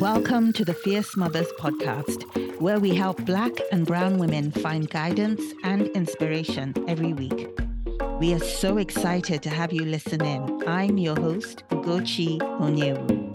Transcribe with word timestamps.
Welcome 0.00 0.54
to 0.54 0.64
the 0.64 0.72
Fierce 0.72 1.14
Mothers 1.14 1.52
podcast, 1.58 2.24
where 2.58 2.80
we 2.80 2.94
help 2.94 3.22
Black 3.26 3.52
and 3.70 3.86
Brown 3.86 4.16
women 4.16 4.50
find 4.50 4.88
guidance 4.88 5.42
and 5.62 5.88
inspiration 5.88 6.72
every 6.88 7.12
week. 7.12 7.50
We 8.18 8.32
are 8.32 8.38
so 8.38 8.78
excited 8.78 9.42
to 9.42 9.50
have 9.50 9.74
you 9.74 9.84
listen 9.84 10.24
in. 10.24 10.66
I'm 10.66 10.96
your 10.96 11.20
host, 11.20 11.64
Ugochi 11.68 12.38
Onyewu. 12.38 13.28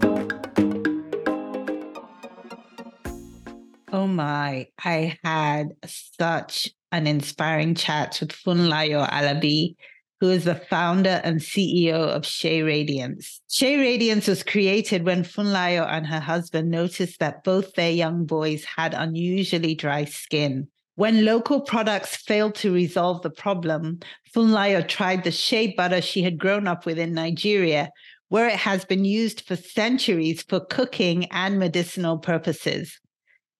Oh 3.92 4.08
my, 4.08 4.66
I 4.84 5.16
had 5.22 5.68
such 5.86 6.70
an 6.90 7.06
inspiring 7.06 7.76
chat 7.76 8.18
with 8.20 8.32
Funlayo 8.32 9.08
Alabi 9.08 9.76
who 10.20 10.30
is 10.30 10.44
the 10.44 10.54
founder 10.54 11.20
and 11.24 11.40
CEO 11.40 11.94
of 11.94 12.24
Shea 12.24 12.62
Radiance. 12.62 13.40
Shea 13.50 13.78
Radiance 13.78 14.26
was 14.26 14.42
created 14.42 15.04
when 15.04 15.24
Funlayo 15.24 15.86
and 15.86 16.06
her 16.06 16.20
husband 16.20 16.70
noticed 16.70 17.20
that 17.20 17.44
both 17.44 17.74
their 17.74 17.90
young 17.90 18.24
boys 18.24 18.64
had 18.64 18.94
unusually 18.94 19.74
dry 19.74 20.04
skin. 20.04 20.68
When 20.94 21.26
local 21.26 21.60
products 21.60 22.16
failed 22.16 22.54
to 22.56 22.72
resolve 22.72 23.20
the 23.20 23.30
problem, 23.30 24.00
Funlayo 24.34 24.86
tried 24.86 25.24
the 25.24 25.30
shea 25.30 25.74
butter 25.74 26.00
she 26.00 26.22
had 26.22 26.38
grown 26.38 26.66
up 26.66 26.86
with 26.86 26.98
in 26.98 27.12
Nigeria, 27.12 27.90
where 28.28 28.48
it 28.48 28.56
has 28.56 28.86
been 28.86 29.04
used 29.04 29.42
for 29.42 29.56
centuries 29.56 30.42
for 30.42 30.60
cooking 30.60 31.26
and 31.26 31.58
medicinal 31.58 32.16
purposes. 32.16 32.98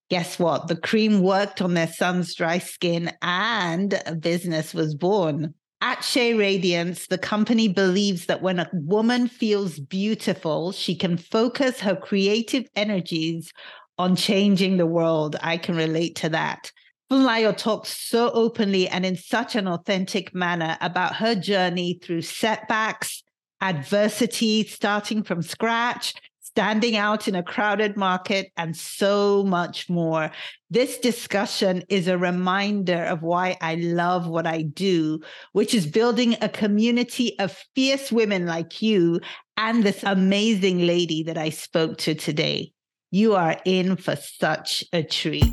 Guess 0.08 0.38
what? 0.38 0.68
The 0.68 0.76
cream 0.76 1.20
worked 1.20 1.60
on 1.60 1.74
their 1.74 1.88
son's 1.88 2.34
dry 2.34 2.58
skin 2.58 3.12
and 3.20 4.00
a 4.06 4.14
business 4.14 4.72
was 4.72 4.94
born. 4.94 5.52
At 5.82 6.02
Shea 6.02 6.32
Radiance, 6.32 7.06
the 7.06 7.18
company 7.18 7.68
believes 7.68 8.26
that 8.26 8.40
when 8.40 8.58
a 8.58 8.70
woman 8.72 9.28
feels 9.28 9.78
beautiful, 9.78 10.72
she 10.72 10.96
can 10.96 11.18
focus 11.18 11.80
her 11.80 11.94
creative 11.94 12.66
energies 12.74 13.52
on 13.98 14.16
changing 14.16 14.78
the 14.78 14.86
world. 14.86 15.36
I 15.42 15.58
can 15.58 15.76
relate 15.76 16.16
to 16.16 16.30
that. 16.30 16.72
Funlayo 17.10 17.56
talks 17.56 17.90
so 17.96 18.30
openly 18.32 18.88
and 18.88 19.04
in 19.04 19.16
such 19.16 19.54
an 19.54 19.68
authentic 19.68 20.34
manner 20.34 20.76
about 20.80 21.16
her 21.16 21.34
journey 21.34 22.00
through 22.02 22.22
setbacks, 22.22 23.22
adversity, 23.60 24.64
starting 24.64 25.22
from 25.22 25.42
scratch, 25.42 26.14
standing 26.56 26.96
out 26.96 27.28
in 27.28 27.34
a 27.34 27.42
crowded 27.42 27.98
market, 27.98 28.50
and 28.56 28.74
so 28.74 29.44
much 29.44 29.90
more. 29.90 30.30
This 30.70 30.96
discussion 30.96 31.84
is 31.90 32.08
a 32.08 32.16
reminder 32.16 33.04
of 33.04 33.20
why 33.20 33.58
I 33.60 33.74
love 33.74 34.26
what 34.26 34.46
I 34.46 34.62
do, 34.62 35.20
which 35.52 35.74
is 35.74 35.86
building 35.86 36.34
a 36.40 36.48
community 36.48 37.38
of 37.38 37.62
fierce 37.74 38.10
women 38.10 38.46
like 38.46 38.80
you 38.80 39.20
and 39.58 39.84
this 39.84 40.02
amazing 40.02 40.86
lady 40.86 41.22
that 41.24 41.36
I 41.36 41.50
spoke 41.50 41.98
to 41.98 42.14
today. 42.14 42.72
You 43.10 43.34
are 43.34 43.60
in 43.66 43.96
for 43.96 44.16
such 44.16 44.82
a 44.94 45.02
treat. 45.02 45.44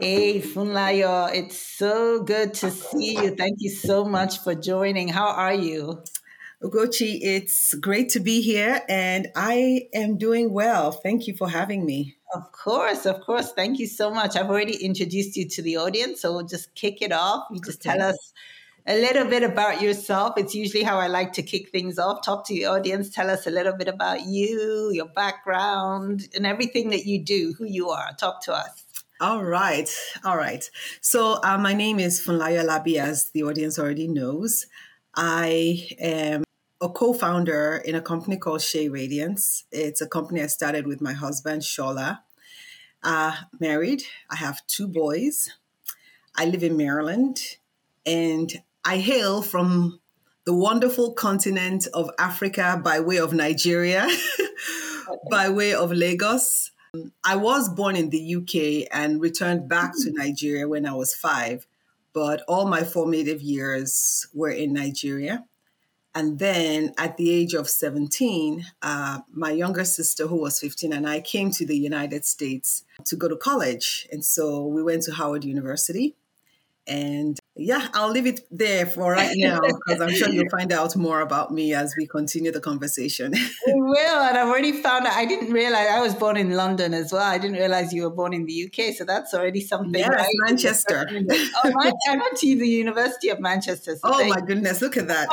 Hey, 0.00 0.40
Funlayo, 0.40 1.34
it's 1.34 1.58
so 1.58 2.22
good 2.22 2.54
to 2.54 2.70
see 2.70 3.14
you. 3.14 3.34
Thank 3.34 3.56
you 3.58 3.70
so 3.70 4.04
much 4.04 4.38
for 4.44 4.54
joining. 4.54 5.08
How 5.08 5.26
are 5.26 5.54
you? 5.54 6.04
Ugochi, 6.62 7.18
it's 7.20 7.74
great 7.74 8.08
to 8.10 8.20
be 8.20 8.40
here 8.40 8.80
and 8.88 9.26
I 9.34 9.88
am 9.92 10.16
doing 10.16 10.52
well. 10.52 10.92
Thank 10.92 11.26
you 11.26 11.34
for 11.34 11.48
having 11.48 11.84
me. 11.84 12.16
Of 12.32 12.52
course, 12.52 13.06
of 13.06 13.20
course. 13.22 13.52
Thank 13.52 13.80
you 13.80 13.88
so 13.88 14.12
much. 14.12 14.36
I've 14.36 14.50
already 14.50 14.76
introduced 14.76 15.36
you 15.36 15.48
to 15.48 15.62
the 15.62 15.78
audience, 15.78 16.20
so 16.20 16.32
we'll 16.32 16.46
just 16.46 16.72
kick 16.76 17.02
it 17.02 17.10
off. 17.10 17.48
You 17.50 17.60
just 17.60 17.84
okay. 17.84 17.98
tell 17.98 18.08
us 18.08 18.32
a 18.86 18.94
little 19.00 19.24
bit 19.24 19.42
about 19.42 19.82
yourself. 19.82 20.34
It's 20.36 20.54
usually 20.54 20.84
how 20.84 20.98
I 20.98 21.08
like 21.08 21.32
to 21.34 21.42
kick 21.42 21.70
things 21.70 21.98
off. 21.98 22.24
Talk 22.24 22.46
to 22.46 22.54
the 22.54 22.66
audience, 22.66 23.10
tell 23.10 23.30
us 23.30 23.48
a 23.48 23.50
little 23.50 23.74
bit 23.74 23.88
about 23.88 24.26
you, 24.26 24.90
your 24.92 25.08
background, 25.08 26.28
and 26.36 26.46
everything 26.46 26.90
that 26.90 27.04
you 27.04 27.18
do, 27.18 27.54
who 27.58 27.64
you 27.64 27.90
are. 27.90 28.12
Talk 28.16 28.44
to 28.44 28.52
us. 28.52 28.84
All 29.20 29.42
right. 29.42 29.90
All 30.24 30.36
right. 30.36 30.70
So, 31.00 31.40
uh, 31.42 31.58
my 31.58 31.74
name 31.74 31.98
is 31.98 32.24
Funlayo 32.24 32.62
Alabi, 32.64 33.00
as 33.00 33.30
the 33.30 33.42
audience 33.42 33.76
already 33.76 34.06
knows. 34.06 34.66
I 35.16 35.88
am 35.98 36.44
a 36.80 36.88
co 36.88 37.12
founder 37.12 37.82
in 37.84 37.96
a 37.96 38.00
company 38.00 38.36
called 38.36 38.62
Shea 38.62 38.88
Radiance. 38.88 39.64
It's 39.72 40.00
a 40.00 40.06
company 40.06 40.40
I 40.40 40.46
started 40.46 40.86
with 40.86 41.00
my 41.00 41.14
husband, 41.14 41.62
Shola. 41.62 42.20
Uh, 43.02 43.34
married. 43.58 44.04
I 44.30 44.36
have 44.36 44.64
two 44.68 44.86
boys. 44.86 45.50
I 46.36 46.44
live 46.44 46.62
in 46.62 46.76
Maryland 46.76 47.40
and 48.06 48.62
I 48.84 48.98
hail 48.98 49.42
from 49.42 49.98
the 50.44 50.54
wonderful 50.54 51.14
continent 51.14 51.88
of 51.92 52.08
Africa 52.20 52.80
by 52.84 53.00
way 53.00 53.16
of 53.18 53.32
Nigeria, 53.32 54.08
by 55.30 55.48
way 55.48 55.74
of 55.74 55.90
Lagos. 55.90 56.70
I 57.24 57.36
was 57.36 57.68
born 57.68 57.96
in 57.96 58.10
the 58.10 58.36
UK 58.36 58.88
and 58.92 59.20
returned 59.20 59.68
back 59.68 59.92
to 60.02 60.12
Nigeria 60.12 60.68
when 60.68 60.86
I 60.86 60.94
was 60.94 61.14
five, 61.14 61.66
but 62.12 62.42
all 62.48 62.66
my 62.66 62.84
formative 62.84 63.42
years 63.42 64.26
were 64.32 64.50
in 64.50 64.72
Nigeria. 64.72 65.44
And 66.14 66.38
then 66.38 66.94
at 66.98 67.16
the 67.16 67.30
age 67.30 67.54
of 67.54 67.68
17, 67.68 68.64
uh, 68.82 69.20
my 69.30 69.50
younger 69.50 69.84
sister, 69.84 70.26
who 70.26 70.36
was 70.36 70.58
15, 70.58 70.92
and 70.92 71.08
I 71.08 71.20
came 71.20 71.50
to 71.52 71.66
the 71.66 71.76
United 71.76 72.24
States 72.24 72.84
to 73.04 73.14
go 73.14 73.28
to 73.28 73.36
college. 73.36 74.08
And 74.10 74.24
so 74.24 74.66
we 74.66 74.82
went 74.82 75.02
to 75.04 75.12
Howard 75.12 75.44
University. 75.44 76.16
And 76.86 77.38
yeah, 77.58 77.88
I'll 77.92 78.10
leave 78.10 78.26
it 78.26 78.46
there 78.50 78.86
for 78.86 79.12
right 79.12 79.32
now 79.34 79.60
because 79.60 80.00
I'm 80.00 80.10
sure 80.10 80.28
you'll 80.28 80.48
find 80.48 80.72
out 80.72 80.94
more 80.94 81.20
about 81.20 81.52
me 81.52 81.74
as 81.74 81.94
we 81.98 82.06
continue 82.06 82.52
the 82.52 82.60
conversation. 82.60 83.32
we 83.66 83.72
will. 83.74 84.20
And 84.20 84.38
I've 84.38 84.46
already 84.46 84.80
found 84.80 85.06
out, 85.06 85.14
I 85.14 85.24
didn't 85.24 85.52
realize 85.52 85.88
I 85.90 86.00
was 86.00 86.14
born 86.14 86.36
in 86.36 86.52
London 86.52 86.94
as 86.94 87.12
well. 87.12 87.22
I 87.22 87.36
didn't 87.36 87.56
realize 87.56 87.92
you 87.92 88.04
were 88.04 88.10
born 88.10 88.32
in 88.32 88.46
the 88.46 88.66
UK. 88.66 88.94
So 88.94 89.04
that's 89.04 89.34
already 89.34 89.60
something. 89.60 89.98
Yes, 89.98 90.08
right? 90.08 90.26
Manchester. 90.46 91.08
oh, 91.10 91.72
my, 91.74 91.92
I 92.08 92.16
went 92.16 92.36
to 92.36 92.46
the 92.56 92.68
University 92.68 93.28
of 93.30 93.40
Manchester. 93.40 93.96
So 93.96 94.00
oh, 94.04 94.28
my 94.28 94.40
goodness. 94.40 94.80
Look 94.80 94.96
at 94.96 95.08
that. 95.08 95.28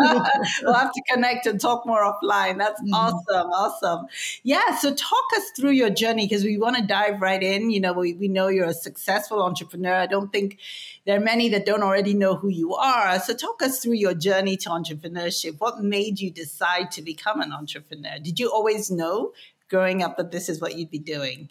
we'll 0.62 0.74
have 0.74 0.92
to 0.92 1.02
connect 1.12 1.46
and 1.46 1.60
talk 1.60 1.84
more 1.86 2.02
offline. 2.02 2.58
That's 2.58 2.80
mm-hmm. 2.82 2.94
awesome. 2.94 3.50
Awesome. 3.50 4.06
Yeah. 4.44 4.76
So 4.76 4.94
talk 4.94 5.24
us 5.36 5.50
through 5.56 5.72
your 5.72 5.90
journey 5.90 6.26
because 6.26 6.44
we 6.44 6.56
want 6.56 6.76
to 6.76 6.86
dive 6.86 7.20
right 7.20 7.42
in. 7.42 7.70
You 7.70 7.80
know, 7.80 7.92
we, 7.92 8.14
we 8.14 8.28
know 8.28 8.46
you're 8.46 8.66
a 8.66 8.74
successful 8.74 9.42
entrepreneur. 9.42 9.94
I 9.94 10.06
don't 10.06 10.32
think 10.32 10.58
there 11.06 11.16
are 11.16 11.24
many 11.24 11.48
that 11.50 11.66
don't 11.66 11.82
already 11.82 12.14
know 12.14 12.36
who 12.36 12.48
you 12.48 12.74
are. 12.74 13.18
So, 13.20 13.34
talk 13.34 13.62
us 13.62 13.80
through 13.80 13.94
your 13.94 14.14
journey 14.14 14.56
to 14.58 14.70
entrepreneurship. 14.70 15.56
What 15.58 15.82
made 15.82 16.18
you 16.18 16.30
decide 16.30 16.90
to 16.92 17.02
become 17.02 17.40
an 17.40 17.52
entrepreneur? 17.52 18.18
Did 18.22 18.38
you 18.38 18.50
always 18.50 18.90
know 18.90 19.32
growing 19.68 20.02
up 20.02 20.16
that 20.16 20.30
this 20.30 20.48
is 20.48 20.60
what 20.60 20.76
you'd 20.76 20.90
be 20.90 20.98
doing? 20.98 21.50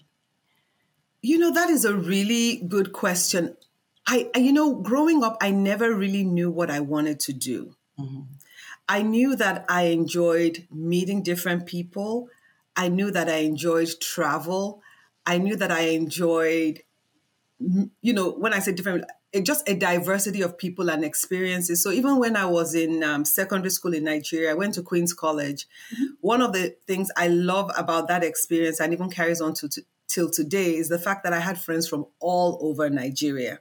You 1.21 1.37
know, 1.37 1.53
that 1.53 1.69
is 1.69 1.85
a 1.85 1.95
really 1.95 2.57
good 2.67 2.93
question. 2.93 3.55
I, 4.07 4.29
you 4.35 4.51
know, 4.51 4.75
growing 4.75 5.23
up, 5.23 5.37
I 5.39 5.51
never 5.51 5.93
really 5.93 6.23
knew 6.23 6.51
what 6.51 6.69
I 6.69 6.79
wanted 6.81 7.19
to 7.21 7.33
do. 7.33 7.75
Mm-hmm. 7.99 8.21
I 8.89 9.01
knew 9.01 9.35
that 9.35 9.65
I 9.69 9.83
enjoyed 9.83 10.67
meeting 10.69 11.23
different 11.23 11.65
people. 11.65 12.27
I 12.75 12.89
knew 12.89 13.11
that 13.11 13.29
I 13.29 13.37
enjoyed 13.37 13.89
travel. 14.01 14.81
I 15.25 15.37
knew 15.37 15.55
that 15.55 15.71
I 15.71 15.81
enjoyed, 15.81 16.81
you 17.59 18.13
know, 18.13 18.31
when 18.31 18.51
I 18.51 18.59
say 18.59 18.73
different, 18.73 19.05
just 19.41 19.67
a 19.67 19.73
diversity 19.73 20.41
of 20.41 20.57
people 20.57 20.89
and 20.89 21.03
experiences. 21.03 21.81
So 21.81 21.91
even 21.91 22.19
when 22.19 22.35
I 22.35 22.45
was 22.45 22.75
in 22.75 23.03
um, 23.03 23.25
secondary 23.25 23.71
school 23.71 23.93
in 23.93 24.03
Nigeria, 24.03 24.51
I 24.51 24.53
went 24.53 24.75
to 24.75 24.83
Queen's 24.83 25.13
College. 25.13 25.65
Mm-hmm. 25.93 26.05
One 26.21 26.41
of 26.41 26.53
the 26.53 26.75
things 26.85 27.09
I 27.17 27.27
love 27.29 27.71
about 27.75 28.07
that 28.09 28.23
experience 28.23 28.79
and 28.79 28.93
even 28.93 29.09
carries 29.09 29.41
on 29.41 29.55
to, 29.55 29.69
to 29.69 29.81
till 30.07 30.29
today 30.29 30.75
is 30.75 30.89
the 30.89 30.99
fact 30.99 31.23
that 31.23 31.33
I 31.33 31.39
had 31.39 31.59
friends 31.59 31.87
from 31.87 32.05
all 32.19 32.59
over 32.61 32.89
Nigeria. 32.89 33.59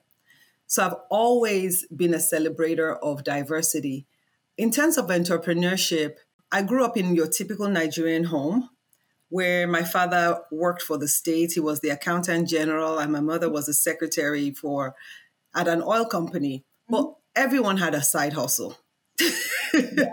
So 0.67 0.85
I've 0.85 0.97
always 1.11 1.87
been 1.87 2.13
a 2.15 2.19
celebrator 2.19 2.99
of 3.03 3.25
diversity. 3.25 4.07
In 4.59 4.71
terms 4.71 4.99
of 4.99 5.07
entrepreneurship, 5.07 6.17
I 6.51 6.63
grew 6.63 6.85
up 6.85 6.97
in 6.97 7.15
your 7.15 7.29
typical 7.29 7.69
Nigerian 7.69 8.25
home 8.25 8.69
where 9.31 9.67
my 9.67 9.83
father 9.83 10.41
worked 10.51 10.83
for 10.83 10.99
the 10.99 11.09
state. 11.09 11.53
He 11.55 11.61
was 11.61 11.81
the 11.81 11.89
accountant 11.89 12.49
general, 12.49 12.99
and 12.99 13.11
my 13.11 13.21
mother 13.21 13.49
was 13.49 13.65
the 13.65 13.73
secretary 13.73 14.51
for 14.51 14.95
at 15.55 15.69
an 15.69 15.83
oil 15.83 16.05
company, 16.05 16.65
but 16.89 17.03
mm-hmm. 17.03 17.13
everyone 17.37 17.79
had 17.79 17.95
a 17.95 18.03
side 18.03 18.33
hustle. 18.33 18.77
yeah. 19.21 20.11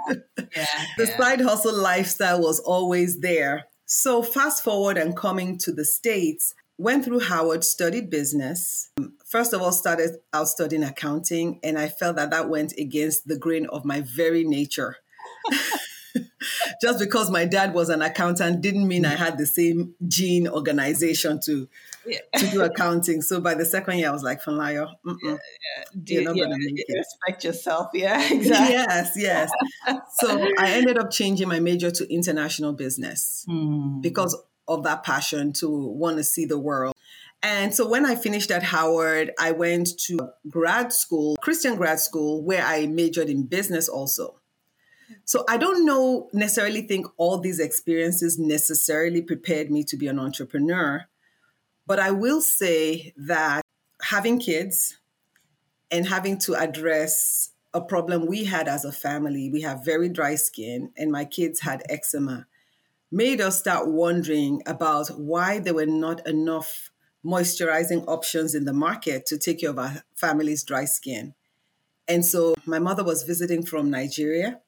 Yeah, 0.56 0.86
the 0.98 1.08
side 1.08 1.42
hustle 1.42 1.76
lifestyle 1.76 2.42
was 2.42 2.60
always 2.60 3.20
there. 3.20 3.66
So, 3.86 4.22
fast 4.22 4.64
forward 4.64 4.98
and 4.98 5.16
coming 5.16 5.58
to 5.60 5.72
the 5.72 5.86
States, 5.86 6.54
went 6.78 7.04
through 7.06 7.20
Howard, 7.20 7.64
studied 7.64 8.10
business. 8.10 8.90
First 9.26 9.54
of 9.54 9.62
all, 9.62 9.72
started 9.72 10.18
out 10.34 10.48
studying 10.48 10.84
accounting, 10.84 11.60
and 11.64 11.78
I 11.78 11.88
felt 11.90 12.16
that 12.16 12.32
that 12.32 12.50
went 12.50 12.74
against 12.78 13.28
the 13.28 13.38
grain 13.38 13.68
of 13.68 13.86
my 13.86 14.02
very 14.02 14.44
nature. 14.44 14.96
Just 16.82 17.00
because 17.00 17.30
my 17.30 17.46
dad 17.46 17.74
was 17.74 17.90
an 17.90 18.02
accountant 18.02 18.62
didn't 18.62 18.88
mean 18.88 19.06
I 19.06 19.16
had 19.16 19.38
the 19.38 19.46
same 19.46 19.96
gene 20.08 20.48
organization 20.48 21.40
to 21.46 21.68
yeah. 22.10 22.40
to 22.40 22.48
do 22.48 22.62
accounting. 22.62 23.22
So 23.22 23.40
by 23.40 23.54
the 23.54 23.66
second 23.66 23.98
year, 23.98 24.10
I 24.10 24.12
was 24.12 24.24
like, 24.24 24.44
Funlayo, 24.44 24.88
yeah, 25.06 25.14
yeah. 25.24 25.38
you're 26.06 26.24
not 26.24 26.36
going 26.36 26.50
to 26.50 26.58
make 26.58 26.86
it. 26.88 26.98
Respect 26.98 27.44
yourself. 27.44 27.88
Yeah, 27.94 28.22
exactly. 28.32 28.76
yes, 28.76 29.14
yes. 29.16 29.52
so 30.20 30.48
I 30.58 30.72
ended 30.72 30.98
up 30.98 31.12
changing 31.12 31.48
my 31.48 31.60
major 31.60 31.92
to 31.92 32.14
international 32.14 32.74
business 32.74 33.46
mm. 33.50 34.02
because 34.02 34.38
of 34.68 34.84
that 34.84 35.04
passion 35.04 35.52
to 35.54 35.70
want 35.70 36.18
to 36.18 36.24
see 36.24 36.46
the 36.46 36.58
world. 36.58 36.94
And 37.42 37.74
so 37.74 37.88
when 37.88 38.06
I 38.06 38.16
finished 38.16 38.52
at 38.52 38.64
Howard, 38.64 39.32
I 39.40 39.52
went 39.52 39.98
to 40.06 40.20
grad 40.50 40.92
school, 40.92 41.38
Christian 41.42 41.76
grad 41.76 42.00
school, 42.00 42.44
where 42.44 42.64
I 42.64 42.86
majored 42.88 43.30
in 43.30 43.44
business 43.44 43.88
also. 43.88 44.40
So 45.26 45.44
I 45.48 45.58
don't 45.58 45.86
know 45.86 46.30
necessarily 46.34 46.82
think 46.82 47.08
all 47.18 47.40
these 47.40 47.60
experiences 47.60 48.38
necessarily 48.38 49.22
prepared 49.22 49.72
me 49.72 49.84
to 49.86 49.98
be 49.98 50.08
an 50.08 50.20
entrepreneur, 50.20 51.06
but 51.90 52.00
I 52.00 52.12
will 52.12 52.40
say 52.40 53.14
that 53.18 53.64
having 54.04 54.38
kids 54.38 55.00
and 55.90 56.08
having 56.08 56.38
to 56.42 56.54
address 56.54 57.50
a 57.74 57.82
problem 57.82 58.28
we 58.28 58.46
had 58.46 58.68
as 58.68 58.86
a 58.86 58.92
family, 58.92 59.50
we 59.50 59.64
have 59.64 59.84
very 59.84 60.08
dry 60.08 60.36
skin, 60.36 60.92
and 60.96 61.12
my 61.12 61.26
kids 61.26 61.62
had 61.62 61.82
eczema, 61.90 62.46
made 63.12 63.42
us 63.42 63.58
start 63.58 63.88
wondering 63.88 64.62
about 64.68 65.08
why 65.20 65.58
there 65.58 65.74
were 65.74 65.88
not 65.88 66.28
enough 66.28 66.92
moisturizing 67.26 68.08
options 68.08 68.54
in 68.54 68.66
the 68.66 68.74
market 68.74 69.26
to 69.26 69.40
take 69.40 69.62
care 69.62 69.72
of 69.72 69.80
our 69.80 70.04
family's 70.14 70.64
dry 70.64 70.86
skin. 70.86 71.34
And 72.08 72.24
so 72.24 72.54
my 72.68 72.78
mother 72.78 73.04
was 73.04 73.24
visiting 73.24 73.66
from 73.66 73.90
Nigeria. 73.90 74.60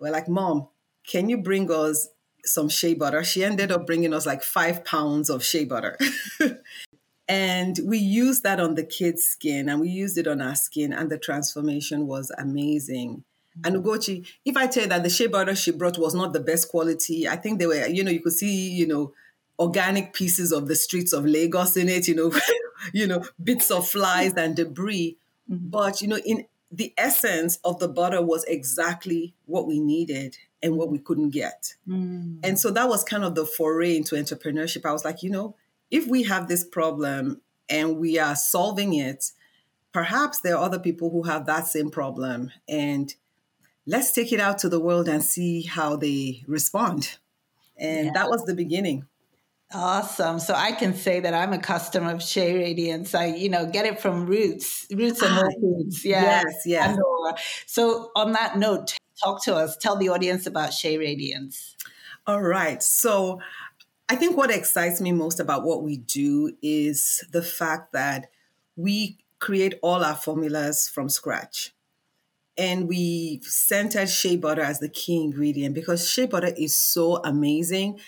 We're 0.00 0.10
like, 0.10 0.28
Mom, 0.28 0.66
can 1.06 1.28
you 1.28 1.38
bring 1.38 1.70
us 1.70 2.08
some 2.44 2.68
shea 2.68 2.94
butter? 2.94 3.24
She 3.24 3.44
ended 3.44 3.70
up 3.72 3.86
bringing 3.86 4.14
us 4.14 4.26
like 4.26 4.42
five 4.42 4.84
pounds 4.84 5.30
of 5.30 5.44
shea 5.44 5.64
butter. 5.64 5.98
and 7.28 7.78
we 7.84 7.98
used 7.98 8.42
that 8.42 8.60
on 8.60 8.74
the 8.74 8.84
kids' 8.84 9.24
skin 9.24 9.68
and 9.68 9.80
we 9.80 9.88
used 9.88 10.18
it 10.18 10.26
on 10.26 10.40
our 10.40 10.54
skin, 10.54 10.92
and 10.92 11.10
the 11.10 11.18
transformation 11.18 12.06
was 12.06 12.30
amazing. 12.38 13.24
And 13.64 13.76
Ugochi, 13.76 14.26
if 14.44 14.56
I 14.56 14.66
tell 14.66 14.84
you 14.84 14.88
that 14.88 15.02
the 15.02 15.10
shea 15.10 15.26
butter 15.26 15.54
she 15.54 15.72
brought 15.72 15.98
was 15.98 16.14
not 16.14 16.32
the 16.32 16.40
best 16.40 16.68
quality, 16.68 17.28
I 17.28 17.36
think 17.36 17.58
they 17.58 17.66
were, 17.66 17.86
you 17.86 18.04
know, 18.04 18.10
you 18.10 18.20
could 18.20 18.32
see, 18.32 18.70
you 18.70 18.86
know, 18.86 19.12
organic 19.58 20.14
pieces 20.14 20.52
of 20.52 20.68
the 20.68 20.74
streets 20.74 21.12
of 21.12 21.26
Lagos 21.26 21.76
in 21.76 21.88
it, 21.88 22.08
you 22.08 22.14
know, 22.14 22.32
you 22.92 23.06
know, 23.06 23.24
bits 23.42 23.70
of 23.70 23.86
flies 23.86 24.34
and 24.34 24.56
debris. 24.56 25.16
Mm-hmm. 25.50 25.68
But 25.68 26.00
you 26.00 26.08
know, 26.08 26.18
in 26.18 26.46
the 26.70 26.94
essence 26.96 27.58
of 27.64 27.78
the 27.78 27.88
butter 27.88 28.22
was 28.22 28.44
exactly 28.44 29.34
what 29.46 29.66
we 29.66 29.80
needed 29.80 30.36
and 30.62 30.76
what 30.76 30.90
we 30.90 30.98
couldn't 30.98 31.30
get. 31.30 31.74
Mm. 31.88 32.38
And 32.42 32.58
so 32.58 32.70
that 32.70 32.88
was 32.88 33.04
kind 33.04 33.24
of 33.24 33.34
the 33.34 33.46
foray 33.46 33.96
into 33.96 34.14
entrepreneurship. 34.14 34.84
I 34.84 34.92
was 34.92 35.04
like, 35.04 35.22
you 35.22 35.30
know, 35.30 35.56
if 35.90 36.06
we 36.06 36.24
have 36.24 36.48
this 36.48 36.64
problem 36.64 37.40
and 37.68 37.96
we 37.96 38.18
are 38.18 38.36
solving 38.36 38.94
it, 38.94 39.32
perhaps 39.92 40.40
there 40.40 40.56
are 40.56 40.64
other 40.64 40.78
people 40.78 41.10
who 41.10 41.22
have 41.24 41.46
that 41.46 41.66
same 41.66 41.90
problem. 41.90 42.50
And 42.68 43.14
let's 43.86 44.12
take 44.12 44.32
it 44.32 44.40
out 44.40 44.58
to 44.58 44.68
the 44.68 44.80
world 44.80 45.08
and 45.08 45.22
see 45.22 45.62
how 45.62 45.96
they 45.96 46.44
respond. 46.46 47.18
And 47.76 48.06
yeah. 48.06 48.12
that 48.14 48.28
was 48.28 48.44
the 48.44 48.54
beginning. 48.54 49.06
Awesome. 49.72 50.40
So 50.40 50.54
I 50.54 50.72
can 50.72 50.94
say 50.94 51.20
that 51.20 51.32
I'm 51.32 51.52
a 51.52 51.58
customer 51.58 52.12
of 52.12 52.22
Shea 52.22 52.54
Radiance. 52.58 53.14
I, 53.14 53.26
you 53.26 53.48
know, 53.48 53.66
get 53.66 53.86
it 53.86 54.00
from 54.00 54.26
Roots, 54.26 54.86
Roots 54.90 55.22
and 55.22 55.32
Whole 55.32 55.44
ah, 55.44 55.60
Foods. 55.60 56.04
Yeah. 56.04 56.42
Yes, 56.44 56.62
yes. 56.66 56.98
So 57.66 58.10
on 58.16 58.32
that 58.32 58.58
note, 58.58 58.96
talk 59.22 59.42
to 59.44 59.54
us. 59.54 59.76
Tell 59.76 59.96
the 59.96 60.08
audience 60.08 60.46
about 60.46 60.72
Shea 60.72 60.98
Radiance. 60.98 61.76
All 62.26 62.42
right. 62.42 62.82
So 62.82 63.40
I 64.08 64.16
think 64.16 64.36
what 64.36 64.50
excites 64.50 65.00
me 65.00 65.12
most 65.12 65.40
about 65.40 65.64
what 65.64 65.82
we 65.82 65.96
do 65.96 66.52
is 66.62 67.24
the 67.32 67.42
fact 67.42 67.92
that 67.92 68.30
we 68.76 69.18
create 69.38 69.74
all 69.82 70.04
our 70.04 70.16
formulas 70.16 70.88
from 70.88 71.08
scratch. 71.08 71.72
And 72.58 72.88
we 72.88 73.40
centered 73.42 74.10
shea 74.10 74.36
butter 74.36 74.60
as 74.60 74.80
the 74.80 74.88
key 74.88 75.22
ingredient 75.22 75.74
because 75.74 76.10
shea 76.10 76.26
butter 76.26 76.52
is 76.56 76.76
so 76.76 77.16
amazing 77.24 77.98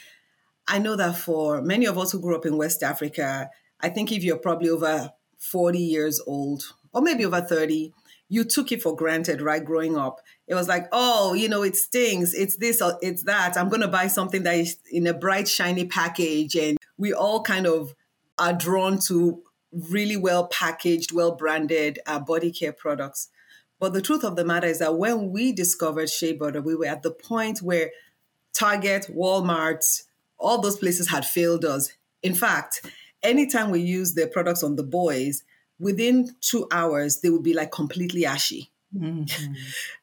I 0.69 0.79
know 0.79 0.97
that 0.97 1.17
for 1.17 1.61
many 1.61 1.87
of 1.87 1.99
us 1.99 2.12
who 2.12 2.20
grew 2.20 2.37
up 2.37 2.47
in 2.47 2.56
West 2.56 2.82
Africa, 2.82 3.50
I 3.81 3.88
think 3.88 4.12
if 4.12 4.23
you're 4.23 4.38
probably 4.38 4.70
over 4.70 5.12
40 5.38 5.79
years 5.79 6.20
old 6.26 6.75
or 6.93 7.03
maybe 7.03 7.25
over 7.25 7.41
30, 7.41 7.93
you 8.29 8.44
took 8.44 8.73
it 8.73 8.82
for 8.82 8.94
granted, 8.94 9.43
right? 9.43 9.64
Growing 9.64 9.97
up, 9.97 10.20
it 10.52 10.54
was 10.54 10.69
like, 10.69 10.87
oh, 10.93 11.32
you 11.32 11.49
know, 11.49 11.62
it 11.62 11.76
stings, 11.76 12.34
it's 12.34 12.56
this, 12.56 12.82
or 12.82 12.99
it's 13.00 13.22
that. 13.22 13.56
I'm 13.56 13.70
going 13.70 13.81
to 13.81 13.88
buy 13.88 14.06
something 14.06 14.43
that 14.43 14.54
is 14.54 14.76
in 14.90 15.06
a 15.06 15.14
bright, 15.14 15.49
shiny 15.49 15.87
package. 15.87 16.54
And 16.56 16.76
we 16.99 17.14
all 17.14 17.43
kind 17.43 17.66
of 17.66 17.94
are 18.37 18.52
drawn 18.52 18.99
to 19.06 19.43
really 19.72 20.19
well 20.19 20.49
packaged, 20.49 21.10
well 21.10 21.34
branded 21.34 22.00
uh, 22.06 22.20
body 22.20 22.52
care 22.52 22.75
products. 22.75 23.31
But 23.81 23.94
the 23.94 24.02
truth 24.02 24.25
of 24.25 24.37
the 24.37 24.44
matter 24.44 24.66
is 24.66 24.81
that 24.81 24.99
when 24.99 25.31
we 25.32 25.52
discovered 25.52 26.10
shea 26.10 26.34
butter, 26.34 26.60
we 26.60 26.75
were 26.75 26.84
at 26.84 27.02
the 27.02 27.12
point 27.12 27.62
where 27.62 27.90
Target, 28.52 29.06
Walmart, 29.10 30.02
all 30.38 30.60
those 30.60 30.76
places 30.76 31.08
had 31.08 31.25
failed 31.25 31.64
us. 31.64 31.94
In 32.22 32.34
fact, 32.34 32.84
anytime 33.22 33.70
we 33.70 33.81
use 33.81 34.12
their 34.12 34.28
products 34.28 34.62
on 34.62 34.76
the 34.76 34.84
boys, 34.84 35.44
within 35.81 36.37
two 36.43 36.69
hours, 36.70 37.22
they 37.22 37.31
would 37.31 37.43
be 37.43 37.54
like 37.54 37.72
completely 37.72 38.26
ashy. 38.26 38.72
Mm-hmm. 38.97 39.53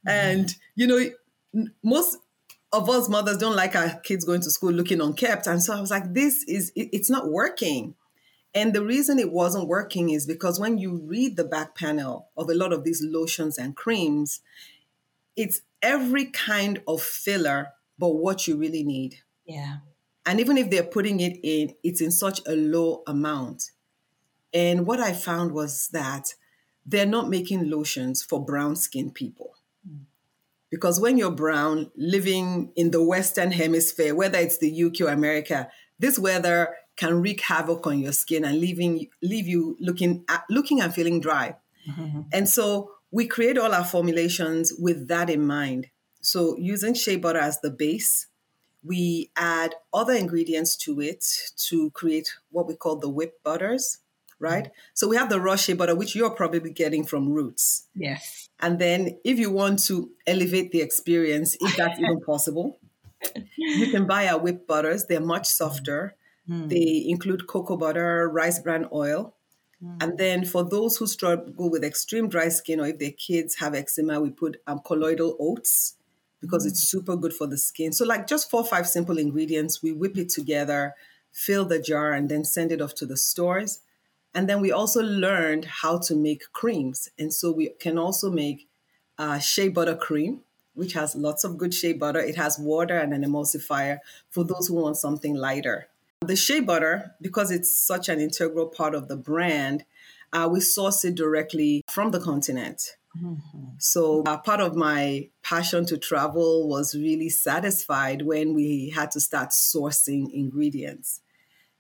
and, 0.08 0.56
you 0.76 0.88
know, 0.88 1.70
most 1.84 2.18
of 2.72 2.90
us 2.90 3.10
mothers 3.10 3.38
don't 3.38 3.56
like 3.56 3.76
our 3.76 4.00
kids 4.02 4.26
going 4.26 4.42
to 4.42 4.52
school 4.52 4.72
looking 4.72 5.02
unkept. 5.02 5.48
And 5.48 5.62
so 5.62 5.76
I 5.76 5.82
was 5.82 5.92
like, 5.92 6.14
this 6.14 6.44
is, 6.44 6.72
it, 6.76 6.90
it's 6.92 7.10
not 7.10 7.30
working. 7.30 7.96
And 8.54 8.74
the 8.74 8.84
reason 8.84 9.20
it 9.20 9.32
wasn't 9.32 9.68
working 9.68 10.10
is 10.10 10.26
because 10.26 10.60
when 10.60 10.78
you 10.78 10.98
read 11.06 11.36
the 11.38 11.44
back 11.44 11.76
panel 11.76 12.30
of 12.36 12.50
a 12.50 12.56
lot 12.56 12.74
of 12.74 12.84
these 12.84 13.02
lotions 13.04 13.58
and 13.58 13.76
creams, 13.76 14.42
it's 15.36 15.62
every 15.82 16.26
kind 16.26 16.82
of 16.88 17.02
filler, 17.02 17.70
but 17.98 18.10
what 18.10 18.48
you 18.48 18.58
really 18.58 18.84
need. 18.84 19.20
Yeah. 19.46 19.78
And 20.26 20.40
even 20.40 20.58
if 20.58 20.70
they're 20.70 20.84
putting 20.84 21.20
it 21.20 21.40
in, 21.44 21.74
it's 21.84 22.02
in 22.02 22.12
such 22.12 22.42
a 22.48 22.56
low 22.56 23.04
amount. 23.08 23.72
And 24.54 24.86
what 24.86 25.00
I 25.00 25.14
found 25.14 25.52
was 25.52 25.90
that 25.90 26.34
they're 26.90 27.06
not 27.06 27.30
making 27.30 27.70
lotions 27.70 28.24
for 28.24 28.44
brown 28.44 28.76
skinned 28.76 29.14
people. 29.14 29.56
Mm. 29.88 30.02
Because 30.72 31.00
when 31.00 31.18
you're 31.18 31.32
brown, 31.32 31.92
living 31.96 32.72
in 32.76 32.92
the 32.92 33.04
Western 33.04 33.52
Hemisphere, 33.52 34.16
whether 34.16 34.40
it's 34.40 34.58
the 34.58 34.84
UK 34.84 35.02
or 35.02 35.12
America, 35.12 35.70
this 35.98 36.18
weather 36.18 36.76
can 36.96 37.22
wreak 37.22 37.42
havoc 37.42 37.88
on 37.88 38.00
your 38.00 38.12
skin 38.12 38.44
and 38.44 38.60
leaving 38.60 39.08
leave 39.22 39.48
you 39.48 39.78
looking 39.80 40.26
looking 40.50 40.82
and 40.82 40.94
feeling 40.94 41.22
dry. 41.22 41.56
Mm-hmm. 41.90 42.22
And 42.34 42.48
so 42.50 42.92
we 43.12 43.28
create 43.28 43.58
all 43.58 43.74
our 43.74 43.86
formulations 43.86 44.74
with 44.78 45.08
that 45.08 45.30
in 45.30 45.46
mind. 45.46 45.88
So 46.22 46.58
using 46.58 46.94
shea 46.94 47.16
butter 47.16 47.40
as 47.40 47.62
the 47.62 47.72
base, 47.72 48.28
we 48.84 49.32
add 49.36 49.76
other 49.94 50.14
ingredients 50.14 50.76
to 50.78 51.00
it 51.02 51.26
to 51.70 51.92
create 51.92 52.36
what 52.52 52.68
we 52.68 52.76
call 52.76 52.98
the 52.98 53.10
whip 53.10 53.42
butters, 53.44 54.00
right? 54.40 54.72
So 54.94 55.08
we 55.08 55.16
have 55.16 55.30
the 55.30 55.40
raw 55.40 55.56
shea 55.56 55.74
butter, 55.74 55.96
which 55.96 56.16
you're 56.16 56.30
probably 56.32 56.72
getting 56.72 57.06
from 57.06 57.30
Roots. 57.30 57.88
Yes. 57.96 58.50
And 58.60 58.80
then 58.80 59.18
if 59.24 59.40
you 59.40 59.52
want 59.52 59.80
to 59.86 60.12
elevate 60.28 60.72
the 60.72 60.82
experience, 60.82 61.56
if 61.60 61.76
that's 61.78 62.00
even 62.00 62.20
possible, 62.26 62.80
you 63.58 63.92
can 63.92 64.08
buy 64.08 64.28
our 64.28 64.40
whipped 64.40 64.68
butters. 64.68 65.06
They're 65.06 65.20
much 65.20 65.48
softer. 65.48 66.16
Mm. 66.50 66.70
They 66.70 67.06
include 67.08 67.48
cocoa 67.48 67.78
butter, 67.78 68.30
rice 68.30 68.60
bran 68.60 68.88
oil. 68.92 69.36
Mm. 69.84 70.04
And 70.04 70.18
then 70.18 70.46
for 70.46 70.64
those 70.64 70.98
who 70.98 71.08
struggle 71.08 71.70
with 71.70 71.84
extreme 71.84 72.28
dry 72.28 72.50
skin 72.50 72.80
or 72.80 72.88
if 72.88 73.00
their 73.00 73.12
kids 73.12 73.56
have 73.60 73.76
eczema, 73.76 74.20
we 74.20 74.30
put 74.30 74.58
um, 74.68 74.82
colloidal 74.86 75.38
oats 75.40 75.96
because 76.42 76.66
mm. 76.66 76.70
it's 76.70 76.88
super 76.88 77.16
good 77.16 77.34
for 77.34 77.48
the 77.48 77.58
skin. 77.58 77.94
So, 77.94 78.06
like 78.06 78.28
just 78.28 78.50
four 78.50 78.66
five 78.66 78.88
simple 78.88 79.18
ingredients, 79.18 79.82
we 79.82 79.92
whip 79.92 80.18
it 80.18 80.30
together, 80.30 80.96
fill 81.32 81.66
the 81.66 81.80
jar, 81.80 82.12
and 82.14 82.30
then 82.30 82.44
send 82.44 82.72
it 82.72 82.82
off 82.82 82.96
to 82.96 83.06
the 83.06 83.18
stores. 83.18 83.80
And 84.34 84.48
then 84.48 84.62
we 84.62 84.72
also 84.72 85.02
learned 85.02 85.66
how 85.66 85.98
to 86.00 86.16
make 86.16 86.52
creams. 86.54 87.10
And 87.18 87.34
so 87.34 87.52
we 87.52 87.70
can 87.80 87.98
also 87.98 88.30
make 88.30 88.68
uh, 89.18 89.40
shea 89.40 89.70
butter 89.70 89.96
cream, 89.96 90.42
which 90.76 90.94
has 90.94 91.16
lots 91.16 91.44
of 91.44 91.58
good 91.58 91.74
shea 91.74 91.94
butter. 91.94 92.20
It 92.20 92.36
has 92.36 92.60
water 92.60 92.98
and 92.98 93.14
an 93.14 93.24
emulsifier 93.24 94.00
for 94.30 94.44
those 94.44 94.68
who 94.68 94.76
want 94.76 94.98
something 94.98 95.36
lighter. 95.36 95.88
The 96.22 96.36
shea 96.36 96.60
butter, 96.60 97.16
because 97.22 97.50
it's 97.50 97.74
such 97.74 98.10
an 98.10 98.20
integral 98.20 98.68
part 98.68 98.94
of 98.94 99.08
the 99.08 99.18
brand, 99.18 99.86
uh, 100.32 100.48
we 100.52 100.60
source 100.60 101.04
it 101.06 101.16
directly 101.16 101.82
from 101.90 102.12
the 102.12 102.20
continent. 102.20 102.98
Mm-hmm. 103.18 103.64
So, 103.80 104.24
uh, 104.24 104.38
part 104.38 104.60
of 104.60 104.76
my 104.76 105.30
passion 105.42 105.86
to 105.88 105.98
travel 105.98 106.68
was 106.68 106.94
really 106.94 107.30
satisfied 107.30 108.22
when 108.22 108.54
we 108.54 108.92
had 108.96 109.12
to 109.12 109.20
start 109.20 109.50
sourcing 109.50 110.32
ingredients. 110.32 111.22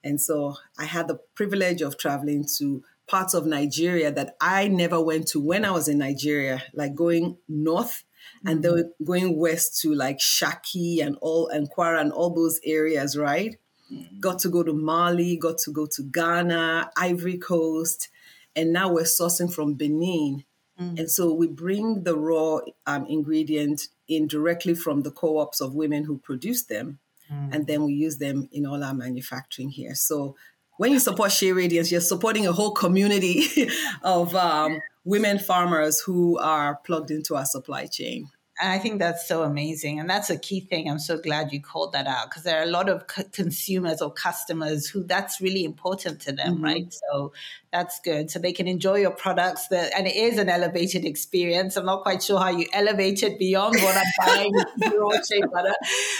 And 0.03 0.19
so, 0.19 0.55
I 0.77 0.85
had 0.85 1.07
the 1.07 1.19
privilege 1.35 1.81
of 1.81 1.97
traveling 1.97 2.45
to 2.57 2.83
parts 3.07 3.33
of 3.33 3.45
Nigeria 3.45 4.11
that 4.11 4.35
I 4.39 4.67
never 4.67 5.01
went 5.01 5.27
to 5.29 5.39
when 5.39 5.65
I 5.65 5.71
was 5.71 5.87
in 5.87 5.97
Nigeria, 5.97 6.63
like 6.73 6.95
going 6.95 7.37
north 7.47 8.03
and 8.45 8.63
mm-hmm. 8.63 8.75
then 8.75 8.93
going 9.03 9.37
west 9.37 9.81
to 9.81 9.93
like 9.93 10.19
Shaki 10.19 11.05
and 11.05 11.17
all 11.21 11.47
and 11.47 11.69
Kwara 11.69 12.01
and 12.01 12.11
all 12.11 12.29
those 12.29 12.59
areas, 12.63 13.17
right? 13.17 13.57
Mm-hmm. 13.91 14.19
Got 14.19 14.39
to 14.39 14.49
go 14.49 14.63
to 14.63 14.73
Mali, 14.73 15.37
got 15.37 15.57
to 15.59 15.71
go 15.71 15.87
to 15.87 16.03
Ghana, 16.03 16.91
Ivory 16.95 17.37
Coast, 17.37 18.09
and 18.55 18.71
now 18.71 18.91
we're 18.93 19.03
sourcing 19.03 19.53
from 19.53 19.73
Benin. 19.73 20.43
Mm-hmm. 20.79 20.97
And 20.97 21.11
so 21.11 21.33
we 21.33 21.47
bring 21.47 22.03
the 22.03 22.15
raw 22.15 22.59
um, 22.85 23.05
ingredient 23.07 23.87
in 24.07 24.27
directly 24.27 24.73
from 24.75 25.01
the 25.01 25.11
co-ops 25.11 25.59
of 25.59 25.75
women 25.75 26.05
who 26.05 26.19
produce 26.19 26.63
them, 26.63 26.99
mm. 27.31 27.53
and 27.53 27.67
then 27.67 27.83
we 27.83 27.93
use 27.93 28.17
them 28.17 28.47
in 28.51 28.65
all 28.65 28.83
our 28.83 28.93
manufacturing 28.93 29.69
here. 29.69 29.95
So 29.95 30.35
when 30.77 30.91
you 30.91 30.99
support 30.99 31.31
Shea 31.31 31.51
Radiance, 31.51 31.91
you're 31.91 32.01
supporting 32.01 32.47
a 32.47 32.53
whole 32.53 32.71
community 32.71 33.69
of 34.03 34.33
um, 34.35 34.79
women 35.03 35.37
farmers 35.37 35.99
who 35.99 36.37
are 36.37 36.79
plugged 36.85 37.11
into 37.11 37.35
our 37.35 37.45
supply 37.45 37.85
chain. 37.85 38.29
And 38.61 38.71
I 38.71 38.77
think 38.77 38.99
that's 38.99 39.25
so 39.25 39.43
amazing. 39.43 39.99
And 39.99 40.09
that's 40.09 40.29
a 40.29 40.37
key 40.37 40.59
thing. 40.59 40.89
I'm 40.89 40.99
so 40.99 41.17
glad 41.17 41.53
you 41.53 41.61
called 41.61 41.93
that 41.93 42.07
out 42.07 42.29
because 42.29 42.43
there 42.43 42.59
are 42.59 42.63
a 42.63 42.71
lot 42.71 42.89
of 42.89 43.05
c- 43.09 43.23
consumers 43.31 44.01
or 44.01 44.11
customers 44.11 44.87
who 44.87 45.03
that's 45.03 45.39
really 45.39 45.63
important 45.63 46.19
to 46.21 46.33
them, 46.33 46.55
mm-hmm. 46.55 46.63
right? 46.63 46.93
So 47.09 47.31
that's 47.71 48.01
good. 48.01 48.29
So 48.29 48.37
they 48.37 48.51
can 48.51 48.67
enjoy 48.67 48.95
your 48.95 49.11
products. 49.11 49.69
That, 49.69 49.93
and 49.95 50.07
it 50.07 50.15
is 50.15 50.37
an 50.37 50.49
elevated 50.49 51.05
experience. 51.05 51.77
I'm 51.77 51.85
not 51.85 52.03
quite 52.03 52.21
sure 52.21 52.37
how 52.37 52.49
you 52.49 52.67
elevate 52.73 53.23
it 53.23 53.39
beyond 53.39 53.75
what 53.75 53.95
I'm 53.95 54.27
buying 54.27 54.53
raw 54.97 55.11
shea 55.11 55.41
butter. 55.53 55.75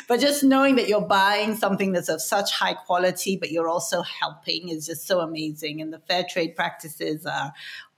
But 0.08 0.22
just 0.22 0.42
knowing 0.42 0.76
that 0.78 0.88
you're 0.88 1.02
buying 1.02 1.56
something 1.56 1.92
that's 1.92 2.08
of 2.08 2.22
such 2.22 2.54
high 2.54 2.74
quality, 2.74 3.36
but 3.36 3.52
you're 3.52 3.68
also 3.68 4.02
helping 4.02 4.70
is 4.70 4.86
just 4.86 5.06
so 5.06 5.20
amazing. 5.20 5.82
And 5.82 5.92
the 5.92 6.00
fair 6.00 6.24
trade 6.24 6.56
practices 6.56 7.26
are 7.26 7.52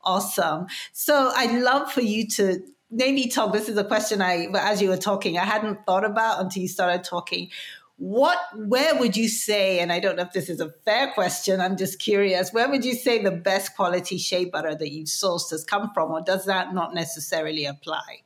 awesome. 0.03 0.65
So 0.93 1.31
I'd 1.35 1.61
love 1.61 1.91
for 1.91 2.01
you 2.01 2.27
to 2.29 2.63
maybe 2.91 3.27
talk. 3.27 3.53
This 3.53 3.69
is 3.69 3.77
a 3.77 3.83
question 3.83 4.21
I, 4.21 4.47
as 4.53 4.81
you 4.81 4.89
were 4.89 4.97
talking, 4.97 5.37
I 5.37 5.45
hadn't 5.45 5.85
thought 5.85 6.03
about 6.03 6.41
until 6.41 6.61
you 6.61 6.67
started 6.67 7.03
talking. 7.03 7.49
What, 7.97 8.37
where 8.55 8.95
would 8.95 9.15
you 9.15 9.29
say, 9.29 9.79
and 9.79 9.91
I 9.91 9.99
don't 9.99 10.15
know 10.15 10.23
if 10.23 10.33
this 10.33 10.49
is 10.49 10.59
a 10.59 10.71
fair 10.85 11.11
question, 11.11 11.61
I'm 11.61 11.77
just 11.77 11.99
curious, 11.99 12.51
where 12.51 12.67
would 12.69 12.83
you 12.83 12.95
say 12.95 13.21
the 13.21 13.31
best 13.31 13.75
quality 13.75 14.17
shea 14.17 14.45
butter 14.45 14.73
that 14.73 14.91
you've 14.91 15.07
sourced 15.07 15.51
has 15.51 15.63
come 15.63 15.91
from, 15.93 16.11
or 16.11 16.21
does 16.21 16.45
that 16.45 16.73
not 16.73 16.95
necessarily 16.95 17.65
apply? 17.65 18.23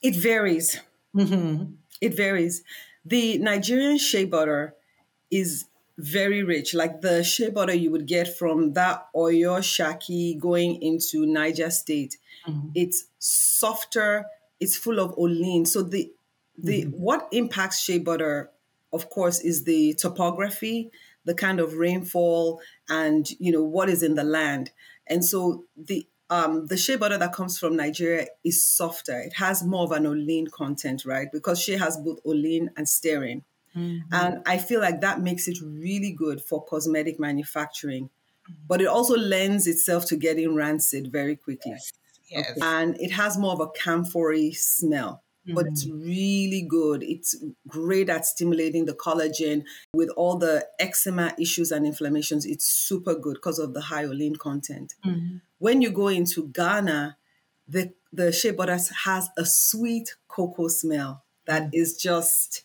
It 0.00 0.14
varies. 0.14 0.80
Mm-hmm. 1.14 1.72
It 2.00 2.16
varies. 2.16 2.62
The 3.04 3.38
Nigerian 3.38 3.98
shea 3.98 4.26
butter 4.26 4.74
is 5.30 5.64
very 5.98 6.44
rich, 6.44 6.74
like 6.74 7.00
the 7.00 7.24
shea 7.24 7.50
butter 7.50 7.74
you 7.74 7.90
would 7.90 8.06
get 8.06 8.38
from 8.38 8.72
that 8.74 9.06
Oyo 9.14 9.58
Shaki 9.58 10.38
going 10.38 10.80
into 10.80 11.26
Niger 11.26 11.70
State. 11.70 12.16
Mm-hmm. 12.46 12.68
It's 12.76 13.06
softer. 13.18 14.24
It's 14.60 14.76
full 14.76 15.00
of 15.00 15.14
olein. 15.16 15.66
So 15.66 15.82
the 15.82 16.12
the 16.56 16.84
mm-hmm. 16.84 16.90
what 16.90 17.28
impacts 17.32 17.80
shea 17.80 17.98
butter, 17.98 18.50
of 18.92 19.10
course, 19.10 19.40
is 19.40 19.64
the 19.64 19.94
topography, 19.94 20.90
the 21.24 21.34
kind 21.34 21.58
of 21.58 21.74
rainfall, 21.74 22.60
and 22.88 23.28
you 23.40 23.50
know 23.50 23.64
what 23.64 23.88
is 23.88 24.04
in 24.04 24.14
the 24.14 24.24
land. 24.24 24.70
And 25.08 25.24
so 25.24 25.64
the 25.76 26.06
um, 26.30 26.66
the 26.66 26.76
shea 26.76 26.94
butter 26.94 27.18
that 27.18 27.32
comes 27.32 27.58
from 27.58 27.74
Nigeria 27.74 28.26
is 28.44 28.64
softer. 28.64 29.18
It 29.18 29.32
has 29.34 29.64
more 29.64 29.82
of 29.84 29.92
an 29.92 30.04
olein 30.04 30.48
content, 30.48 31.04
right? 31.04 31.26
Because 31.32 31.60
shea 31.60 31.76
has 31.76 31.96
both 31.96 32.22
olein 32.24 32.68
and 32.76 32.86
stearin. 32.86 33.42
Mm-hmm. 33.76 34.12
And 34.12 34.42
I 34.46 34.58
feel 34.58 34.80
like 34.80 35.00
that 35.00 35.20
makes 35.20 35.48
it 35.48 35.58
really 35.62 36.12
good 36.12 36.40
for 36.40 36.64
cosmetic 36.64 37.18
manufacturing. 37.18 38.10
But 38.66 38.80
it 38.80 38.86
also 38.86 39.16
lends 39.16 39.66
itself 39.66 40.06
to 40.06 40.16
getting 40.16 40.54
rancid 40.54 41.12
very 41.12 41.36
quickly. 41.36 41.72
Yes. 41.72 41.92
yes. 42.30 42.50
Okay. 42.52 42.60
And 42.62 42.98
it 43.00 43.12
has 43.12 43.36
more 43.36 43.52
of 43.52 43.60
a 43.60 43.68
camphory 43.68 44.54
smell. 44.54 45.22
Mm-hmm. 45.46 45.54
But 45.54 45.66
it's 45.66 45.86
mm-hmm. 45.86 46.00
really 46.00 46.66
good. 46.68 47.02
It's 47.02 47.36
great 47.66 48.08
at 48.08 48.26
stimulating 48.26 48.86
the 48.86 48.94
collagen 48.94 49.64
with 49.94 50.08
all 50.10 50.38
the 50.38 50.66
eczema 50.78 51.34
issues 51.38 51.72
and 51.72 51.86
inflammations. 51.86 52.46
It's 52.46 52.66
super 52.66 53.14
good 53.14 53.34
because 53.34 53.58
of 53.58 53.74
the 53.74 53.82
high 53.82 54.04
olein 54.04 54.38
content. 54.38 54.94
Mm-hmm. 55.06 55.36
When 55.58 55.82
you 55.82 55.90
go 55.90 56.08
into 56.08 56.48
Ghana, 56.48 57.16
the 57.66 57.92
the 58.12 58.32
shea 58.32 58.52
butter 58.52 58.78
has 59.04 59.28
a 59.36 59.44
sweet 59.44 60.16
cocoa 60.28 60.68
smell 60.68 61.24
that 61.46 61.64
mm. 61.64 61.70
is 61.72 61.96
just 61.96 62.62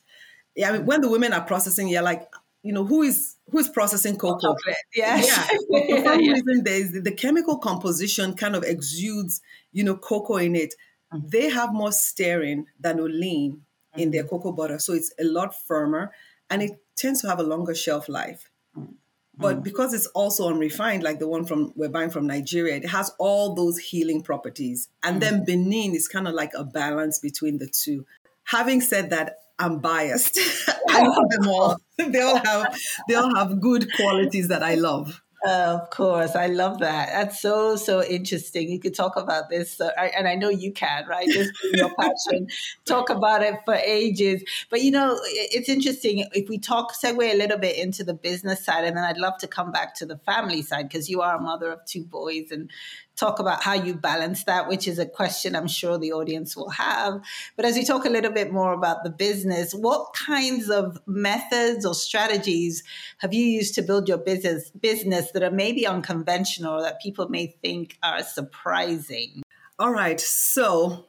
yeah, 0.55 0.69
I 0.69 0.73
mean, 0.73 0.85
when 0.85 1.01
the 1.01 1.09
women 1.09 1.33
are 1.33 1.41
processing, 1.41 1.87
you're 1.87 2.03
like, 2.03 2.27
you 2.63 2.71
know, 2.71 2.85
who 2.85 3.01
is 3.01 3.35
who 3.51 3.59
is 3.59 3.67
processing 3.67 4.17
cocoa? 4.17 4.55
Yes. 4.95 5.27
Yeah. 5.27 5.43
For 5.97 6.03
some 6.03 6.21
yeah. 6.21 6.31
reason, 6.33 6.63
there's 6.63 6.91
the 6.91 7.11
chemical 7.11 7.57
composition 7.57 8.35
kind 8.35 8.55
of 8.55 8.63
exudes, 8.63 9.41
you 9.73 9.83
know, 9.83 9.95
cocoa 9.95 10.37
in 10.37 10.55
it. 10.55 10.73
Mm-hmm. 11.13 11.27
They 11.27 11.49
have 11.49 11.73
more 11.73 11.89
stearin 11.89 12.65
than 12.79 12.99
olein 12.99 13.51
mm-hmm. 13.51 13.99
in 13.99 14.11
their 14.11 14.23
mm-hmm. 14.23 14.29
cocoa 14.29 14.53
butter, 14.53 14.79
so 14.79 14.93
it's 14.93 15.13
a 15.19 15.25
lot 15.25 15.53
firmer 15.53 16.11
and 16.49 16.61
it 16.61 16.71
tends 16.95 17.21
to 17.21 17.27
have 17.27 17.39
a 17.39 17.43
longer 17.43 17.75
shelf 17.75 18.07
life. 18.07 18.49
Mm-hmm. 18.77 18.93
But 19.35 19.63
because 19.63 19.93
it's 19.93 20.05
also 20.07 20.47
unrefined, 20.47 21.03
like 21.03 21.19
the 21.19 21.27
one 21.27 21.43
from 21.45 21.73
we're 21.75 21.89
buying 21.89 22.11
from 22.11 22.27
Nigeria, 22.27 22.75
it 22.75 22.87
has 22.89 23.11
all 23.17 23.55
those 23.55 23.77
healing 23.79 24.21
properties. 24.21 24.89
And 25.01 25.21
then 25.21 25.37
mm-hmm. 25.37 25.45
Benin 25.45 25.95
is 25.95 26.07
kind 26.07 26.27
of 26.27 26.33
like 26.33 26.51
a 26.55 26.63
balance 26.63 27.19
between 27.19 27.57
the 27.57 27.67
two. 27.67 28.05
Having 28.45 28.81
said 28.81 29.09
that, 29.09 29.39
I'm 29.59 29.79
biased. 29.79 30.39
I 30.89 31.03
love 31.03 31.29
them 31.29 31.47
all. 31.47 31.77
They 31.97 32.21
all 32.21 32.37
have 32.43 32.75
they 33.07 33.13
all 33.15 33.33
have 33.35 33.61
good 33.61 33.87
qualities 33.95 34.47
that 34.47 34.63
I 34.63 34.73
love. 34.75 35.21
of 35.45 35.89
course, 35.89 36.35
I 36.35 36.47
love 36.47 36.79
that. 36.79 37.09
That's 37.11 37.39
so 37.39 37.75
so 37.75 38.03
interesting. 38.03 38.69
You 38.69 38.79
could 38.79 38.95
talk 38.95 39.15
about 39.15 39.49
this, 39.49 39.79
uh, 39.79 39.91
and 40.17 40.27
I 40.27 40.35
know 40.35 40.49
you 40.49 40.71
can, 40.73 41.05
right? 41.07 41.27
Just 41.29 41.51
your 41.73 41.91
passion, 41.99 42.47
talk 42.85 43.09
about 43.09 43.43
it 43.43 43.55
for 43.63 43.75
ages. 43.75 44.43
But 44.69 44.81
you 44.81 44.91
know, 44.91 45.19
it's 45.23 45.69
interesting 45.69 46.25
if 46.33 46.49
we 46.49 46.57
talk 46.57 46.93
segue 46.95 47.33
a 47.33 47.37
little 47.37 47.59
bit 47.59 47.77
into 47.77 48.03
the 48.03 48.13
business 48.15 48.65
side, 48.65 48.85
and 48.85 48.97
then 48.97 49.03
I'd 49.03 49.17
love 49.17 49.37
to 49.39 49.47
come 49.47 49.71
back 49.71 49.95
to 49.95 50.05
the 50.05 50.17
family 50.17 50.63
side 50.63 50.89
because 50.89 51.09
you 51.09 51.21
are 51.21 51.35
a 51.37 51.41
mother 51.41 51.71
of 51.71 51.85
two 51.85 52.03
boys, 52.03 52.49
and 52.49 52.71
talk 53.15 53.39
about 53.39 53.63
how 53.63 53.73
you 53.73 53.93
balance 53.93 54.43
that, 54.45 54.67
which 54.67 54.87
is 54.87 54.99
a 54.99 55.05
question 55.05 55.55
I'm 55.55 55.67
sure 55.67 55.97
the 55.97 56.13
audience 56.13 56.55
will 56.55 56.69
have. 56.69 57.21
But 57.55 57.65
as 57.65 57.75
we 57.75 57.85
talk 57.85 58.05
a 58.05 58.09
little 58.09 58.31
bit 58.31 58.51
more 58.51 58.73
about 58.73 59.03
the 59.03 59.09
business, 59.09 59.73
what 59.73 60.13
kinds 60.13 60.69
of 60.69 60.99
methods 61.05 61.85
or 61.85 61.93
strategies 61.93 62.83
have 63.19 63.33
you 63.33 63.45
used 63.45 63.75
to 63.75 63.81
build 63.81 64.07
your 64.07 64.17
business 64.17 64.71
business 64.71 65.31
that 65.31 65.43
are 65.43 65.51
maybe 65.51 65.85
unconventional 65.85 66.81
that 66.81 67.01
people 67.01 67.29
may 67.29 67.47
think 67.61 67.97
are 68.01 68.23
surprising? 68.23 69.43
All 69.77 69.91
right. 69.91 70.19
So 70.19 71.05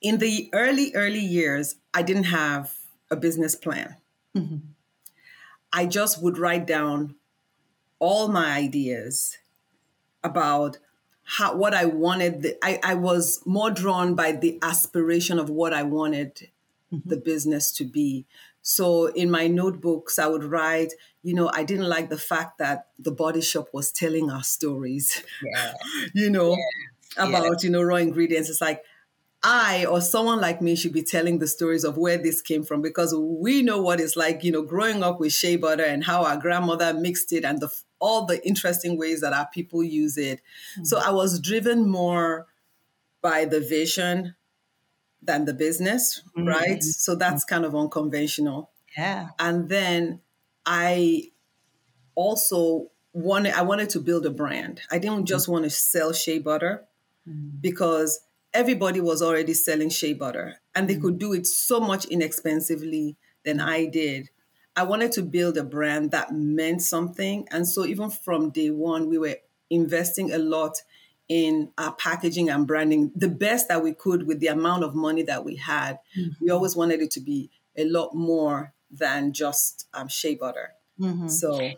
in 0.00 0.18
the 0.18 0.50
early, 0.52 0.92
early 0.94 1.20
years, 1.20 1.76
I 1.94 2.02
didn't 2.02 2.24
have 2.24 2.74
a 3.10 3.16
business 3.16 3.54
plan. 3.54 3.96
Mm-hmm. 4.36 4.56
I 5.72 5.86
just 5.86 6.22
would 6.22 6.38
write 6.38 6.66
down 6.66 7.14
all 7.98 8.28
my 8.28 8.56
ideas 8.56 9.38
about 10.22 10.78
how 11.24 11.56
what 11.56 11.74
I 11.74 11.84
wanted. 11.84 12.42
The, 12.42 12.56
I, 12.62 12.80
I 12.82 12.94
was 12.94 13.42
more 13.44 13.70
drawn 13.70 14.14
by 14.14 14.32
the 14.32 14.58
aspiration 14.62 15.38
of 15.38 15.50
what 15.50 15.72
I 15.72 15.82
wanted 15.82 16.48
mm-hmm. 16.92 17.08
the 17.08 17.16
business 17.16 17.72
to 17.72 17.84
be. 17.84 18.26
So 18.62 19.06
in 19.06 19.30
my 19.30 19.46
notebooks, 19.46 20.18
I 20.18 20.26
would 20.26 20.44
write, 20.44 20.92
you 21.22 21.34
know, 21.34 21.50
I 21.54 21.64
didn't 21.64 21.88
like 21.88 22.10
the 22.10 22.18
fact 22.18 22.58
that 22.58 22.88
the 22.98 23.10
body 23.10 23.40
shop 23.40 23.68
was 23.72 23.90
telling 23.90 24.30
our 24.30 24.42
stories, 24.42 25.22
yeah. 25.42 25.72
you 26.14 26.28
know, 26.28 26.50
yeah. 26.50 27.26
about, 27.28 27.62
yeah. 27.62 27.66
you 27.66 27.70
know, 27.70 27.82
raw 27.82 27.96
ingredients. 27.96 28.50
It's 28.50 28.60
like, 28.60 28.82
I 29.42 29.84
or 29.84 30.00
someone 30.00 30.40
like 30.40 30.60
me 30.60 30.74
should 30.74 30.92
be 30.92 31.02
telling 31.02 31.38
the 31.38 31.46
stories 31.46 31.84
of 31.84 31.96
where 31.96 32.18
this 32.18 32.42
came 32.42 32.64
from 32.64 32.82
because 32.82 33.14
we 33.14 33.62
know 33.62 33.80
what 33.80 34.00
it's 34.00 34.16
like, 34.16 34.42
you 34.42 34.50
know, 34.50 34.62
growing 34.62 35.02
up 35.02 35.20
with 35.20 35.32
shea 35.32 35.56
butter 35.56 35.84
and 35.84 36.02
how 36.02 36.24
our 36.24 36.36
grandmother 36.36 36.92
mixed 36.92 37.32
it 37.32 37.44
and 37.44 37.60
the 37.60 37.68
all 38.00 38.26
the 38.26 38.44
interesting 38.46 38.98
ways 38.98 39.20
that 39.20 39.32
our 39.32 39.48
people 39.52 39.82
use 39.82 40.16
it. 40.16 40.40
Mm-hmm. 40.72 40.84
So 40.84 40.98
I 40.98 41.10
was 41.10 41.40
driven 41.40 41.88
more 41.88 42.46
by 43.22 43.44
the 43.44 43.60
vision 43.60 44.34
than 45.22 45.44
the 45.44 45.54
business, 45.54 46.22
mm-hmm. 46.36 46.48
right? 46.48 46.82
So 46.82 47.14
that's 47.14 47.44
kind 47.44 47.64
of 47.64 47.74
unconventional. 47.74 48.70
Yeah. 48.96 49.28
And 49.38 49.68
then 49.68 50.20
I 50.66 51.30
also 52.14 52.90
wanted 53.12 53.54
I 53.54 53.62
wanted 53.62 53.90
to 53.90 54.00
build 54.00 54.26
a 54.26 54.30
brand. 54.30 54.80
I 54.90 54.98
didn't 54.98 55.26
just 55.26 55.44
mm-hmm. 55.44 55.52
want 55.52 55.64
to 55.64 55.70
sell 55.70 56.12
shea 56.12 56.40
butter 56.40 56.84
mm-hmm. 57.28 57.58
because 57.60 58.20
everybody 58.54 59.00
was 59.00 59.22
already 59.22 59.54
selling 59.54 59.90
shea 59.90 60.12
butter 60.12 60.56
and 60.74 60.88
they 60.88 60.96
could 60.96 61.18
do 61.18 61.32
it 61.32 61.46
so 61.46 61.80
much 61.80 62.04
inexpensively 62.06 63.16
than 63.44 63.60
I 63.60 63.86
did. 63.86 64.30
I 64.76 64.84
wanted 64.84 65.12
to 65.12 65.22
build 65.22 65.56
a 65.56 65.64
brand 65.64 66.12
that 66.12 66.32
meant 66.32 66.82
something. 66.82 67.48
And 67.50 67.66
so 67.66 67.84
even 67.84 68.10
from 68.10 68.50
day 68.50 68.70
one, 68.70 69.08
we 69.08 69.18
were 69.18 69.36
investing 69.70 70.32
a 70.32 70.38
lot 70.38 70.76
in 71.28 71.70
our 71.76 71.92
packaging 71.92 72.48
and 72.48 72.66
branding, 72.66 73.12
the 73.14 73.28
best 73.28 73.68
that 73.68 73.82
we 73.82 73.92
could 73.92 74.26
with 74.26 74.40
the 74.40 74.46
amount 74.46 74.84
of 74.84 74.94
money 74.94 75.22
that 75.22 75.44
we 75.44 75.56
had. 75.56 75.98
Mm-hmm. 76.16 76.44
We 76.44 76.50
always 76.50 76.76
wanted 76.76 77.00
it 77.00 77.10
to 77.12 77.20
be 77.20 77.50
a 77.76 77.84
lot 77.84 78.14
more 78.14 78.72
than 78.90 79.32
just 79.32 79.88
um, 79.92 80.08
shea 80.08 80.36
butter. 80.36 80.70
Mm-hmm. 80.98 81.28
So, 81.28 81.60
yeah, 81.60 81.74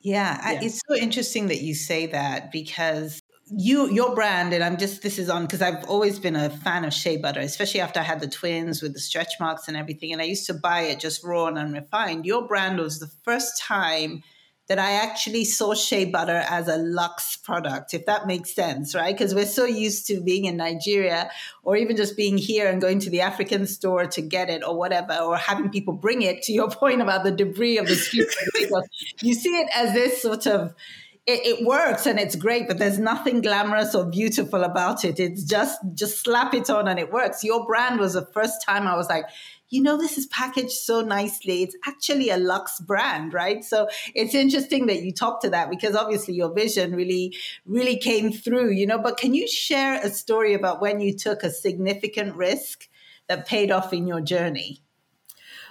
yeah. 0.00 0.40
I, 0.42 0.64
it's 0.64 0.80
so 0.86 0.94
interesting 0.94 1.48
that 1.48 1.62
you 1.62 1.74
say 1.74 2.06
that 2.06 2.52
because 2.52 3.21
you 3.50 3.90
your 3.90 4.14
brand 4.14 4.52
and 4.52 4.62
i'm 4.62 4.76
just 4.76 5.02
this 5.02 5.18
is 5.18 5.28
on 5.28 5.42
because 5.42 5.60
i've 5.60 5.84
always 5.84 6.18
been 6.18 6.36
a 6.36 6.48
fan 6.48 6.84
of 6.84 6.92
shea 6.92 7.16
butter 7.16 7.40
especially 7.40 7.80
after 7.80 8.00
i 8.00 8.02
had 8.02 8.20
the 8.20 8.28
twins 8.28 8.80
with 8.80 8.94
the 8.94 9.00
stretch 9.00 9.32
marks 9.40 9.68
and 9.68 9.76
everything 9.76 10.12
and 10.12 10.22
i 10.22 10.24
used 10.24 10.46
to 10.46 10.54
buy 10.54 10.82
it 10.82 11.00
just 11.00 11.24
raw 11.24 11.46
and 11.46 11.58
unrefined. 11.58 12.24
Your 12.24 12.46
brand 12.46 12.78
was 12.78 12.98
the 12.98 13.10
first 13.24 13.60
time 13.60 14.22
that 14.68 14.78
i 14.78 14.92
actually 14.92 15.44
saw 15.44 15.74
shea 15.74 16.04
butter 16.04 16.44
as 16.48 16.68
a 16.68 16.76
luxe 16.76 17.36
product 17.36 17.92
if 17.94 18.06
that 18.06 18.26
makes 18.26 18.54
sense 18.54 18.94
right? 18.94 19.14
Because 19.14 19.34
we're 19.34 19.44
so 19.44 19.64
used 19.64 20.06
to 20.06 20.20
being 20.20 20.44
in 20.44 20.56
nigeria 20.56 21.30
or 21.64 21.76
even 21.76 21.96
just 21.96 22.16
being 22.16 22.38
here 22.38 22.68
and 22.68 22.80
going 22.80 23.00
to 23.00 23.10
the 23.10 23.20
african 23.20 23.66
store 23.66 24.06
to 24.06 24.22
get 24.22 24.50
it 24.50 24.62
or 24.64 24.78
whatever 24.78 25.14
or 25.14 25.36
having 25.36 25.68
people 25.68 25.94
bring 25.94 26.22
it 26.22 26.42
to 26.42 26.52
your 26.52 26.70
point 26.82 27.02
about 27.02 27.24
the 27.24 27.32
debris 27.32 27.76
of 27.76 27.86
the 27.86 27.96
street. 27.96 28.28
You 29.20 29.34
see 29.34 29.60
it 29.60 29.68
as 29.74 29.92
this 29.92 30.22
sort 30.22 30.46
of 30.46 30.74
it, 31.24 31.58
it, 31.60 31.66
works 31.66 32.06
and 32.06 32.18
it's 32.18 32.34
great, 32.34 32.66
but 32.66 32.78
there's 32.78 32.98
nothing 32.98 33.42
glamorous 33.42 33.94
or 33.94 34.04
beautiful 34.04 34.64
about 34.64 35.04
it. 35.04 35.20
It's 35.20 35.44
just 35.44 35.78
just 35.94 36.18
slap 36.18 36.52
it 36.52 36.68
on 36.68 36.88
and 36.88 36.98
it 36.98 37.12
works. 37.12 37.44
Your 37.44 37.64
brand 37.64 38.00
was 38.00 38.14
the 38.14 38.26
first 38.26 38.64
time 38.66 38.88
I 38.88 38.96
was 38.96 39.08
like, 39.08 39.26
you 39.68 39.80
know, 39.82 39.96
this 39.96 40.18
is 40.18 40.26
packaged 40.26 40.72
so 40.72 41.00
nicely. 41.00 41.62
It's 41.62 41.76
actually 41.86 42.28
a 42.30 42.36
luxe 42.36 42.80
brand, 42.80 43.32
right? 43.32 43.64
So 43.64 43.86
it's 44.14 44.34
interesting 44.34 44.86
that 44.86 45.02
you 45.02 45.12
talk 45.12 45.40
to 45.42 45.50
that 45.50 45.70
because 45.70 45.94
obviously 45.94 46.34
your 46.34 46.52
vision 46.52 46.94
really, 46.94 47.36
really 47.64 47.96
came 47.96 48.32
through, 48.32 48.72
you 48.72 48.86
know. 48.86 48.98
But 48.98 49.16
can 49.16 49.32
you 49.32 49.46
share 49.46 50.00
a 50.02 50.10
story 50.10 50.54
about 50.54 50.82
when 50.82 51.00
you 51.00 51.16
took 51.16 51.44
a 51.44 51.50
significant 51.50 52.34
risk 52.34 52.88
that 53.28 53.46
paid 53.46 53.70
off 53.70 53.92
in 53.92 54.08
your 54.08 54.20
journey? 54.20 54.82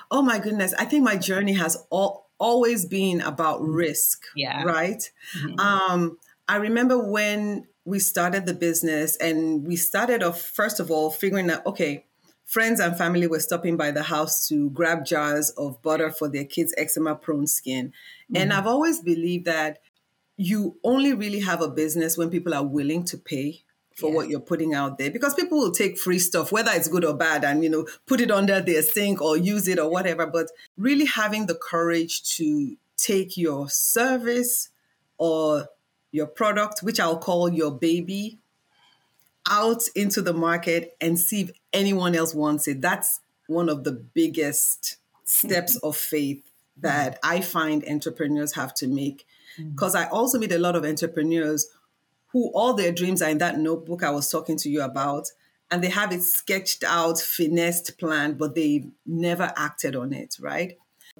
Oh 0.10 0.22
my 0.22 0.40
goodness. 0.40 0.74
I 0.80 0.86
think 0.86 1.04
my 1.04 1.18
journey 1.18 1.54
has 1.54 1.78
all 1.90 2.31
always 2.42 2.86
been 2.86 3.22
about 3.22 3.62
mm-hmm. 3.62 3.74
risk. 3.74 4.24
Yeah. 4.36 4.64
Right. 4.64 5.10
Mm-hmm. 5.38 5.60
Um, 5.60 6.18
I 6.50 6.58
remember 6.58 6.98
when 6.98 7.68
we 7.86 8.00
started 8.00 8.46
the 8.46 8.54
business 8.54 9.16
and 9.18 9.66
we 9.66 9.76
started 9.76 10.24
off, 10.24 10.42
first 10.42 10.80
of 10.80 10.92
all, 10.92 11.10
figuring 11.10 11.50
out, 11.50 11.66
okay, 11.66 12.06
friends 12.46 12.80
and 12.82 12.98
family 12.98 13.28
were 13.28 13.40
stopping 13.40 13.78
by 13.78 13.92
the 13.92 14.04
house 14.04 14.48
to 14.50 14.70
grab 14.72 15.06
jars 15.06 15.52
of 15.52 15.82
butter 15.82 16.12
for 16.12 16.28
their 16.28 16.44
kids' 16.44 16.74
eczema 16.78 17.16
prone 17.16 17.48
skin. 17.48 17.88
Mm-hmm. 17.88 18.38
And 18.38 18.54
I've 18.54 18.68
always 18.68 19.00
believed 19.00 19.46
that 19.46 19.78
you 20.36 20.78
only 20.84 21.14
really 21.14 21.40
have 21.42 21.62
a 21.62 21.70
business 21.70 22.18
when 22.18 22.30
people 22.30 22.54
are 22.54 22.66
willing 22.66 23.06
to 23.06 23.18
pay 23.18 23.62
for 23.96 24.10
yeah. 24.10 24.16
what 24.16 24.30
you're 24.30 24.40
putting 24.40 24.74
out 24.74 24.98
there 24.98 25.12
because 25.12 25.34
people 25.34 25.58
will 25.58 25.72
take 25.72 25.98
free 25.98 26.20
stuff 26.20 26.52
whether 26.52 26.72
it's 26.74 26.88
good 26.88 27.06
or 27.06 27.14
bad 27.14 27.44
and 27.44 27.64
you 27.64 27.70
know 27.70 27.86
put 28.08 28.22
it 28.22 28.32
under 28.32 28.62
their 28.62 28.82
sink 28.82 29.22
or 29.22 29.38
use 29.38 29.68
it 29.68 29.80
or 29.80 29.90
whatever 29.90 30.26
but 30.26 30.48
really 30.78 31.06
having 31.06 31.46
the 31.46 31.56
courage 31.56 32.24
to 32.24 32.76
take 32.98 33.38
your 33.38 33.70
service 33.70 34.70
or 35.18 35.68
your 36.12 36.28
product 36.28 36.82
which 36.82 37.00
I'll 37.00 37.18
call 37.18 37.50
your 37.50 37.72
baby 37.72 38.40
out 39.50 39.84
into 39.96 40.22
the 40.22 40.34
market 40.34 40.96
and 41.02 41.20
see 41.20 41.42
if 41.42 41.52
anyone 41.74 42.16
else 42.16 42.34
wants 42.34 42.68
it 42.68 42.82
that's 42.82 43.20
one 43.48 43.70
of 43.70 43.84
the 43.84 43.92
biggest 43.92 44.98
steps 45.26 45.76
of 45.84 45.98
faith 45.98 46.44
that 46.78 47.20
I 47.24 47.42
find 47.42 47.84
entrepreneurs 47.88 48.54
have 48.54 48.74
to 48.76 48.88
make 48.88 49.26
because 49.58 49.96
mm. 49.96 50.00
I 50.00 50.10
also 50.10 50.40
meet 50.40 50.52
a 50.52 50.58
lot 50.58 50.76
of 50.76 50.86
entrepreneurs 50.86 51.68
who 52.34 52.52
all 52.54 52.74
their 52.74 52.92
dreams 52.92 53.22
are 53.22 53.30
in 53.30 53.40
that 53.40 53.60
notebook 53.60 54.04
I 54.04 54.12
was 54.12 54.30
talking 54.30 54.58
to 54.58 54.70
you 54.70 54.82
about, 54.82 55.28
and 55.70 55.84
they 55.84 55.90
have 55.90 56.12
it 56.12 56.22
sketched 56.22 56.84
out, 56.84 57.20
finessed, 57.20 57.98
planned, 57.98 58.38
but 58.38 58.56
they 58.56 58.86
never 59.06 59.54
acted 59.56 59.96
on 59.96 60.14
it, 60.14 60.38
right? 60.40 60.78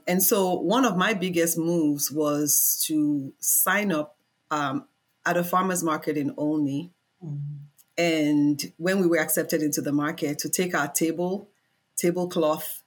And 0.08 0.24
so 0.24 0.56
one 0.56 0.86
of 0.86 0.98
my 0.98 1.14
biggest 1.14 1.58
moves 1.58 2.12
was 2.12 2.84
to 2.88 3.34
sign 3.40 3.92
up 3.92 4.18
um, 4.50 4.86
at 5.26 5.38
a 5.38 5.44
farmer's 5.44 5.84
market 5.84 6.18
in 6.18 6.34
Olney. 6.38 6.92
Mm-hmm. 7.24 7.58
And 7.98 8.74
when 8.78 9.00
we 9.00 9.08
were 9.08 9.20
accepted 9.20 9.62
into 9.62 9.82
the 9.82 9.92
market, 9.92 10.40
to 10.40 10.50
take 10.50 10.74
our 10.74 10.88
table, 10.88 11.50
tablecloth, 11.96 12.84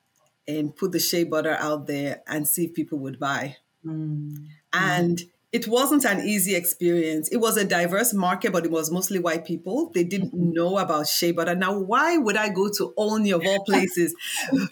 and 0.47 0.75
put 0.75 0.93
the 0.93 0.99
shea 0.99 1.25
butter 1.25 1.57
out 1.59 1.87
there 1.87 2.23
and 2.27 2.49
see 2.49 2.65
if 2.65 2.75
people 2.75 2.99
would 2.99 3.19
buy. 3.19 3.57
Mm-hmm. 3.85 4.47
And 4.73 5.23
it 5.55 5.69
wasn't 5.69 6.05
an 6.05 6.27
easy 6.27 6.57
experience. 6.57 7.29
It 7.29 7.37
was 7.37 7.57
a 7.57 7.65
diverse 7.65 8.13
market, 8.13 8.51
but 8.51 8.65
it 8.65 8.73
was 8.73 8.91
mostly 8.91 9.21
white 9.21 9.45
people. 9.45 9.93
They 9.95 10.03
didn't 10.03 10.35
mm-hmm. 10.35 10.51
know 10.51 10.79
about 10.79 11.07
shea 11.07 11.31
butter. 11.31 11.55
Now, 11.55 11.79
why 11.79 12.17
would 12.17 12.37
I 12.37 12.49
go 12.49 12.69
to 12.77 12.93
Olney 12.97 13.31
of 13.31 13.47
all 13.47 13.65
places, 13.69 14.17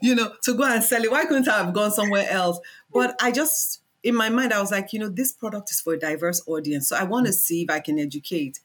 you 0.03 0.17
know, 0.17 0.33
to 0.43 0.55
go 0.55 0.65
and 0.65 0.83
sell 0.83 1.05
it? 1.05 1.13
Why 1.13 1.25
couldn't 1.25 1.49
I 1.49 1.59
have 1.59 1.73
gone 1.73 1.93
somewhere 1.93 2.29
else? 2.29 2.59
But 2.93 3.15
I 3.23 3.31
just, 3.31 3.81
in 4.03 4.17
my 4.17 4.29
mind, 4.29 4.53
I 4.53 4.61
was 4.61 4.73
like, 4.73 4.93
you 4.93 4.99
know, 4.99 5.09
this 5.09 5.31
product 5.31 5.71
is 5.71 5.81
for 5.81 5.95
a 5.95 5.99
diverse 6.01 6.43
audience. 6.49 6.89
So 6.89 6.97
I 6.97 7.05
want 7.05 7.29
to 7.29 7.33
see 7.33 7.63
if 7.63 7.71
I 7.71 7.79
can 7.79 8.01
educate. 8.01 8.59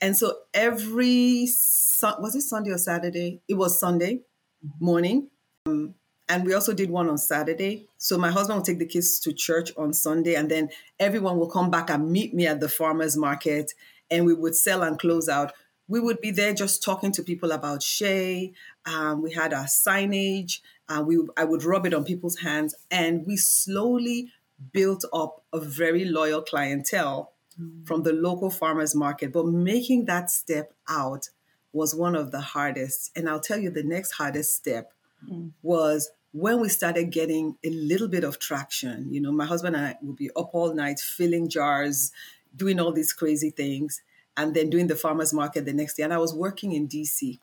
And 0.00 0.16
so 0.16 0.38
every, 0.54 1.42
was 1.42 2.34
it 2.34 2.40
Sunday 2.40 2.70
or 2.70 2.78
Saturday? 2.78 3.42
It 3.46 3.54
was 3.54 3.78
Sunday 3.78 4.20
mm-hmm. 4.64 4.82
morning. 4.82 5.28
Um, 5.66 5.96
and 6.28 6.44
we 6.44 6.54
also 6.54 6.74
did 6.74 6.90
one 6.90 7.08
on 7.08 7.18
Saturday. 7.18 7.88
So 7.96 8.18
my 8.18 8.30
husband 8.30 8.58
will 8.58 8.64
take 8.64 8.78
the 8.78 8.86
kids 8.86 9.18
to 9.20 9.32
church 9.32 9.72
on 9.76 9.92
Sunday, 9.92 10.34
and 10.34 10.50
then 10.50 10.70
everyone 10.98 11.38
will 11.38 11.50
come 11.50 11.70
back 11.70 11.90
and 11.90 12.10
meet 12.10 12.34
me 12.34 12.46
at 12.46 12.60
the 12.60 12.68
farmers 12.68 13.16
market, 13.16 13.72
and 14.10 14.26
we 14.26 14.34
would 14.34 14.54
sell 14.54 14.82
and 14.82 14.98
close 14.98 15.28
out. 15.28 15.52
We 15.86 16.00
would 16.00 16.20
be 16.20 16.30
there 16.30 16.52
just 16.52 16.82
talking 16.82 17.12
to 17.12 17.22
people 17.22 17.50
about 17.50 17.82
Shea. 17.82 18.52
Um, 18.84 19.22
we 19.22 19.32
had 19.32 19.54
our 19.54 19.64
signage. 19.64 20.60
Uh, 20.88 21.02
we 21.06 21.18
I 21.36 21.44
would 21.44 21.64
rub 21.64 21.86
it 21.86 21.94
on 21.94 22.04
people's 22.04 22.38
hands, 22.40 22.74
and 22.90 23.26
we 23.26 23.36
slowly 23.36 24.32
built 24.72 25.04
up 25.12 25.42
a 25.52 25.60
very 25.60 26.04
loyal 26.04 26.42
clientele 26.42 27.32
mm. 27.60 27.86
from 27.86 28.02
the 28.02 28.12
local 28.12 28.50
farmers 28.50 28.94
market. 28.94 29.32
But 29.32 29.46
making 29.46 30.06
that 30.06 30.30
step 30.30 30.72
out 30.88 31.30
was 31.72 31.94
one 31.94 32.16
of 32.16 32.32
the 32.32 32.40
hardest. 32.40 33.10
And 33.16 33.28
I'll 33.28 33.40
tell 33.40 33.58
you, 33.58 33.70
the 33.70 33.82
next 33.82 34.12
hardest 34.12 34.54
step 34.54 34.92
mm. 35.30 35.52
was 35.62 36.10
when 36.32 36.60
we 36.60 36.68
started 36.68 37.10
getting 37.10 37.56
a 37.64 37.70
little 37.70 38.08
bit 38.08 38.24
of 38.24 38.38
traction, 38.38 39.12
you 39.12 39.20
know, 39.20 39.32
my 39.32 39.46
husband 39.46 39.76
and 39.76 39.86
I 39.86 39.96
would 40.02 40.16
be 40.16 40.30
up 40.36 40.50
all 40.52 40.74
night 40.74 41.00
filling 41.00 41.48
jars, 41.48 42.12
doing 42.54 42.78
all 42.78 42.92
these 42.92 43.12
crazy 43.12 43.50
things, 43.50 44.02
and 44.36 44.54
then 44.54 44.70
doing 44.70 44.86
the 44.86 44.96
farmers 44.96 45.32
market 45.32 45.64
the 45.64 45.72
next 45.72 45.96
day. 45.96 46.02
And 46.02 46.12
I 46.12 46.18
was 46.18 46.34
working 46.34 46.72
in 46.72 46.86
DC. 46.86 47.38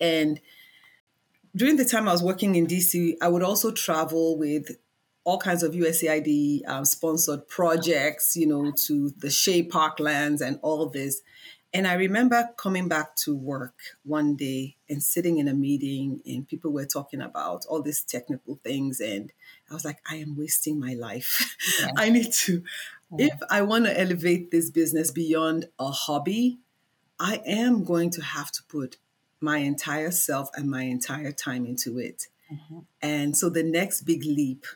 And 0.00 0.40
during 1.54 1.76
the 1.76 1.84
time 1.84 2.08
I 2.08 2.12
was 2.12 2.22
working 2.22 2.54
in 2.54 2.66
DC, 2.66 3.14
I 3.20 3.28
would 3.28 3.42
also 3.42 3.72
travel 3.72 4.38
with 4.38 4.76
all 5.24 5.38
kinds 5.38 5.62
of 5.62 5.72
USAID 5.72 6.66
um, 6.68 6.84
sponsored 6.84 7.46
projects, 7.48 8.36
you 8.36 8.46
know, 8.46 8.72
to 8.86 9.10
the 9.18 9.30
Shea 9.30 9.62
Parklands 9.62 10.40
and 10.40 10.58
all 10.62 10.86
this. 10.86 11.20
And 11.72 11.86
I 11.86 11.94
remember 11.94 12.50
coming 12.56 12.88
back 12.88 13.14
to 13.16 13.36
work 13.36 13.74
one 14.02 14.34
day 14.34 14.76
and 14.88 15.00
sitting 15.00 15.38
in 15.38 15.46
a 15.46 15.54
meeting, 15.54 16.20
and 16.26 16.46
people 16.46 16.72
were 16.72 16.84
talking 16.84 17.20
about 17.20 17.64
all 17.68 17.80
these 17.80 18.02
technical 18.02 18.58
things. 18.64 19.00
And 19.00 19.32
I 19.70 19.74
was 19.74 19.84
like, 19.84 19.98
I 20.10 20.16
am 20.16 20.36
wasting 20.36 20.80
my 20.80 20.94
life. 20.94 21.56
Yeah. 21.80 21.90
I 21.96 22.10
need 22.10 22.32
to, 22.32 22.64
yeah. 23.16 23.26
if 23.26 23.40
I 23.48 23.62
want 23.62 23.84
to 23.84 23.98
elevate 23.98 24.50
this 24.50 24.70
business 24.70 25.12
beyond 25.12 25.66
a 25.78 25.92
hobby, 25.92 26.58
I 27.20 27.40
am 27.46 27.84
going 27.84 28.10
to 28.10 28.22
have 28.22 28.50
to 28.52 28.62
put 28.64 28.96
my 29.40 29.58
entire 29.58 30.10
self 30.10 30.50
and 30.54 30.68
my 30.68 30.82
entire 30.82 31.32
time 31.32 31.66
into 31.66 31.98
it. 31.98 32.26
Mm-hmm. 32.52 32.78
And 33.00 33.36
so 33.36 33.48
the 33.48 33.62
next 33.62 34.02
big 34.02 34.24
leap 34.24 34.66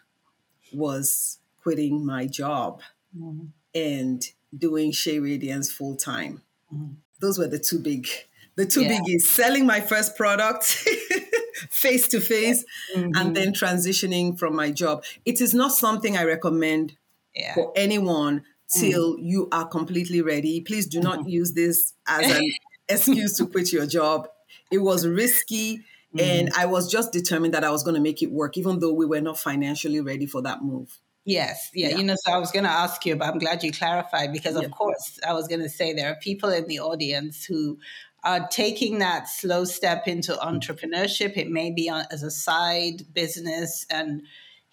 was 0.73 1.39
quitting 1.63 2.05
my 2.05 2.27
job 2.27 2.83
mm-hmm. 3.17 3.47
and 3.75 4.23
doing 4.57 4.93
Shea 4.93 5.19
Radiance 5.19 5.73
full 5.73 5.97
time. 5.97 6.43
Mm-hmm. 6.73 6.95
Those 7.21 7.39
were 7.39 7.47
the 7.47 7.59
two 7.59 7.79
big, 7.79 8.09
the 8.57 8.67
two 8.67 8.83
yeah. 8.83 8.99
biggies. 8.99 9.23
Selling 9.23 9.67
my 9.67 9.81
first 9.81 10.17
product 10.17 10.65
face 11.71 12.09
to 12.09 12.21
face, 12.21 12.65
and 12.95 13.35
then 13.35 13.53
transitioning 13.53 14.39
from 14.39 14.55
my 14.55 14.71
job. 14.71 15.05
It 15.25 15.41
is 15.41 15.55
not 15.55 15.73
something 15.73 16.17
I 16.17 16.25
recommend 16.25 16.97
yeah. 17.35 17.55
for 17.55 17.73
anyone 17.77 18.43
till 18.77 19.15
mm-hmm. 19.15 19.27
you 19.27 19.49
are 19.53 19.67
completely 19.67 20.23
ready. 20.23 20.61
Please 20.61 20.87
do 20.87 21.01
not 21.01 21.21
mm-hmm. 21.21 21.29
use 21.29 21.53
this 21.53 21.95
as 22.07 22.31
an 22.31 22.43
excuse 22.89 23.37
to 23.39 23.47
quit 23.47 23.73
your 23.73 23.87
job. 23.87 24.29
It 24.71 24.79
was 24.79 25.07
risky. 25.07 25.79
Mm-hmm. 26.15 26.21
And 26.21 26.51
I 26.57 26.67
was 26.67 26.91
just 26.91 27.13
determined 27.13 27.55
that 27.55 27.65
I 27.65 27.71
was 27.71 27.83
going 27.83 27.97
to 27.97 28.01
make 28.01 28.23
it 28.23 28.31
work, 28.31 28.57
even 28.57 28.79
though 28.79 28.93
we 28.93 29.05
were 29.05 29.21
not 29.21 29.39
financially 29.39 30.01
ready 30.01 30.27
for 30.27 30.43
that 30.43 30.63
move. 30.63 31.01
Yes, 31.25 31.71
yeah, 31.73 31.89
yeah, 31.89 31.97
You 31.97 32.05
know, 32.05 32.17
so 32.23 32.33
I 32.33 32.39
was 32.39 32.51
going 32.51 32.65
to 32.65 32.71
ask 32.71 33.07
you, 33.07 33.17
but 33.17 33.27
I'm 33.29 33.39
glad 33.39 33.65
you 33.65 33.73
clarified 33.73 34.33
because, 34.33 34.57
of 34.57 34.65
yeah. 34.65 34.69
course, 34.69 35.19
I 35.27 35.33
was 35.33 35.49
going 35.49 35.63
to 35.63 35.71
say 35.71 35.93
there 35.93 36.11
are 36.11 36.17
people 36.17 36.51
in 36.51 36.67
the 36.67 36.81
audience 36.81 37.45
who 37.47 37.79
are 38.25 38.47
taking 38.49 38.99
that 38.99 39.29
slow 39.29 39.65
step 39.65 40.07
into 40.07 40.33
mm. 40.33 40.43
entrepreneurship. 40.43 41.37
It 41.37 41.49
may 41.49 41.71
be 41.71 41.89
as 41.89 42.23
a 42.23 42.31
side 42.31 43.03
business 43.15 43.87
and 43.91 44.23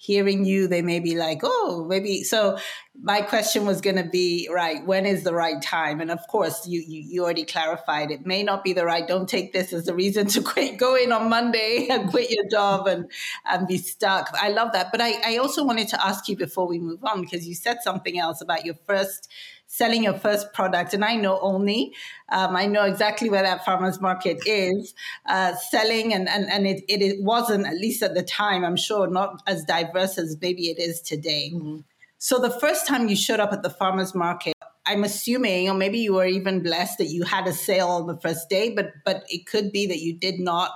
hearing 0.02 0.46
you, 0.46 0.68
they 0.68 0.82
may 0.82 1.00
be 1.00 1.16
like, 1.16 1.42
oh, 1.44 1.86
maybe. 1.88 2.24
So 2.24 2.58
my 3.04 3.22
question 3.22 3.68
was 3.68 3.82
going 3.82 3.98
to 3.98 4.04
be, 4.04 4.50
right, 4.52 4.84
when 4.84 5.06
is 5.06 5.24
the 5.24 5.34
right 5.34 5.62
time? 5.62 6.02
And 6.02 6.10
of 6.10 6.26
course, 6.28 6.68
you, 6.68 6.80
you, 6.80 7.04
you 7.06 7.24
already 7.24 7.46
clarified 7.46 8.10
it 8.10 8.26
may 8.26 8.42
not 8.42 8.64
be 8.64 8.74
the 8.74 8.84
right. 8.84 9.08
Don't 9.08 9.30
take 9.30 9.54
this 9.54 9.72
as 9.72 9.88
a 9.88 9.94
reason 9.94 10.26
to 10.30 10.42
quit, 10.52 10.80
go 10.80 10.96
in 10.96 11.12
on 11.12 11.30
Monday 11.30 11.88
and 11.92 12.10
quit 12.10 12.32
your 12.32 12.46
job 12.50 12.88
and, 12.88 13.12
and 13.46 13.68
be 13.68 13.78
stuck. 13.78 14.32
I 14.34 14.50
love 14.50 14.72
that. 14.74 14.88
But 14.92 15.02
I, 15.02 15.36
I 15.36 15.38
also 15.38 15.64
wanted 15.64 15.88
to 15.90 16.04
ask 16.04 16.28
you 16.28 16.36
before 16.36 16.68
we 16.68 16.80
move 16.80 17.06
on, 17.06 17.22
because 17.22 17.48
you 17.48 17.54
said 17.54 17.84
something 17.84 18.18
else 18.18 18.42
about 18.42 18.66
your 18.66 18.76
first 18.88 19.30
selling 19.72 20.04
your 20.04 20.14
first 20.14 20.52
product, 20.52 20.94
and 20.94 21.04
I 21.06 21.16
know 21.16 21.40
Olney, 21.40 21.94
um, 22.28 22.58
I 22.58 22.66
know 22.66 22.84
exactly 22.84 23.30
where 23.30 23.42
that 23.42 23.64
farmer's 23.64 24.02
market 24.02 24.38
is, 24.46 24.94
uh, 25.28 25.56
selling, 25.56 26.14
and, 26.14 26.28
and, 26.28 26.52
and 26.52 26.68
it, 26.68 26.84
it, 26.90 27.02
it, 27.02 27.24
wasn't, 27.24 27.66
at 27.66 27.76
least 27.76 28.04
at 28.04 28.14
the 28.14 28.22
time, 28.22 28.66
I'm 28.66 28.76
sure, 28.76 29.08
not 29.08 29.42
as 29.48 29.64
diverse 29.64 30.18
as 30.18 30.36
maybe 30.42 30.64
it 30.64 30.78
is 30.78 31.00
today. 31.00 31.52
Mm-hmm. 31.54 31.78
So 32.18 32.38
the 32.38 32.50
first 32.52 32.86
time 32.86 33.08
you 33.08 33.16
showed 33.16 33.40
up 33.40 33.54
at 33.54 33.64
the 33.64 33.70
farmer's 33.70 34.14
market, 34.14 34.54
I'm 34.86 35.06
assuming, 35.06 35.70
or 35.70 35.74
maybe 35.74 36.00
you 36.00 36.16
were 36.16 36.26
even 36.26 36.62
blessed 36.62 36.98
that 36.98 37.08
you 37.08 37.24
had 37.24 37.48
a 37.48 37.54
sale 37.54 37.88
on 37.88 38.08
the 38.08 38.18
first 38.18 38.50
day, 38.50 38.72
but 38.72 38.92
but 39.06 39.24
it 39.30 39.46
could 39.46 39.72
be 39.72 39.86
that 39.88 40.00
you 40.00 40.14
did 40.14 40.40
not 40.40 40.72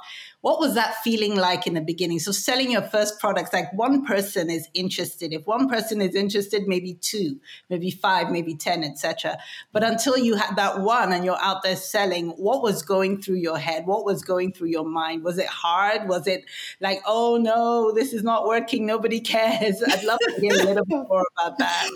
what 0.45 0.59
was 0.59 0.75
that 0.75 0.93
feeling 1.03 1.35
like 1.35 1.65
in 1.65 1.73
the 1.73 1.81
beginning? 1.81 2.19
So 2.19 2.31
selling 2.31 2.69
your 2.69 2.83
first 2.83 3.19
products, 3.19 3.51
like 3.51 3.73
one 3.73 4.05
person 4.05 4.51
is 4.51 4.67
interested. 4.75 5.33
If 5.33 5.47
one 5.47 5.67
person 5.67 6.01
is 6.01 6.13
interested, 6.13 6.67
maybe 6.67 6.93
two, 7.01 7.39
maybe 7.67 7.89
five, 7.89 8.29
maybe 8.29 8.53
10, 8.53 8.83
etc. 8.83 9.39
But 9.73 9.83
until 9.83 10.15
you 10.15 10.35
had 10.35 10.55
that 10.57 10.81
one 10.81 11.13
and 11.13 11.25
you're 11.25 11.41
out 11.41 11.63
there 11.63 11.75
selling, 11.75 12.29
what 12.37 12.61
was 12.61 12.83
going 12.83 13.23
through 13.23 13.37
your 13.37 13.57
head? 13.57 13.87
What 13.87 14.05
was 14.05 14.21
going 14.21 14.53
through 14.53 14.67
your 14.67 14.85
mind? 14.85 15.23
Was 15.23 15.39
it 15.39 15.47
hard? 15.47 16.07
Was 16.07 16.27
it 16.27 16.45
like, 16.79 17.01
oh 17.07 17.37
no, 17.37 17.91
this 17.91 18.13
is 18.13 18.21
not 18.21 18.45
working. 18.45 18.85
Nobody 18.85 19.21
cares. 19.21 19.81
I'd 19.81 20.03
love 20.03 20.19
to 20.27 20.39
hear 20.39 20.53
a 20.53 20.63
little 20.63 20.85
bit 20.85 21.07
more 21.09 21.25
about 21.39 21.57
that. 21.57 21.89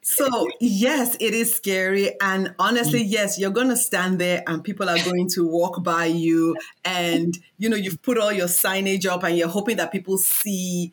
so 0.00 0.48
yes, 0.62 1.14
it 1.20 1.34
is 1.34 1.54
scary. 1.54 2.18
And 2.22 2.54
honestly, 2.58 3.04
mm. 3.04 3.10
yes, 3.10 3.38
you're 3.38 3.50
going 3.50 3.68
to 3.68 3.76
stand 3.76 4.18
there 4.18 4.42
and 4.46 4.64
people 4.64 4.88
are 4.88 5.04
going 5.04 5.28
to 5.34 5.46
walk 5.46 5.84
by 5.84 6.06
you 6.06 6.56
and 6.86 7.17
and 7.18 7.38
you 7.58 7.68
know 7.68 7.76
you've 7.76 8.00
put 8.02 8.18
all 8.18 8.32
your 8.32 8.46
signage 8.46 9.06
up 9.06 9.22
and 9.24 9.36
you're 9.36 9.48
hoping 9.48 9.76
that 9.76 9.92
people 9.92 10.18
see 10.18 10.92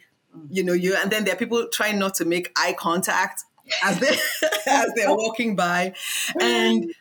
you 0.50 0.64
know 0.64 0.74
you 0.74 0.96
and 1.02 1.12
then 1.12 1.24
there 1.24 1.34
are 1.34 1.38
people 1.38 1.68
trying 1.72 1.98
not 2.00 2.14
to 2.16 2.26
make 2.26 2.52
eye 2.58 2.74
contact 2.78 3.44
as 3.84 4.00
they 4.00 4.18
as 4.68 4.92
they're 4.96 5.16
walking 5.16 5.56
by. 5.56 5.94
And 6.40 6.94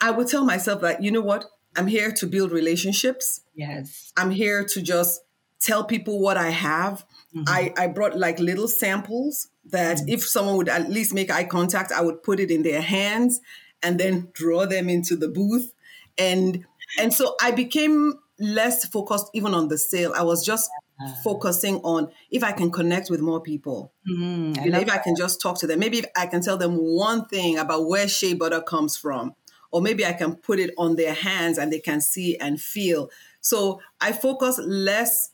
i 0.00 0.10
would 0.10 0.28
tell 0.28 0.44
myself 0.44 0.80
that 0.82 1.02
you 1.02 1.10
know 1.10 1.20
what? 1.20 1.44
I'm 1.76 1.86
here 1.86 2.10
to 2.12 2.26
build 2.26 2.50
relationships. 2.50 3.42
Yes. 3.54 4.12
I'm 4.16 4.30
here 4.30 4.64
to 4.64 4.82
just 4.82 5.22
tell 5.60 5.84
people 5.84 6.20
what 6.20 6.36
i 6.36 6.50
have. 6.50 7.04
Mm-hmm. 7.34 7.44
i 7.46 7.72
i 7.76 7.86
brought 7.86 8.16
like 8.18 8.38
little 8.38 8.68
samples 8.68 9.48
that 9.66 9.98
mm-hmm. 9.98 10.08
if 10.08 10.26
someone 10.26 10.56
would 10.56 10.68
at 10.68 10.88
least 10.88 11.12
make 11.12 11.30
eye 11.30 11.44
contact 11.44 11.92
i 11.92 12.00
would 12.00 12.22
put 12.22 12.40
it 12.40 12.50
in 12.50 12.62
their 12.62 12.80
hands 12.80 13.40
and 13.82 14.00
then 14.00 14.28
draw 14.32 14.66
them 14.66 14.88
into 14.88 15.16
the 15.16 15.28
booth. 15.28 15.72
And 16.16 16.64
and 16.98 17.12
so 17.12 17.36
i 17.40 17.50
became 17.50 18.14
less 18.38 18.86
focused 18.86 19.30
even 19.34 19.54
on 19.54 19.68
the 19.68 19.78
sale. 19.78 20.12
I 20.16 20.22
was 20.22 20.44
just 20.44 20.70
uh, 21.00 21.12
focusing 21.24 21.76
on 21.76 22.10
if 22.30 22.42
I 22.42 22.52
can 22.52 22.70
connect 22.70 23.10
with 23.10 23.20
more 23.20 23.40
people. 23.40 23.92
Mm, 24.08 24.64
you 24.64 24.70
know, 24.70 24.80
if 24.80 24.86
that. 24.86 25.00
I 25.00 25.02
can 25.02 25.16
just 25.16 25.40
talk 25.40 25.58
to 25.60 25.66
them. 25.66 25.78
Maybe 25.78 25.98
if 25.98 26.06
I 26.16 26.26
can 26.26 26.40
tell 26.40 26.56
them 26.56 26.76
one 26.76 27.26
thing 27.26 27.58
about 27.58 27.86
where 27.86 28.08
shea 28.08 28.34
butter 28.34 28.60
comes 28.60 28.96
from, 28.96 29.34
or 29.70 29.82
maybe 29.82 30.04
I 30.04 30.12
can 30.12 30.36
put 30.36 30.58
it 30.58 30.72
on 30.78 30.96
their 30.96 31.14
hands 31.14 31.58
and 31.58 31.72
they 31.72 31.80
can 31.80 32.00
see 32.00 32.36
and 32.36 32.60
feel. 32.60 33.10
So 33.40 33.80
I 34.00 34.12
focus 34.12 34.58
less 34.58 35.30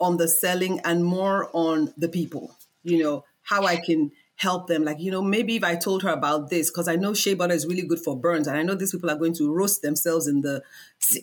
on 0.00 0.16
the 0.16 0.28
selling 0.28 0.80
and 0.80 1.04
more 1.04 1.50
on 1.52 1.92
the 1.96 2.08
people. 2.08 2.56
You 2.82 3.02
know, 3.02 3.24
how 3.42 3.64
I 3.64 3.76
can 3.76 4.12
help 4.40 4.68
them. 4.68 4.84
Like, 4.84 4.98
you 4.98 5.10
know, 5.10 5.20
maybe 5.20 5.56
if 5.56 5.64
I 5.64 5.76
told 5.76 6.02
her 6.02 6.08
about 6.08 6.48
this, 6.48 6.70
because 6.70 6.88
I 6.88 6.96
know 6.96 7.12
shea 7.12 7.34
butter 7.34 7.52
is 7.52 7.66
really 7.66 7.82
good 7.82 8.00
for 8.00 8.18
burns, 8.18 8.48
and 8.48 8.56
I 8.56 8.62
know 8.62 8.74
these 8.74 8.92
people 8.92 9.10
are 9.10 9.16
going 9.16 9.34
to 9.34 9.52
roast 9.52 9.82
themselves 9.82 10.26
in 10.26 10.40
the 10.40 10.62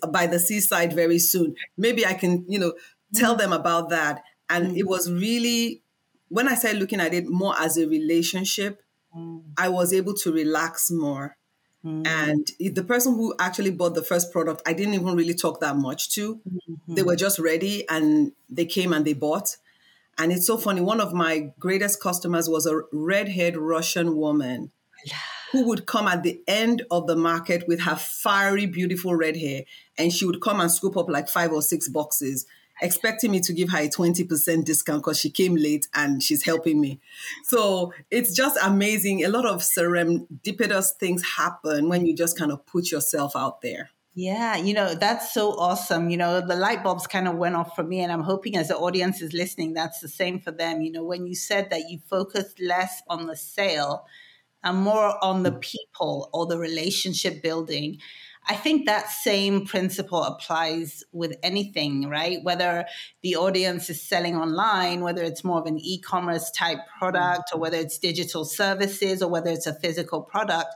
by 0.09 0.27
the 0.27 0.39
seaside 0.39 0.93
very 0.93 1.19
soon. 1.19 1.55
Maybe 1.77 2.05
I 2.05 2.13
can, 2.13 2.45
you 2.47 2.59
know, 2.59 2.73
tell 3.15 3.35
mm. 3.35 3.39
them 3.39 3.53
about 3.53 3.89
that. 3.89 4.23
And 4.49 4.73
mm. 4.73 4.77
it 4.77 4.87
was 4.87 5.11
really 5.11 5.81
when 6.29 6.47
I 6.47 6.55
started 6.55 6.79
looking 6.79 6.99
at 6.99 7.13
it 7.13 7.27
more 7.27 7.55
as 7.57 7.77
a 7.77 7.87
relationship, 7.87 8.83
mm. 9.15 9.41
I 9.57 9.69
was 9.69 9.93
able 9.93 10.13
to 10.15 10.31
relax 10.31 10.91
more. 10.91 11.37
Mm. 11.83 12.05
And 12.05 12.51
the 12.75 12.83
person 12.83 13.15
who 13.15 13.33
actually 13.39 13.71
bought 13.71 13.95
the 13.95 14.03
first 14.03 14.31
product, 14.31 14.61
I 14.67 14.73
didn't 14.73 14.93
even 14.93 15.15
really 15.15 15.33
talk 15.33 15.59
that 15.61 15.75
much 15.75 16.13
to. 16.15 16.35
Mm-hmm. 16.35 16.95
They 16.95 17.03
were 17.03 17.15
just 17.15 17.39
ready 17.39 17.87
and 17.89 18.33
they 18.49 18.65
came 18.65 18.93
and 18.93 19.05
they 19.05 19.13
bought. 19.13 19.57
And 20.17 20.31
it's 20.31 20.47
so 20.47 20.57
funny. 20.57 20.81
One 20.81 20.99
of 20.99 21.13
my 21.13 21.51
greatest 21.59 22.01
customers 22.01 22.49
was 22.49 22.65
a 22.65 22.81
redhead 22.91 23.55
Russian 23.55 24.15
woman 24.15 24.71
who 25.51 25.65
would 25.67 25.85
come 25.85 26.07
at 26.07 26.23
the 26.23 26.41
end 26.47 26.83
of 26.91 27.07
the 27.07 27.15
market 27.15 27.67
with 27.67 27.81
her 27.81 27.95
fiery, 27.95 28.65
beautiful 28.65 29.15
red 29.15 29.37
hair. 29.37 29.63
And 29.97 30.11
she 30.11 30.25
would 30.25 30.41
come 30.41 30.59
and 30.59 30.71
scoop 30.71 30.97
up 30.97 31.09
like 31.09 31.29
five 31.29 31.51
or 31.51 31.61
six 31.61 31.87
boxes, 31.87 32.45
expecting 32.81 33.31
me 33.31 33.39
to 33.41 33.53
give 33.53 33.69
her 33.69 33.79
a 33.79 33.89
20% 33.89 34.65
discount 34.65 35.01
because 35.03 35.19
she 35.19 35.29
came 35.29 35.55
late 35.55 35.87
and 35.93 36.21
she's 36.21 36.43
helping 36.43 36.81
me. 36.81 36.99
So 37.43 37.93
it's 38.11 38.35
just 38.35 38.57
amazing. 38.61 39.23
A 39.23 39.29
lot 39.29 39.45
of 39.45 39.61
serendipitous 39.61 40.93
things 40.99 41.23
happen 41.37 41.89
when 41.89 42.05
you 42.05 42.15
just 42.15 42.37
kind 42.37 42.51
of 42.51 42.65
put 42.65 42.91
yourself 42.91 43.35
out 43.35 43.61
there. 43.61 43.91
Yeah, 44.19 44.57
you 44.57 44.73
know, 44.73 44.95
that's 44.95 45.31
so 45.31 45.51
awesome. 45.59 46.09
You 46.09 46.17
know, 46.17 46.41
the 46.41 46.55
light 46.55 46.83
bulbs 46.83 47.05
kind 47.05 47.27
of 47.27 47.35
went 47.35 47.55
off 47.55 47.75
for 47.75 47.83
me, 47.83 47.99
and 47.99 48.11
I'm 48.11 48.23
hoping 48.23 48.57
as 48.57 48.69
the 48.69 48.75
audience 48.75 49.21
is 49.21 49.31
listening, 49.31 49.73
that's 49.73 49.99
the 49.99 50.07
same 50.07 50.39
for 50.39 50.49
them. 50.49 50.81
You 50.81 50.91
know, 50.91 51.03
when 51.03 51.27
you 51.27 51.35
said 51.35 51.69
that 51.69 51.87
you 51.87 51.99
focused 52.09 52.59
less 52.59 53.03
on 53.07 53.27
the 53.27 53.35
sale 53.35 54.07
and 54.63 54.79
more 54.79 55.23
on 55.23 55.43
the 55.43 55.51
people 55.51 56.31
or 56.33 56.47
the 56.47 56.57
relationship 56.57 57.43
building, 57.43 57.99
I 58.49 58.55
think 58.55 58.87
that 58.87 59.11
same 59.11 59.67
principle 59.67 60.23
applies 60.23 61.03
with 61.11 61.37
anything, 61.43 62.09
right? 62.09 62.39
Whether 62.41 62.87
the 63.21 63.35
audience 63.35 63.87
is 63.91 64.01
selling 64.01 64.35
online, 64.35 65.01
whether 65.01 65.21
it's 65.21 65.43
more 65.43 65.59
of 65.59 65.67
an 65.67 65.77
e 65.77 66.01
commerce 66.01 66.49
type 66.49 66.79
mm-hmm. 66.79 66.97
product, 66.97 67.51
or 67.53 67.59
whether 67.59 67.77
it's 67.77 67.99
digital 67.99 68.45
services, 68.45 69.21
or 69.21 69.29
whether 69.29 69.51
it's 69.51 69.67
a 69.67 69.75
physical 69.75 70.23
product 70.23 70.73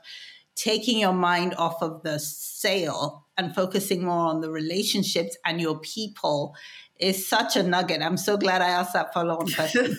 taking 0.61 0.99
your 0.99 1.13
mind 1.13 1.55
off 1.55 1.81
of 1.81 2.03
the 2.03 2.19
sale 2.19 3.25
and 3.35 3.55
focusing 3.55 4.03
more 4.03 4.27
on 4.27 4.41
the 4.41 4.51
relationships 4.51 5.35
and 5.43 5.59
your 5.59 5.79
people 5.79 6.53
is 6.99 7.27
such 7.27 7.55
a 7.55 7.63
nugget. 7.63 7.99
I'm 8.03 8.15
so 8.15 8.37
glad 8.37 8.61
I 8.61 8.67
asked 8.67 8.93
that 8.93 9.11
follow 9.11 9.39
on 9.39 9.47
question. 9.53 9.97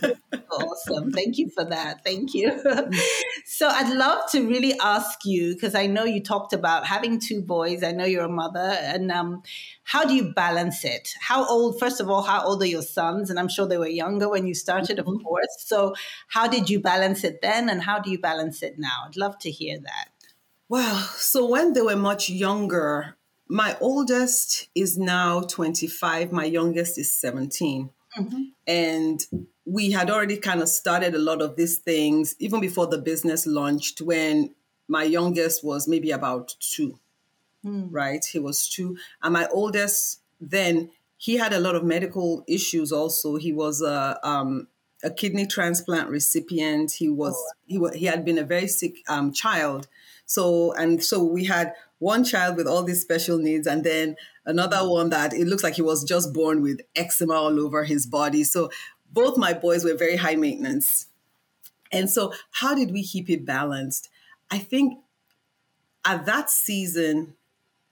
awesome. 0.52 1.10
Thank 1.10 1.36
you 1.36 1.50
for 1.50 1.64
that. 1.64 2.04
Thank 2.04 2.32
you. 2.32 2.52
so 3.44 3.66
I'd 3.66 3.92
love 3.92 4.20
to 4.30 4.46
really 4.46 4.78
ask 4.78 5.24
you, 5.24 5.54
because 5.54 5.74
I 5.74 5.86
know 5.88 6.04
you 6.04 6.22
talked 6.22 6.52
about 6.52 6.86
having 6.86 7.18
two 7.18 7.42
boys. 7.42 7.82
I 7.82 7.90
know 7.90 8.04
you're 8.04 8.26
a 8.26 8.28
mother. 8.28 8.76
And 8.80 9.10
um, 9.10 9.42
how 9.82 10.04
do 10.04 10.14
you 10.14 10.32
balance 10.32 10.84
it? 10.84 11.08
How 11.20 11.44
old, 11.44 11.80
first 11.80 12.00
of 12.00 12.08
all, 12.08 12.22
how 12.22 12.44
old 12.44 12.62
are 12.62 12.66
your 12.66 12.82
sons? 12.82 13.30
And 13.30 13.38
I'm 13.40 13.48
sure 13.48 13.66
they 13.66 13.78
were 13.78 13.88
younger 13.88 14.28
when 14.28 14.46
you 14.46 14.54
started, 14.54 15.00
of 15.00 15.06
mm-hmm. 15.06 15.24
course. 15.24 15.56
So 15.58 15.94
how 16.28 16.46
did 16.46 16.70
you 16.70 16.78
balance 16.78 17.24
it 17.24 17.40
then? 17.42 17.68
And 17.68 17.82
how 17.82 17.98
do 17.98 18.12
you 18.12 18.20
balance 18.20 18.62
it 18.62 18.78
now? 18.78 19.06
I'd 19.08 19.16
love 19.16 19.40
to 19.40 19.50
hear 19.50 19.80
that. 19.80 20.10
Wow. 20.72 21.04
So 21.16 21.46
when 21.46 21.74
they 21.74 21.82
were 21.82 21.96
much 21.96 22.30
younger, 22.30 23.18
my 23.46 23.76
oldest 23.78 24.70
is 24.74 24.96
now 24.96 25.42
25, 25.42 26.32
my 26.32 26.46
youngest 26.46 26.96
is 26.96 27.14
17. 27.14 27.90
Mm-hmm. 28.18 28.42
And 28.66 29.20
we 29.66 29.90
had 29.90 30.08
already 30.08 30.38
kind 30.38 30.62
of 30.62 30.70
started 30.70 31.14
a 31.14 31.18
lot 31.18 31.42
of 31.42 31.56
these 31.56 31.76
things 31.76 32.34
even 32.38 32.62
before 32.62 32.86
the 32.86 32.96
business 32.96 33.46
launched 33.46 34.00
when 34.00 34.54
my 34.88 35.02
youngest 35.02 35.62
was 35.62 35.86
maybe 35.86 36.10
about 36.10 36.54
two, 36.58 36.98
mm. 37.62 37.88
right? 37.90 38.24
He 38.24 38.38
was 38.38 38.66
two. 38.66 38.96
And 39.22 39.34
my 39.34 39.48
oldest 39.48 40.22
then, 40.40 40.88
he 41.18 41.36
had 41.36 41.52
a 41.52 41.60
lot 41.60 41.74
of 41.74 41.84
medical 41.84 42.44
issues 42.48 42.92
also. 42.92 43.36
He 43.36 43.52
was 43.52 43.82
a, 43.82 44.18
um, 44.26 44.68
a 45.04 45.10
kidney 45.10 45.46
transplant 45.46 46.08
recipient. 46.08 46.92
He 46.92 47.10
was 47.10 47.34
oh. 47.36 47.52
he, 47.92 47.98
he 47.98 48.06
had 48.06 48.24
been 48.24 48.38
a 48.38 48.44
very 48.44 48.68
sick 48.68 49.02
um, 49.06 49.34
child 49.34 49.86
so, 50.32 50.72
and 50.72 51.04
so 51.04 51.22
we 51.22 51.44
had 51.44 51.74
one 51.98 52.24
child 52.24 52.56
with 52.56 52.66
all 52.66 52.82
these 52.82 53.02
special 53.02 53.36
needs, 53.36 53.66
and 53.66 53.84
then 53.84 54.16
another 54.46 54.78
mm. 54.78 54.90
one 54.90 55.10
that 55.10 55.34
it 55.34 55.46
looks 55.46 55.62
like 55.62 55.74
he 55.74 55.82
was 55.82 56.04
just 56.04 56.32
born 56.32 56.62
with 56.62 56.80
eczema 56.96 57.34
all 57.34 57.60
over 57.60 57.84
his 57.84 58.06
body. 58.06 58.42
So, 58.42 58.70
both 59.12 59.36
my 59.36 59.52
boys 59.52 59.84
were 59.84 59.94
very 59.94 60.16
high 60.16 60.36
maintenance. 60.36 61.08
And 61.92 62.08
so, 62.08 62.32
how 62.50 62.74
did 62.74 62.92
we 62.92 63.04
keep 63.04 63.28
it 63.28 63.44
balanced? 63.44 64.08
I 64.50 64.56
think 64.56 65.00
at 66.06 66.24
that 66.24 66.48
season 66.48 67.34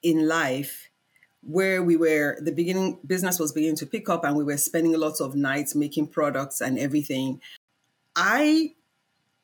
in 0.02 0.26
life, 0.26 0.88
where 1.42 1.82
we 1.82 1.98
were 1.98 2.38
the 2.40 2.52
beginning 2.52 3.00
business 3.06 3.38
was 3.38 3.52
beginning 3.52 3.76
to 3.76 3.86
pick 3.86 4.08
up 4.08 4.24
and 4.24 4.34
we 4.34 4.44
were 4.44 4.56
spending 4.56 4.98
lots 4.98 5.20
of 5.20 5.34
nights 5.34 5.74
making 5.74 6.06
products 6.06 6.60
and 6.60 6.78
everything 6.78 7.40
i 8.14 8.74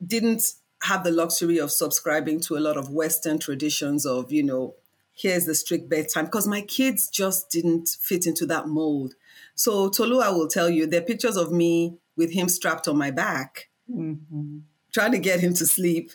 didn't 0.05 0.53
have 0.83 1.03
the 1.03 1.11
luxury 1.11 1.57
of 1.57 1.71
subscribing 1.71 2.39
to 2.41 2.57
a 2.57 2.59
lot 2.59 2.77
of 2.77 2.89
Western 2.89 3.39
traditions 3.39 4.05
of, 4.05 4.31
you 4.31 4.43
know, 4.43 4.75
here's 5.13 5.45
the 5.45 5.55
strict 5.55 5.89
bedtime, 5.89 6.25
because 6.25 6.47
my 6.47 6.61
kids 6.61 7.09
just 7.09 7.49
didn't 7.49 7.89
fit 7.99 8.27
into 8.27 8.45
that 8.45 8.67
mold. 8.67 9.15
So 9.55 9.89
Tolua 9.89 10.31
will 10.33 10.47
tell 10.47 10.69
you 10.69 10.85
there 10.85 11.01
are 11.01 11.05
pictures 11.05 11.37
of 11.37 11.51
me 11.51 11.97
with 12.15 12.33
him 12.33 12.47
strapped 12.47 12.87
on 12.87 12.97
my 12.97 13.09
back, 13.09 13.69
mm-hmm. 13.91 14.59
trying 14.93 15.11
to 15.13 15.19
get 15.19 15.39
him 15.39 15.55
to 15.55 15.65
sleep 15.65 16.11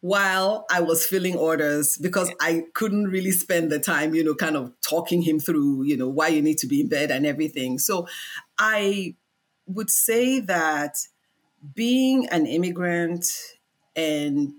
while 0.00 0.64
I 0.70 0.80
was 0.80 1.04
filling 1.04 1.36
orders 1.36 1.98
because 1.98 2.30
I 2.40 2.64
couldn't 2.72 3.08
really 3.08 3.32
spend 3.32 3.70
the 3.70 3.78
time, 3.78 4.14
you 4.14 4.24
know, 4.24 4.34
kind 4.34 4.56
of 4.56 4.72
talking 4.80 5.22
him 5.22 5.40
through, 5.40 5.82
you 5.82 5.96
know, 5.96 6.08
why 6.08 6.28
you 6.28 6.40
need 6.40 6.58
to 6.58 6.66
be 6.66 6.80
in 6.80 6.88
bed 6.88 7.10
and 7.10 7.26
everything. 7.26 7.78
So 7.78 8.06
I 8.58 9.16
would 9.66 9.90
say 9.90 10.40
that 10.40 10.96
being 11.74 12.28
an 12.28 12.46
immigrant 12.46 13.26
and 13.98 14.54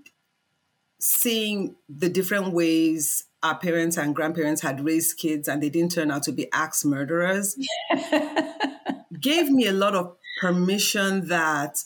seeing 1.00 1.74
the 1.88 2.10
different 2.10 2.52
ways 2.52 3.24
our 3.42 3.58
parents 3.58 3.96
and 3.96 4.14
grandparents 4.14 4.60
had 4.60 4.84
raised 4.84 5.16
kids 5.16 5.48
and 5.48 5.62
they 5.62 5.70
didn't 5.70 5.92
turn 5.92 6.10
out 6.10 6.22
to 6.22 6.30
be 6.30 6.46
axe 6.52 6.84
murderers 6.84 7.56
gave 9.20 9.48
me 9.50 9.66
a 9.66 9.72
lot 9.72 9.94
of 9.94 10.14
permission 10.42 11.26
that 11.28 11.82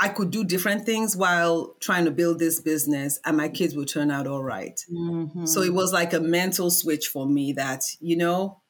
I 0.00 0.08
could 0.08 0.32
do 0.32 0.44
different 0.44 0.84
things 0.84 1.16
while 1.16 1.76
trying 1.80 2.04
to 2.04 2.10
build 2.10 2.40
this 2.40 2.60
business 2.60 3.20
and 3.24 3.36
my 3.36 3.48
kids 3.48 3.76
would 3.76 3.88
turn 3.88 4.10
out 4.10 4.26
all 4.26 4.42
right. 4.42 4.80
mm-hmm. 4.92 5.46
So 5.46 5.62
it 5.62 5.72
was 5.72 5.92
like 5.92 6.12
a 6.12 6.20
mental 6.20 6.70
switch 6.70 7.06
for 7.06 7.26
me 7.26 7.52
that, 7.52 7.82
you 8.00 8.16
know, 8.16 8.60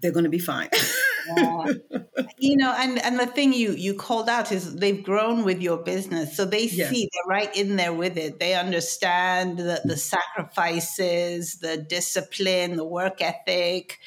they're 0.00 0.12
going 0.12 0.24
to 0.24 0.30
be 0.30 0.38
fine. 0.38 0.70
yeah. 1.36 1.64
You 2.40 2.56
know, 2.56 2.72
and 2.76 2.98
and 3.04 3.18
the 3.18 3.26
thing 3.26 3.52
you 3.52 3.72
you 3.72 3.94
called 3.94 4.28
out 4.28 4.52
is 4.52 4.76
they've 4.76 5.02
grown 5.02 5.44
with 5.44 5.60
your 5.60 5.78
business, 5.78 6.36
so 6.36 6.44
they 6.44 6.66
yes. 6.66 6.90
see 6.90 7.08
they're 7.12 7.36
right 7.36 7.56
in 7.56 7.76
there 7.76 7.92
with 7.92 8.16
it. 8.16 8.38
They 8.38 8.54
understand 8.54 9.58
the 9.58 9.80
the 9.84 9.94
mm-hmm. 9.94 9.94
sacrifices, 9.94 11.58
the 11.60 11.78
discipline, 11.78 12.76
the 12.76 12.84
work 12.84 13.20
ethic, 13.20 13.98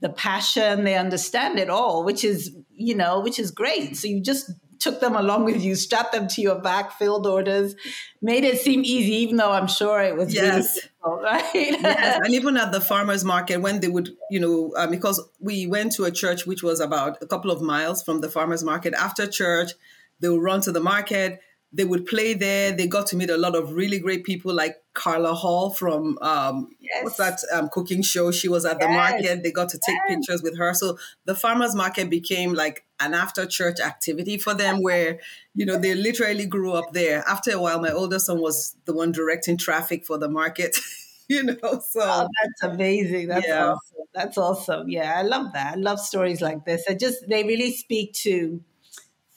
the 0.00 0.10
passion. 0.10 0.84
They 0.84 0.96
understand 0.96 1.58
it 1.58 1.68
all, 1.68 2.04
which 2.04 2.22
is 2.22 2.54
you 2.72 2.94
know, 2.94 3.20
which 3.20 3.38
is 3.38 3.50
great. 3.50 3.96
So 3.96 4.06
you 4.06 4.22
just 4.22 4.52
took 4.80 5.00
them 5.00 5.14
along 5.14 5.44
with 5.44 5.62
you, 5.62 5.74
strapped 5.74 6.12
them 6.12 6.26
to 6.26 6.40
your 6.40 6.58
back, 6.58 6.92
filled 6.92 7.26
orders, 7.26 7.76
made 8.20 8.44
it 8.44 8.58
seem 8.58 8.84
easy, 8.84 9.12
even 9.16 9.36
though 9.36 9.52
I'm 9.52 9.68
sure 9.68 10.00
it 10.00 10.16
was 10.16 10.34
yes. 10.34 10.78
Really 11.04 11.22
right? 11.22 11.54
yes, 11.54 12.20
and 12.24 12.34
even 12.34 12.56
at 12.56 12.72
the 12.72 12.80
farmers 12.80 13.24
market, 13.24 13.58
when 13.58 13.80
they 13.80 13.88
would, 13.88 14.10
you 14.30 14.40
know, 14.40 14.72
um, 14.76 14.90
because 14.90 15.22
we 15.38 15.66
went 15.66 15.92
to 15.92 16.04
a 16.04 16.10
church 16.10 16.46
which 16.46 16.62
was 16.62 16.80
about 16.80 17.22
a 17.22 17.26
couple 17.26 17.50
of 17.50 17.62
miles 17.62 18.02
from 18.02 18.20
the 18.20 18.28
farmers 18.28 18.64
market. 18.64 18.94
After 18.94 19.26
church, 19.26 19.72
they 20.18 20.28
would 20.28 20.42
run 20.42 20.60
to 20.62 20.72
the 20.72 20.80
market 20.80 21.40
they 21.72 21.84
would 21.84 22.06
play 22.06 22.34
there. 22.34 22.72
They 22.72 22.86
got 22.86 23.06
to 23.08 23.16
meet 23.16 23.30
a 23.30 23.36
lot 23.36 23.54
of 23.54 23.74
really 23.74 23.98
great 23.98 24.24
people 24.24 24.52
like 24.52 24.76
Carla 24.92 25.34
Hall 25.34 25.70
from 25.70 26.18
um, 26.20 26.70
yes. 26.80 27.04
what's 27.04 27.16
that 27.18 27.38
um, 27.52 27.68
cooking 27.68 28.02
show? 28.02 28.32
She 28.32 28.48
was 28.48 28.64
at 28.64 28.78
yes. 28.80 28.88
the 28.88 28.92
market. 28.92 29.42
They 29.42 29.52
got 29.52 29.68
to 29.70 29.78
take 29.78 29.96
yes. 30.08 30.16
pictures 30.16 30.42
with 30.42 30.58
her. 30.58 30.74
So 30.74 30.98
the 31.26 31.34
farmers 31.34 31.74
market 31.74 32.10
became 32.10 32.54
like 32.54 32.84
an 33.00 33.14
after 33.14 33.46
church 33.46 33.80
activity 33.80 34.38
for 34.38 34.54
them, 34.54 34.82
where 34.82 35.18
you 35.54 35.66
know 35.66 35.78
they 35.78 35.94
literally 35.94 36.46
grew 36.46 36.72
up 36.72 36.92
there. 36.92 37.24
After 37.26 37.52
a 37.52 37.60
while, 37.60 37.80
my 37.80 37.90
older 37.90 38.18
son 38.18 38.40
was 38.40 38.76
the 38.84 38.94
one 38.94 39.12
directing 39.12 39.56
traffic 39.56 40.04
for 40.04 40.18
the 40.18 40.28
market. 40.28 40.76
you 41.28 41.42
know, 41.42 41.56
so 41.62 42.00
oh, 42.00 42.28
that's 42.42 42.74
amazing. 42.74 43.28
That's 43.28 43.46
yeah. 43.46 43.68
awesome. 43.68 44.06
That's 44.14 44.38
awesome. 44.38 44.88
Yeah, 44.88 45.14
I 45.16 45.22
love 45.22 45.52
that. 45.54 45.74
I 45.74 45.76
love 45.76 46.00
stories 46.00 46.40
like 46.40 46.64
this. 46.64 46.84
I 46.88 46.94
just 46.94 47.28
they 47.28 47.44
really 47.44 47.72
speak 47.72 48.12
to 48.24 48.60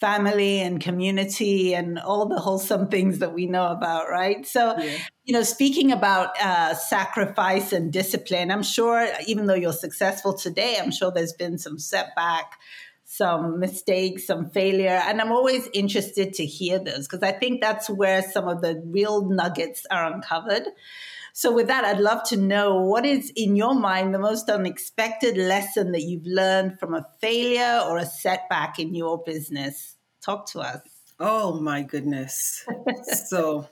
family 0.03 0.59
and 0.59 0.81
community 0.81 1.73
and 1.73 1.97
all 1.97 2.25
the 2.25 2.37
wholesome 2.37 2.89
things 2.89 3.19
that 3.19 3.33
we 3.33 3.45
know 3.45 3.67
about, 3.67 4.09
right? 4.09 4.45
So, 4.45 4.77
yeah. 4.77 4.97
you 5.23 5.33
know, 5.33 5.43
speaking 5.43 5.93
about 5.93 6.37
uh, 6.41 6.73
sacrifice 6.73 7.71
and 7.71 7.89
discipline, 7.89 8.51
I'm 8.51 8.63
sure 8.63 9.07
even 9.25 9.45
though 9.45 9.53
you're 9.53 9.71
successful 9.71 10.33
today, 10.33 10.75
I'm 10.77 10.91
sure 10.91 11.09
there's 11.09 11.31
been 11.31 11.57
some 11.57 11.79
setback, 11.79 12.51
some 13.15 13.59
mistakes, 13.59 14.25
some 14.25 14.49
failure. 14.49 14.99
And 15.05 15.21
I'm 15.21 15.31
always 15.31 15.69
interested 15.71 16.33
to 16.33 16.45
hear 16.45 16.79
those 16.79 17.07
because 17.07 17.21
I 17.21 17.31
think 17.31 17.61
that's 17.61 17.87
where 17.87 18.23
some 18.23 18.47
of 18.47 18.61
the 18.61 18.81
real 18.87 19.29
nuggets 19.29 19.85
are 19.91 20.11
uncovered. 20.11 20.63
So, 21.31 21.51
with 21.51 21.67
that, 21.67 21.85
I'd 21.85 21.99
love 21.99 22.23
to 22.29 22.37
know 22.37 22.81
what 22.81 23.05
is, 23.05 23.31
in 23.35 23.55
your 23.55 23.75
mind, 23.75 24.13
the 24.13 24.19
most 24.19 24.49
unexpected 24.49 25.37
lesson 25.37 25.91
that 25.91 26.01
you've 26.01 26.25
learned 26.25 26.79
from 26.79 26.95
a 26.95 27.05
failure 27.21 27.81
or 27.87 27.97
a 27.97 28.05
setback 28.05 28.79
in 28.79 28.95
your 28.95 29.21
business? 29.23 29.95
Talk 30.23 30.47
to 30.51 30.61
us. 30.61 30.81
Oh, 31.19 31.59
my 31.59 31.83
goodness. 31.83 32.65
so, 33.25 33.67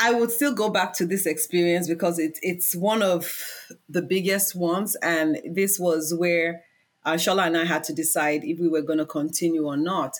I, 0.00 0.12
would 0.12 0.30
still 0.30 0.52
go 0.52 0.68
back 0.68 0.92
to 0.94 1.06
this 1.06 1.24
experience 1.24 1.88
because 1.88 2.18
it, 2.18 2.38
it's 2.42 2.76
one 2.76 3.02
of 3.02 3.42
the 3.88 4.02
biggest 4.02 4.54
ones. 4.54 4.96
And 4.96 5.40
this 5.54 5.78
was 5.78 6.14
where 6.14 6.62
uh, 7.04 7.14
Shola 7.14 7.46
and 7.46 7.56
I 7.56 7.64
had 7.64 7.84
to 7.84 7.92
decide 7.92 8.44
if 8.44 8.58
we 8.58 8.68
were 8.68 8.82
going 8.82 8.98
to 8.98 9.06
continue 9.06 9.66
or 9.66 9.76
not. 9.76 10.16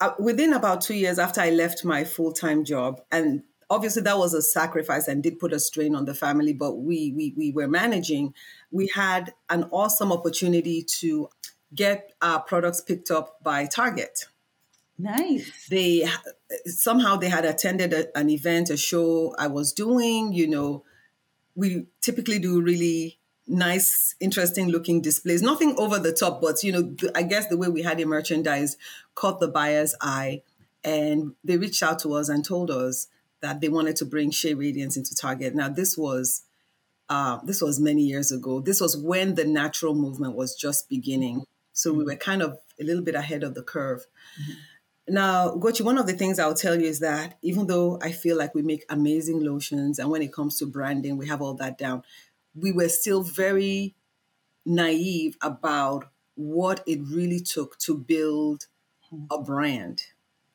Uh, 0.00 0.10
within 0.18 0.52
about 0.52 0.80
two 0.80 0.94
years 0.94 1.18
after 1.18 1.40
I 1.40 1.50
left 1.50 1.84
my 1.84 2.04
full 2.04 2.32
time 2.32 2.64
job, 2.64 3.00
and 3.10 3.42
obviously 3.72 4.02
that 4.02 4.18
was 4.18 4.34
a 4.34 4.42
sacrifice 4.42 5.08
and 5.08 5.22
did 5.22 5.38
put 5.38 5.52
a 5.52 5.58
strain 5.58 5.94
on 5.94 6.04
the 6.04 6.14
family 6.14 6.52
but 6.52 6.74
we 6.74 7.10
we, 7.16 7.32
we 7.36 7.50
were 7.50 7.66
managing 7.66 8.34
we 8.70 8.86
had 8.94 9.32
an 9.48 9.64
awesome 9.70 10.12
opportunity 10.12 10.82
to 10.82 11.26
get 11.74 12.12
our 12.20 12.40
products 12.40 12.82
picked 12.82 13.10
up 13.10 13.42
by 13.42 13.64
target. 13.64 14.26
Nice. 14.98 15.68
They 15.68 16.06
somehow 16.66 17.16
they 17.16 17.30
had 17.30 17.46
attended 17.46 17.94
a, 17.94 18.16
an 18.16 18.28
event 18.28 18.68
a 18.68 18.76
show 18.76 19.34
i 19.38 19.46
was 19.46 19.72
doing 19.72 20.32
you 20.32 20.48
know. 20.48 20.84
We 21.54 21.86
typically 22.00 22.38
do 22.38 22.62
really 22.62 23.18
nice 23.46 24.14
interesting 24.20 24.68
looking 24.68 25.00
displays 25.00 25.42
nothing 25.42 25.74
over 25.76 25.98
the 25.98 26.12
top 26.12 26.40
but 26.40 26.62
you 26.62 26.70
know 26.70 26.94
i 27.14 27.22
guess 27.22 27.48
the 27.48 27.56
way 27.56 27.68
we 27.68 27.82
had 27.82 27.98
it 27.98 28.06
merchandise 28.06 28.76
caught 29.16 29.40
the 29.40 29.48
buyer's 29.48 29.96
eye 30.00 30.40
and 30.84 31.34
they 31.44 31.56
reached 31.56 31.82
out 31.82 31.98
to 32.00 32.14
us 32.14 32.28
and 32.28 32.44
told 32.44 32.70
us 32.70 33.08
that 33.40 33.60
they 33.60 33.68
wanted 33.68 33.96
to 33.96 34.04
bring 34.04 34.30
Shea 34.30 34.54
Radiance 34.54 34.96
into 34.96 35.14
Target. 35.14 35.54
Now, 35.54 35.68
this 35.68 35.98
was 35.98 36.42
uh, 37.08 37.40
this 37.44 37.60
was 37.60 37.78
many 37.78 38.02
years 38.02 38.32
ago. 38.32 38.60
This 38.60 38.80
was 38.80 38.96
when 38.96 39.34
the 39.34 39.44
natural 39.44 39.94
movement 39.94 40.34
was 40.34 40.54
just 40.54 40.88
beginning. 40.88 41.44
So 41.72 41.90
mm-hmm. 41.90 41.98
we 41.98 42.04
were 42.04 42.16
kind 42.16 42.40
of 42.40 42.58
a 42.80 42.84
little 42.84 43.02
bit 43.02 43.14
ahead 43.14 43.42
of 43.42 43.54
the 43.54 43.62
curve. 43.62 44.06
Mm-hmm. 44.40 45.14
Now, 45.14 45.50
Gochi, 45.56 45.82
one 45.82 45.98
of 45.98 46.06
the 46.06 46.12
things 46.12 46.38
I'll 46.38 46.54
tell 46.54 46.80
you 46.80 46.86
is 46.86 47.00
that 47.00 47.36
even 47.42 47.66
though 47.66 47.98
I 48.00 48.12
feel 48.12 48.38
like 48.38 48.54
we 48.54 48.62
make 48.62 48.84
amazing 48.88 49.44
lotions 49.44 49.98
and 49.98 50.08
when 50.10 50.22
it 50.22 50.32
comes 50.32 50.56
to 50.58 50.66
branding, 50.66 51.18
we 51.18 51.26
have 51.26 51.42
all 51.42 51.54
that 51.54 51.76
down, 51.76 52.04
we 52.54 52.72
were 52.72 52.88
still 52.88 53.22
very 53.22 53.94
naive 54.64 55.36
about 55.42 56.08
what 56.34 56.82
it 56.86 57.00
really 57.02 57.40
took 57.40 57.78
to 57.78 57.96
build 57.96 58.66
a 59.30 59.38
brand, 59.38 60.04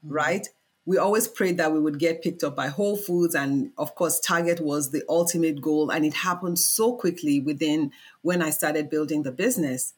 mm-hmm. 0.03 0.13
right? 0.13 0.47
we 0.87 0.97
always 0.97 1.27
prayed 1.27 1.57
that 1.57 1.73
we 1.73 1.81
would 1.81 1.99
get 1.99 2.23
picked 2.23 2.45
up 2.45 2.55
by 2.55 2.69
Whole 2.69 2.95
Foods. 2.95 3.35
And 3.35 3.71
of 3.77 3.93
course, 3.93 4.21
Target 4.21 4.61
was 4.61 4.91
the 4.91 5.03
ultimate 5.09 5.61
goal. 5.61 5.91
And 5.91 6.05
it 6.05 6.13
happened 6.13 6.57
so 6.57 6.95
quickly 6.95 7.41
within 7.41 7.91
when 8.21 8.41
I 8.41 8.51
started 8.51 8.89
building 8.89 9.23
the 9.23 9.33
business. 9.33 9.93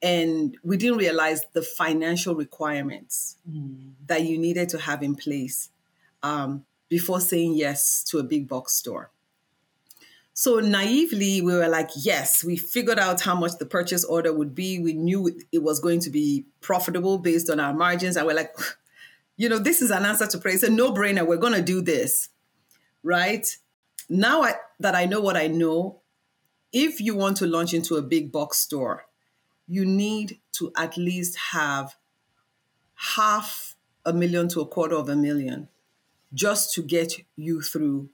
And 0.00 0.56
we 0.64 0.78
didn't 0.78 0.96
realize 0.96 1.42
the 1.52 1.60
financial 1.60 2.34
requirements 2.34 3.36
mm. 3.48 3.90
that 4.06 4.22
you 4.22 4.38
needed 4.38 4.70
to 4.70 4.78
have 4.78 5.02
in 5.02 5.14
place 5.14 5.68
um, 6.22 6.64
before 6.88 7.20
saying 7.20 7.52
yes 7.52 8.02
to 8.04 8.18
a 8.18 8.22
big 8.22 8.48
box 8.48 8.72
store. 8.72 9.10
So 10.40 10.58
naively, 10.58 11.42
we 11.42 11.52
were 11.52 11.68
like, 11.68 11.90
yes, 11.94 12.42
we 12.42 12.56
figured 12.56 12.98
out 12.98 13.20
how 13.20 13.34
much 13.34 13.58
the 13.58 13.66
purchase 13.66 14.06
order 14.06 14.32
would 14.32 14.54
be. 14.54 14.78
We 14.78 14.94
knew 14.94 15.30
it 15.52 15.62
was 15.62 15.80
going 15.80 16.00
to 16.00 16.08
be 16.08 16.46
profitable 16.62 17.18
based 17.18 17.50
on 17.50 17.60
our 17.60 17.74
margins. 17.74 18.16
And 18.16 18.26
we're 18.26 18.32
like, 18.32 18.56
you 19.36 19.50
know, 19.50 19.58
this 19.58 19.82
is 19.82 19.90
an 19.90 20.06
answer 20.06 20.26
to 20.26 20.38
prayer. 20.38 20.54
It's 20.54 20.62
a 20.62 20.70
no 20.70 20.94
brainer. 20.94 21.26
We're 21.26 21.36
going 21.36 21.52
to 21.52 21.60
do 21.60 21.82
this, 21.82 22.30
right? 23.02 23.46
Now 24.08 24.40
I, 24.42 24.54
that 24.78 24.94
I 24.94 25.04
know 25.04 25.20
what 25.20 25.36
I 25.36 25.46
know, 25.46 26.00
if 26.72 27.02
you 27.02 27.14
want 27.14 27.36
to 27.36 27.46
launch 27.46 27.74
into 27.74 27.96
a 27.96 28.02
big 28.02 28.32
box 28.32 28.56
store, 28.56 29.04
you 29.68 29.84
need 29.84 30.40
to 30.52 30.72
at 30.74 30.96
least 30.96 31.36
have 31.52 31.96
half 32.94 33.76
a 34.06 34.14
million 34.14 34.48
to 34.48 34.62
a 34.62 34.66
quarter 34.66 34.94
of 34.94 35.10
a 35.10 35.16
million 35.16 35.68
just 36.32 36.72
to 36.76 36.82
get 36.82 37.12
you 37.36 37.60
through 37.60 38.08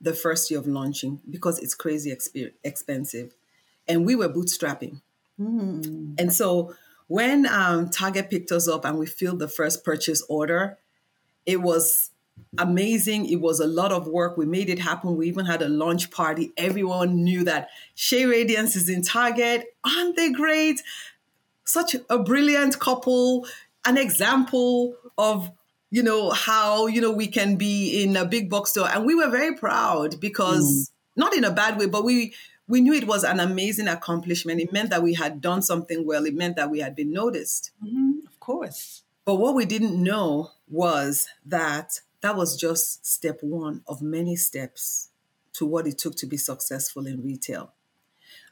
the 0.00 0.14
first 0.14 0.50
year 0.50 0.60
of 0.60 0.66
launching 0.66 1.20
because 1.28 1.58
it's 1.58 1.74
crazy 1.74 2.10
exp- 2.10 2.52
expensive. 2.62 3.34
And 3.86 4.04
we 4.04 4.14
were 4.14 4.28
bootstrapping. 4.28 5.00
Mm. 5.40 6.14
And 6.18 6.32
so 6.32 6.74
when 7.08 7.46
um, 7.46 7.88
Target 7.88 8.30
picked 8.30 8.52
us 8.52 8.68
up 8.68 8.84
and 8.84 8.98
we 8.98 9.06
filled 9.06 9.38
the 9.38 9.48
first 9.48 9.84
purchase 9.84 10.22
order, 10.28 10.78
it 11.46 11.62
was 11.62 12.10
amazing. 12.58 13.26
It 13.26 13.40
was 13.40 13.60
a 13.60 13.66
lot 13.66 13.92
of 13.92 14.06
work. 14.06 14.36
We 14.36 14.46
made 14.46 14.68
it 14.68 14.78
happen. 14.78 15.16
We 15.16 15.28
even 15.28 15.46
had 15.46 15.62
a 15.62 15.68
launch 15.68 16.10
party. 16.10 16.52
Everyone 16.56 17.24
knew 17.24 17.44
that 17.44 17.68
Shea 17.94 18.26
Radiance 18.26 18.76
is 18.76 18.88
in 18.88 19.02
Target. 19.02 19.66
Aren't 19.84 20.16
they 20.16 20.30
great? 20.30 20.82
Such 21.64 21.96
a 22.08 22.18
brilliant 22.18 22.78
couple, 22.78 23.46
an 23.84 23.96
example 23.96 24.94
of 25.16 25.50
you 25.90 26.02
know 26.02 26.30
how 26.30 26.86
you 26.86 27.00
know 27.00 27.12
we 27.12 27.26
can 27.26 27.56
be 27.56 28.02
in 28.02 28.16
a 28.16 28.24
big 28.24 28.50
box 28.50 28.70
store 28.70 28.88
and 28.88 29.06
we 29.06 29.14
were 29.14 29.28
very 29.28 29.54
proud 29.54 30.20
because 30.20 30.64
mm. 30.64 30.92
not 31.16 31.34
in 31.34 31.44
a 31.44 31.50
bad 31.50 31.78
way 31.78 31.86
but 31.86 32.04
we 32.04 32.34
we 32.68 32.82
knew 32.82 32.92
it 32.92 33.06
was 33.06 33.24
an 33.24 33.40
amazing 33.40 33.88
accomplishment. 33.88 34.60
It 34.60 34.72
meant 34.72 34.90
that 34.90 35.02
we 35.02 35.14
had 35.14 35.40
done 35.40 35.62
something 35.62 36.06
well. 36.06 36.26
It 36.26 36.34
meant 36.34 36.56
that 36.56 36.70
we 36.70 36.80
had 36.80 36.94
been 36.94 37.12
noticed. 37.12 37.70
Mm-hmm, 37.82 38.26
of 38.26 38.38
course. 38.38 39.02
But 39.24 39.36
what 39.36 39.54
we 39.54 39.64
didn't 39.64 40.00
know 40.00 40.52
was 40.68 41.28
that 41.46 42.00
that 42.20 42.36
was 42.36 42.56
just 42.56 43.06
step 43.06 43.38
one 43.40 43.82
of 43.88 44.02
many 44.02 44.36
steps 44.36 45.08
to 45.54 45.66
what 45.66 45.86
it 45.86 45.98
took 45.98 46.14
to 46.16 46.26
be 46.26 46.36
successful 46.36 47.06
in 47.06 47.22
retail. 47.22 47.72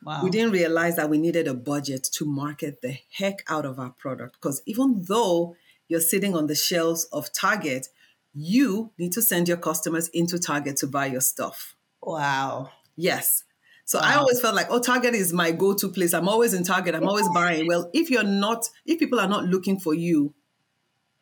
Wow. 0.03 0.21
We 0.23 0.31
didn't 0.31 0.53
realize 0.53 0.97
that 0.97 1.11
we 1.11 1.19
needed 1.19 1.47
a 1.47 1.55
budget 1.55 2.05
to 2.15 2.25
market 2.25 2.81
the 2.81 2.99
heck 3.11 3.43
out 3.49 3.67
of 3.67 3.79
our 3.79 3.91
product 3.91 4.35
because 4.41 4.63
even 4.67 5.05
though 5.09 5.57
you're 5.89 6.01
sitting 6.01 6.35
on 6.35 6.47
the 6.47 6.55
shelves 6.55 7.05
of 7.13 7.33
Target, 7.33 7.89
you 8.35 8.93
need 8.99 9.13
to 9.13 9.23
send 9.23 9.49
your 9.49 9.57
customers 9.57 10.09
into 10.09 10.39
Target 10.39 10.77
to 10.79 10.87
buy 10.87 11.07
your 11.07 11.21
stuff. 11.21 11.75
Wow. 12.03 12.71
Yes. 12.97 13.45
So 13.85 13.99
wow. 13.99 14.05
I 14.07 14.15
always 14.17 14.41
felt 14.41 14.55
like, 14.55 14.67
oh, 14.69 14.81
Target 14.81 15.15
is 15.15 15.33
my 15.33 15.53
go-to 15.53 15.89
place. 15.89 16.13
I'm 16.13 16.29
always 16.29 16.55
in 16.55 16.65
Target. 16.65 16.95
I'm 16.95 17.09
always 17.09 17.29
buying. 17.31 17.67
Well, 17.67 17.91
if 17.95 18.11
you're 18.11 18.25
not, 18.25 18.69
if 18.85 18.99
people 18.99 19.21
are 19.21 19.29
not 19.29 19.45
looking 19.45 19.79
for 19.79 19.95
you, 19.95 20.35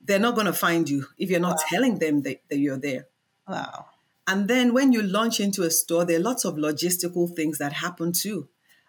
they're 0.00 0.18
not 0.18 0.34
going 0.34 0.46
to 0.46 0.52
find 0.52 0.88
you 0.88 1.06
if 1.18 1.30
you're 1.30 1.40
not 1.40 1.56
wow. 1.56 1.64
telling 1.68 1.98
them 1.98 2.22
that, 2.22 2.42
that 2.48 2.58
you're 2.58 2.78
there. 2.78 3.06
Wow. 3.46 3.86
And 4.26 4.48
then 4.48 4.72
when 4.72 4.92
you 4.92 5.02
launch 5.02 5.40
into 5.40 5.62
a 5.62 5.70
store, 5.70 6.04
there 6.04 6.18
are 6.18 6.22
lots 6.22 6.44
of 6.44 6.54
logistical 6.54 7.34
things 7.34 7.58
that 7.58 7.74
happen 7.74 8.12
too. 8.12 8.48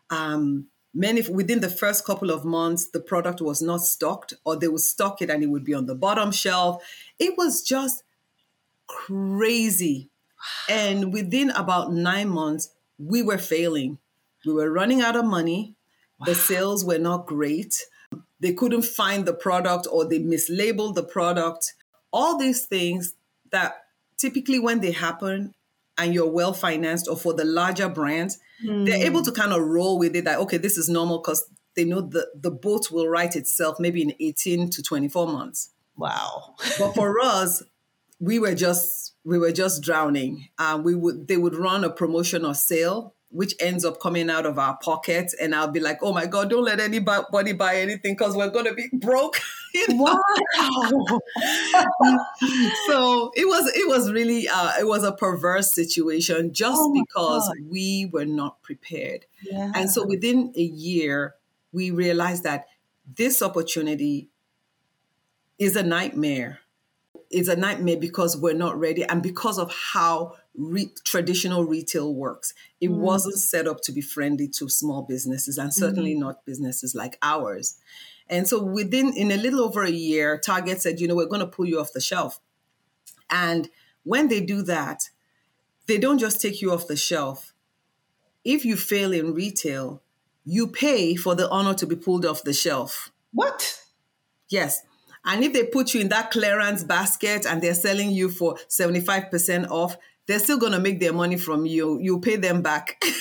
Um, 0.10 0.68
many 0.96 1.22
within 1.30 1.60
the 1.60 1.70
first 1.70 2.06
couple 2.06 2.32
of 2.32 2.46
months, 2.46 2.88
the 2.88 3.02
product 3.02 3.42
was 3.42 3.62
not 3.62 3.82
stocked, 3.82 4.34
or 4.46 4.56
they 4.56 4.70
would 4.70 4.80
stock 4.80 5.22
it 5.22 5.30
and 5.30 5.44
it 5.44 5.48
would 5.48 5.66
be 5.66 5.74
on 5.74 5.86
the 5.86 5.94
bottom 5.94 6.32
shelf. 6.32 6.82
It 7.20 7.38
was 7.38 7.62
just 7.62 8.04
crazy. 8.88 10.10
And 10.70 11.14
within 11.14 11.50
about 11.52 11.92
nine 11.92 12.30
months, 12.30 12.70
we 12.98 13.22
were 13.22 13.38
failing. 13.38 14.00
We 14.46 14.54
were 14.54 14.72
running 14.72 15.02
out 15.02 15.16
of 15.16 15.26
money. 15.26 15.76
Wow. 16.20 16.26
The 16.28 16.36
sales 16.36 16.86
were 16.86 17.00
not 17.00 17.26
great. 17.26 17.76
They 18.40 18.54
couldn't 18.54 18.84
find 18.84 19.26
the 19.26 19.34
product 19.34 19.88
or 19.92 20.06
they 20.06 20.20
mislabeled 20.20 20.96
the 20.96 21.04
product. 21.04 21.74
All 22.14 22.38
these 22.38 22.66
things 22.66 23.16
that 23.52 23.84
typically 24.18 24.60
when 24.60 24.80
they 24.80 24.92
happen 24.92 25.54
and 25.98 26.14
you're 26.14 26.30
well 26.30 26.54
financed 26.54 27.08
or 27.10 27.18
for 27.18 27.34
the 27.34 27.44
larger 27.44 27.90
brands, 27.90 28.38
mm. 28.64 28.86
they're 28.86 29.06
able 29.06 29.22
to 29.24 29.32
kind 29.32 29.54
of 29.54 29.62
roll 29.62 29.98
with 29.98 30.16
it 30.16 30.26
that, 30.26 30.40
okay, 30.40 30.58
this 30.58 30.78
is 30.78 30.90
normal 30.90 31.20
because 31.20 31.50
they 31.76 31.84
know 31.84 32.02
the, 32.02 32.28
the 32.36 32.52
boat 32.52 32.92
will 32.92 33.08
right 33.08 33.36
itself 33.36 33.80
maybe 33.80 34.02
in 34.02 34.14
18 34.20 34.70
to 34.70 34.82
24 34.82 35.28
months. 35.28 35.72
Wow. 35.98 36.56
but 36.78 36.94
for 36.94 37.20
us, 37.24 37.64
we 38.20 38.40
were 38.40 38.56
just 38.56 39.14
we 39.24 39.38
were 39.38 39.52
just 39.52 39.82
drowning. 39.84 40.48
Uh, 40.58 40.80
we 40.82 40.96
would 40.96 41.28
they 41.28 41.38
would 41.38 41.56
run 41.56 41.84
a 41.84 41.90
promotion 41.90 42.46
or 42.46 42.54
sale, 42.54 43.14
which 43.30 43.54
ends 43.60 43.84
up 43.84 44.00
coming 44.00 44.30
out 44.30 44.46
of 44.46 44.58
our 44.58 44.78
pocket, 44.78 45.34
and 45.42 45.54
I'll 45.54 45.72
be 45.72 45.80
like, 45.80 46.00
"Oh 46.02 46.14
my 46.14 46.26
god, 46.26 46.50
don't 46.50 46.64
let 46.64 46.80
anybody 46.80 47.54
buy 47.54 47.78
anything 47.78 48.14
because 48.16 48.36
we're 48.36 48.50
gonna 48.50 48.74
be 48.74 48.88
broke." 48.94 49.40
you 49.76 49.88
know? 49.90 50.20
Wow. 50.58 51.20
so 52.88 53.32
it 53.36 53.46
was 53.46 53.72
it 53.76 53.88
was 53.88 54.12
really 54.12 54.48
uh, 54.48 54.72
it 54.80 54.88
was 54.88 55.04
a 55.04 55.12
perverse 55.12 55.74
situation 55.74 56.54
just 56.54 56.80
oh 56.80 56.94
because 56.94 57.48
god. 57.48 57.58
we 57.70 58.10
were 58.12 58.26
not 58.26 58.62
prepared, 58.64 59.26
yeah. 59.44 59.72
and 59.76 59.90
so 59.90 60.06
within 60.06 60.54
a 60.56 60.62
year 60.62 61.36
we 61.72 61.92
realized 61.92 62.44
that 62.44 62.68
this 63.18 63.42
opportunity 63.42 64.30
is 65.60 65.76
a 65.76 65.84
nightmare 65.84 66.60
It's 67.30 67.50
a 67.50 67.56
nightmare 67.56 67.98
because 67.98 68.38
we're 68.38 68.54
not 68.54 68.80
ready 68.80 69.04
and 69.04 69.22
because 69.22 69.58
of 69.58 69.72
how 69.72 70.36
re- 70.58 70.92
traditional 71.04 71.66
retail 71.66 72.14
works. 72.14 72.54
It 72.80 72.90
mm. 72.90 72.98
wasn't 72.98 73.38
set 73.38 73.68
up 73.68 73.82
to 73.82 73.92
be 73.92 74.02
friendly 74.02 74.48
to 74.60 74.70
small 74.70 75.02
businesses 75.02 75.58
and 75.58 75.74
certainly 75.74 76.16
mm. 76.16 76.20
not 76.20 76.46
businesses 76.46 76.96
like 76.96 77.18
ours. 77.22 77.78
And 78.30 78.48
so 78.48 78.64
within 78.64 79.14
in 79.16 79.32
a 79.32 79.38
little 79.38 79.62
over 79.62 79.84
a 79.84 79.92
year, 79.92 80.38
Target 80.38 80.82
said, 80.82 81.00
you 81.00 81.08
know, 81.08 81.16
we're 81.16 81.26
going 81.26 81.42
to 81.42 81.48
pull 81.48 81.66
you 81.66 81.80
off 81.80 81.94
the 81.94 82.02
shelf. 82.02 82.40
And 83.30 83.70
when 84.04 84.28
they 84.28 84.42
do 84.42 84.62
that, 84.64 85.10
they 85.88 85.98
don't 85.98 86.18
just 86.18 86.42
take 86.42 86.62
you 86.62 86.72
off 86.72 86.88
the 86.88 86.96
shelf. 86.96 87.54
If 88.44 88.66
you 88.66 88.76
fail 88.76 89.12
in 89.14 89.34
retail, 89.34 90.02
you 90.44 90.68
pay 90.68 91.16
for 91.16 91.36
the 91.36 91.50
honor 91.50 91.74
to 91.76 91.88
be 91.88 91.96
pulled 91.96 92.26
off 92.26 92.44
the 92.44 92.54
shelf. 92.54 93.12
What? 93.32 93.82
Yes. 94.50 94.84
And 95.26 95.44
if 95.44 95.54
they 95.54 95.64
put 95.66 95.94
you 95.94 96.02
in 96.02 96.10
that 96.10 96.32
clearance 96.32 96.84
basket 96.84 97.46
and 97.48 97.62
they're 97.62 97.74
selling 97.74 98.12
you 98.12 98.30
for 98.30 98.56
75% 98.70 99.70
off, 99.70 99.98
they're 100.28 100.40
still 100.40 100.58
going 100.58 100.74
to 100.74 100.80
make 100.80 101.00
their 101.00 101.14
money 101.14 101.38
from 101.38 101.66
you. 101.66 102.00
You 102.00 102.20
pay 102.20 102.36
them 102.36 102.62
back. 102.62 103.04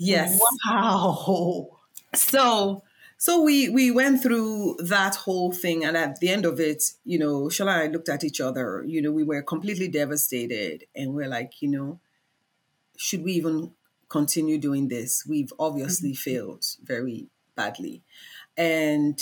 yes. 0.00 0.40
Wow. 0.66 1.78
So 2.14 2.82
so 3.18 3.42
we 3.42 3.68
we 3.68 3.90
went 3.90 4.22
through 4.22 4.76
that 4.80 5.14
whole 5.14 5.52
thing 5.52 5.84
and 5.84 5.96
at 5.96 6.20
the 6.20 6.28
end 6.28 6.46
of 6.46 6.58
it, 6.58 6.82
you 7.04 7.18
know, 7.18 7.42
Shola 7.44 7.74
and 7.74 7.82
I 7.82 7.86
looked 7.86 8.08
at 8.08 8.24
each 8.24 8.40
other, 8.40 8.82
you 8.86 9.02
know, 9.02 9.12
we 9.12 9.24
were 9.24 9.42
completely 9.42 9.88
devastated 9.88 10.84
and 10.96 11.12
we're 11.14 11.28
like, 11.28 11.60
you 11.60 11.68
know, 11.68 12.00
should 12.96 13.22
we 13.22 13.32
even 13.32 13.72
continue 14.08 14.58
doing 14.58 14.88
this? 14.88 15.24
We've 15.26 15.52
obviously 15.58 16.12
mm-hmm. 16.12 16.30
failed 16.30 16.64
very 16.82 17.28
badly 17.54 18.02
and 18.56 19.20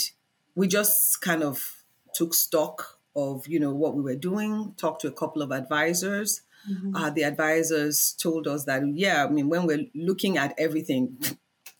we 0.55 0.67
just 0.67 1.21
kind 1.21 1.43
of 1.43 1.83
took 2.13 2.33
stock 2.33 2.99
of 3.15 3.47
you 3.47 3.59
know 3.59 3.73
what 3.73 3.95
we 3.95 4.01
were 4.01 4.15
doing 4.15 4.73
talked 4.77 5.01
to 5.01 5.07
a 5.07 5.11
couple 5.11 5.41
of 5.41 5.51
advisors 5.51 6.41
mm-hmm. 6.69 6.95
uh, 6.95 7.09
the 7.09 7.23
advisors 7.23 8.15
told 8.19 8.47
us 8.47 8.65
that 8.65 8.81
yeah 8.95 9.25
i 9.25 9.29
mean 9.29 9.49
when 9.49 9.65
we're 9.65 9.85
looking 9.93 10.37
at 10.37 10.53
everything 10.57 11.17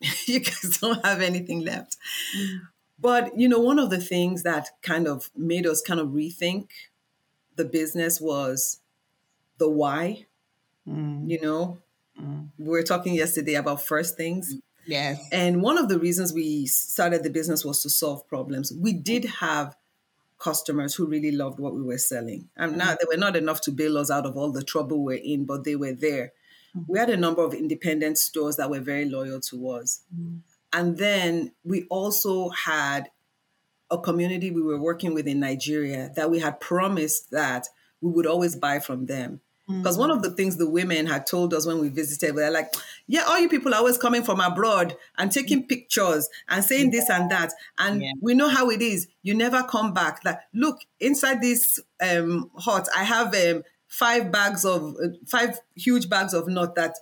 you 0.25 0.39
guys 0.39 0.77
don't 0.79 1.03
have 1.05 1.21
anything 1.21 1.61
left 1.61 1.97
mm-hmm. 2.37 2.57
but 2.99 3.37
you 3.37 3.47
know 3.47 3.59
one 3.59 3.79
of 3.79 3.89
the 3.89 3.99
things 3.99 4.43
that 4.43 4.69
kind 4.81 5.07
of 5.07 5.29
made 5.35 5.65
us 5.65 5.81
kind 5.81 5.99
of 5.99 6.09
rethink 6.09 6.67
the 7.55 7.65
business 7.65 8.21
was 8.21 8.79
the 9.57 9.69
why 9.69 10.25
mm. 10.87 11.29
you 11.29 11.39
know 11.41 11.79
mm. 12.19 12.47
we 12.57 12.69
were 12.69 12.83
talking 12.83 13.13
yesterday 13.13 13.55
about 13.55 13.81
first 13.81 14.15
things 14.15 14.55
Yes. 14.89 15.23
And 15.31 15.61
one 15.61 15.77
of 15.77 15.87
the 15.87 15.99
reasons 15.99 16.33
we 16.33 16.65
started 16.65 17.23
the 17.23 17.29
business 17.29 17.63
was 17.63 17.83
to 17.83 17.91
solve 17.91 18.27
problems. 18.27 18.73
We 18.73 18.91
did 18.91 19.25
have 19.25 19.75
customers 20.39 20.95
who 20.95 21.05
really 21.05 21.31
loved 21.31 21.59
what 21.59 21.75
we 21.75 21.83
were 21.83 21.97
selling. 21.97 22.49
And 22.55 22.77
now 22.77 22.95
they 22.95 23.05
were 23.07 23.19
not 23.19 23.35
enough 23.35 23.61
to 23.61 23.71
bail 23.71 23.97
us 23.97 24.09
out 24.09 24.25
of 24.25 24.37
all 24.37 24.51
the 24.51 24.63
trouble 24.63 25.03
we're 25.03 25.19
in, 25.21 25.45
but 25.45 25.65
they 25.65 25.75
were 25.75 25.93
there. 25.93 26.31
Mm-hmm. 26.75 26.91
We 26.91 26.99
had 26.99 27.09
a 27.09 27.17
number 27.17 27.43
of 27.43 27.53
independent 27.53 28.17
stores 28.17 28.55
that 28.55 28.69
were 28.69 28.79
very 28.79 29.05
loyal 29.05 29.41
to 29.41 29.69
us. 29.69 30.01
Mm-hmm. 30.15 30.37
And 30.71 30.97
then 30.97 31.53
we 31.63 31.85
also 31.89 32.49
had 32.49 33.09
a 33.91 33.97
community 33.97 34.51
we 34.51 34.61
were 34.61 34.79
working 34.79 35.13
with 35.13 35.27
in 35.27 35.39
Nigeria 35.39 36.11
that 36.15 36.29
we 36.29 36.39
had 36.39 36.59
promised 36.59 37.31
that 37.31 37.67
we 38.01 38.11
would 38.11 38.27
always 38.27 38.55
buy 38.55 38.79
from 38.79 39.07
them. 39.07 39.41
Because 39.69 39.97
mm. 39.97 39.99
one 39.99 40.11
of 40.11 40.23
the 40.23 40.31
things 40.31 40.57
the 40.57 40.69
women 40.69 41.05
had 41.05 41.27
told 41.27 41.53
us 41.53 41.67
when 41.67 41.79
we 41.79 41.89
visited, 41.89 42.35
they're 42.35 42.49
like, 42.49 42.73
yeah, 43.05 43.21
all 43.27 43.37
you 43.39 43.47
people 43.47 43.71
are 43.73 43.77
always 43.77 43.99
coming 43.99 44.23
from 44.23 44.39
abroad 44.39 44.97
and 45.17 45.31
taking 45.31 45.67
pictures 45.67 46.27
and 46.47 46.63
saying 46.63 46.89
this 46.89 47.07
and 47.07 47.29
that. 47.29 47.53
And 47.77 48.01
yeah. 48.01 48.13
we 48.19 48.33
know 48.33 48.49
how 48.49 48.71
it 48.71 48.81
is. 48.81 49.07
You 49.21 49.35
never 49.35 49.61
come 49.61 49.93
back. 49.93 50.25
Like, 50.25 50.39
look, 50.55 50.79
inside 50.99 51.41
this 51.41 51.79
um, 52.01 52.49
hut, 52.57 52.89
I 52.97 53.03
have 53.03 53.35
um, 53.35 53.61
five 53.87 54.31
bags 54.31 54.65
of, 54.65 54.95
uh, 54.95 55.09
five 55.27 55.59
huge 55.75 56.09
bags 56.09 56.33
of 56.33 56.47
nut 56.47 56.73
that 56.73 56.95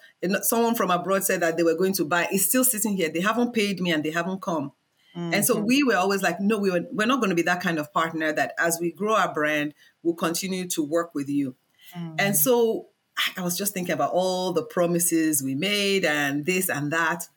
someone 0.44 0.76
from 0.76 0.92
abroad 0.92 1.24
said 1.24 1.40
that 1.40 1.56
they 1.56 1.64
were 1.64 1.78
going 1.78 1.94
to 1.94 2.04
buy. 2.04 2.28
It's 2.32 2.46
still 2.46 2.66
sitting 2.66 2.98
here. 2.98 3.10
They 3.10 3.22
haven't 3.22 3.54
paid 3.54 3.80
me 3.80 3.92
and 3.92 4.04
they 4.04 4.12
haven't 4.12 4.42
come. 4.42 4.74
Mm-hmm. 5.16 5.34
And 5.34 5.46
so 5.46 5.56
mm-hmm. 5.56 5.66
we 5.68 5.84
were 5.84 5.96
always 5.96 6.22
like, 6.22 6.42
no, 6.42 6.58
we 6.58 6.70
were, 6.70 6.82
we're 6.92 7.08
not 7.08 7.22
going 7.22 7.30
to 7.30 7.36
be 7.36 7.44
that 7.44 7.62
kind 7.62 7.80
of 7.80 7.94
partner 7.94 8.34
that 8.34 8.54
as 8.60 8.78
we 8.82 8.92
grow 8.92 9.16
our 9.16 9.34
brand, 9.34 9.74
we'll 10.04 10.16
continue 10.16 10.68
to 10.68 10.84
work 10.84 11.16
with 11.16 11.30
you. 11.30 11.56
Mm. 11.96 12.16
And 12.20 12.36
so 12.36 12.88
I 13.36 13.42
was 13.42 13.58
just 13.58 13.74
thinking 13.74 13.94
about 13.94 14.12
all 14.14 14.54
the 14.54 14.64
promises 14.64 15.44
we 15.44 15.56
made 15.56 16.06
and 16.06 16.46
this 16.46 16.70
and 16.70 16.92
that. 16.92 17.28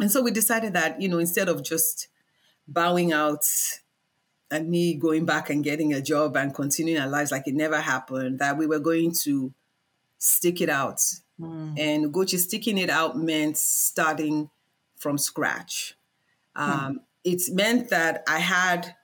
And 0.00 0.10
so 0.10 0.22
we 0.22 0.30
decided 0.30 0.72
that, 0.72 1.00
you 1.00 1.08
know, 1.08 1.18
instead 1.18 1.48
of 1.48 1.62
just 1.62 2.08
bowing 2.66 3.12
out 3.12 3.44
and 4.50 4.68
me 4.68 4.94
going 4.94 5.24
back 5.24 5.50
and 5.50 5.64
getting 5.64 5.92
a 5.92 6.00
job 6.00 6.36
and 6.36 6.54
continuing 6.54 7.00
our 7.00 7.08
lives 7.08 7.30
like 7.30 7.46
it 7.46 7.54
never 7.54 7.80
happened, 7.80 8.38
that 8.38 8.56
we 8.56 8.66
were 8.66 8.78
going 8.78 9.12
to 9.22 9.52
stick 10.18 10.60
it 10.60 10.68
out. 10.68 11.00
Mm. 11.40 11.78
And 11.78 12.12
Ugochi 12.12 12.38
sticking 12.38 12.78
it 12.78 12.90
out 12.90 13.16
meant 13.16 13.56
starting 13.56 14.50
from 14.98 15.18
scratch. 15.18 15.96
Hmm. 16.54 16.70
Um, 16.70 16.94
mm. 16.94 16.98
It 17.24 17.42
meant 17.54 17.90
that 17.90 18.24
I 18.28 18.38
had 18.38 18.94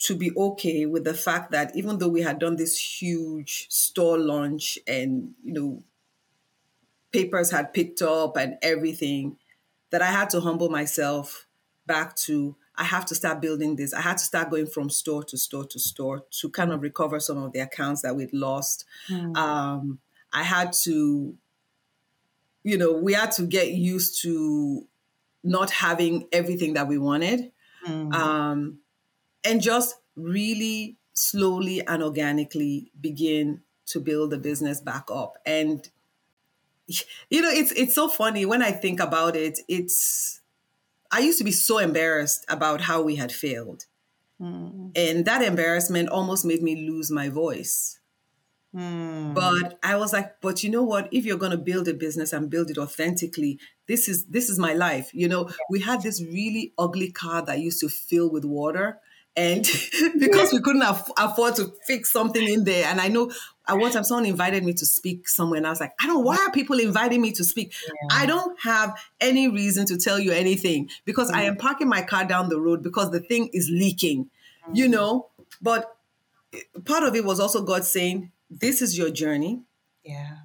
to 0.00 0.16
be 0.16 0.32
okay 0.34 0.86
with 0.86 1.04
the 1.04 1.14
fact 1.14 1.52
that 1.52 1.76
even 1.76 1.98
though 1.98 2.08
we 2.08 2.22
had 2.22 2.38
done 2.38 2.56
this 2.56 3.00
huge 3.00 3.66
store 3.70 4.18
launch 4.18 4.78
and 4.86 5.34
you 5.44 5.52
know 5.52 5.82
papers 7.12 7.50
had 7.50 7.72
picked 7.74 8.02
up 8.02 8.36
and 8.36 8.56
everything 8.62 9.36
that 9.90 10.02
i 10.02 10.06
had 10.06 10.30
to 10.30 10.40
humble 10.40 10.70
myself 10.70 11.46
back 11.86 12.16
to 12.16 12.56
i 12.76 12.84
have 12.84 13.04
to 13.04 13.14
start 13.14 13.42
building 13.42 13.76
this 13.76 13.92
i 13.92 14.00
had 14.00 14.16
to 14.16 14.24
start 14.24 14.50
going 14.50 14.66
from 14.66 14.88
store 14.88 15.22
to 15.22 15.36
store 15.36 15.64
to 15.64 15.78
store 15.78 16.24
to 16.30 16.48
kind 16.48 16.72
of 16.72 16.82
recover 16.82 17.20
some 17.20 17.36
of 17.38 17.52
the 17.52 17.60
accounts 17.60 18.00
that 18.02 18.16
we'd 18.16 18.32
lost 18.32 18.86
mm. 19.08 19.36
um, 19.36 19.98
i 20.32 20.42
had 20.42 20.72
to 20.72 21.34
you 22.62 22.78
know 22.78 22.92
we 22.92 23.12
had 23.12 23.32
to 23.32 23.42
get 23.42 23.72
used 23.72 24.22
to 24.22 24.86
not 25.42 25.70
having 25.70 26.26
everything 26.32 26.74
that 26.74 26.88
we 26.88 26.96
wanted 26.96 27.52
mm. 27.86 28.14
um, 28.14 28.79
and 29.44 29.60
just 29.60 29.96
really 30.16 30.96
slowly 31.12 31.86
and 31.86 32.02
organically 32.02 32.90
begin 33.00 33.60
to 33.86 34.00
build 34.00 34.30
the 34.30 34.38
business 34.38 34.80
back 34.80 35.08
up 35.12 35.36
and 35.44 35.90
you 36.86 37.42
know 37.42 37.50
it's 37.50 37.72
it's 37.72 37.94
so 37.94 38.08
funny 38.08 38.46
when 38.46 38.62
i 38.62 38.70
think 38.70 39.00
about 39.00 39.36
it 39.36 39.58
it's 39.68 40.40
i 41.10 41.18
used 41.18 41.38
to 41.38 41.44
be 41.44 41.52
so 41.52 41.78
embarrassed 41.78 42.44
about 42.48 42.82
how 42.82 43.02
we 43.02 43.16
had 43.16 43.32
failed 43.32 43.86
Mm. 44.40 44.92
And 44.96 45.24
that 45.26 45.42
embarrassment 45.42 46.08
almost 46.08 46.44
made 46.44 46.62
me 46.62 46.88
lose 46.88 47.10
my 47.10 47.28
voice. 47.28 47.98
Mm. 48.74 49.34
But 49.34 49.78
I 49.82 49.96
was 49.96 50.12
like, 50.12 50.40
but 50.40 50.62
you 50.62 50.70
know 50.70 50.82
what? 50.82 51.08
If 51.12 51.24
you're 51.24 51.36
going 51.36 51.52
to 51.52 51.58
build 51.58 51.88
a 51.88 51.94
business 51.94 52.32
and 52.32 52.48
build 52.48 52.70
it 52.70 52.78
authentically, 52.78 53.58
this 53.86 54.08
is 54.08 54.26
this 54.26 54.48
is 54.48 54.58
my 54.58 54.72
life. 54.72 55.10
You 55.12 55.28
know, 55.28 55.50
we 55.68 55.80
had 55.80 56.02
this 56.02 56.22
really 56.22 56.72
ugly 56.78 57.10
car 57.10 57.42
that 57.42 57.58
used 57.58 57.80
to 57.80 57.88
fill 57.88 58.30
with 58.30 58.44
water, 58.44 58.98
and 59.36 59.66
because 60.18 60.52
we 60.52 60.60
couldn't 60.60 60.82
aff- 60.82 61.10
afford 61.16 61.56
to 61.56 61.72
fix 61.86 62.12
something 62.12 62.46
in 62.46 62.64
there, 62.64 62.86
and 62.86 63.00
I 63.00 63.08
know 63.08 63.30
at 63.68 63.78
one 63.78 63.92
time 63.92 64.04
someone 64.04 64.26
invited 64.26 64.64
me 64.64 64.72
to 64.74 64.86
speak 64.86 65.28
somewhere, 65.28 65.58
and 65.58 65.66
I 65.66 65.70
was 65.70 65.80
like, 65.80 65.92
I 66.00 66.06
don't. 66.06 66.24
Why 66.24 66.36
are 66.36 66.50
people 66.50 66.78
inviting 66.78 67.20
me 67.22 67.32
to 67.32 67.44
speak? 67.44 67.72
Yeah. 67.86 68.18
I 68.18 68.26
don't 68.26 68.58
have 68.60 68.98
any 69.20 69.48
reason 69.48 69.86
to 69.86 69.96
tell 69.96 70.18
you 70.18 70.32
anything 70.32 70.90
because 71.04 71.30
mm. 71.30 71.36
I 71.36 71.42
am 71.44 71.56
parking 71.56 71.88
my 71.88 72.02
car 72.02 72.24
down 72.24 72.48
the 72.48 72.60
road 72.60 72.82
because 72.82 73.10
the 73.10 73.20
thing 73.20 73.50
is 73.52 73.70
leaking. 73.70 74.30
Mm. 74.68 74.76
You 74.76 74.88
know, 74.88 75.28
but 75.62 75.96
part 76.84 77.04
of 77.04 77.14
it 77.14 77.24
was 77.24 77.40
also 77.40 77.62
God 77.62 77.84
saying 77.84 78.32
this 78.50 78.82
is 78.82 78.98
your 78.98 79.10
journey. 79.10 79.62
Yeah. 80.04 80.38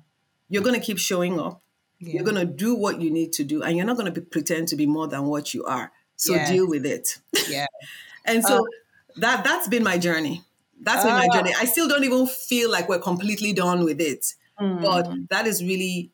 You're 0.47 0.63
going 0.63 0.79
to 0.79 0.85
keep 0.85 0.99
showing 0.99 1.39
up. 1.39 1.61
Yeah. 1.99 2.15
You're 2.15 2.23
going 2.23 2.35
to 2.35 2.45
do 2.45 2.75
what 2.75 3.01
you 3.01 3.09
need 3.09 3.33
to 3.33 3.43
do, 3.43 3.63
and 3.63 3.75
you're 3.75 3.85
not 3.85 3.97
going 3.97 4.13
to 4.13 4.21
pretend 4.21 4.67
to 4.69 4.75
be 4.75 4.85
more 4.85 5.07
than 5.07 5.25
what 5.25 5.53
you 5.53 5.63
are. 5.65 5.91
So 6.17 6.33
yes. 6.33 6.49
deal 6.49 6.67
with 6.67 6.85
it. 6.85 7.19
Yeah. 7.49 7.65
and 8.25 8.43
so 8.43 8.57
uh, 8.57 8.63
that 9.17 9.43
that's 9.43 9.67
been 9.67 9.83
my 9.83 9.97
journey. 9.97 10.43
That's 10.81 11.03
been 11.03 11.13
my 11.13 11.29
journey. 11.29 11.53
I 11.59 11.65
still 11.65 11.87
don't 11.87 12.03
even 12.03 12.27
feel 12.27 12.69
like 12.69 12.89
we're 12.89 12.99
completely 12.99 13.53
done 13.53 13.83
with 13.83 14.01
it, 14.01 14.25
mm. 14.59 14.81
but 14.81 15.09
that 15.29 15.47
is 15.47 15.63
really 15.63 16.11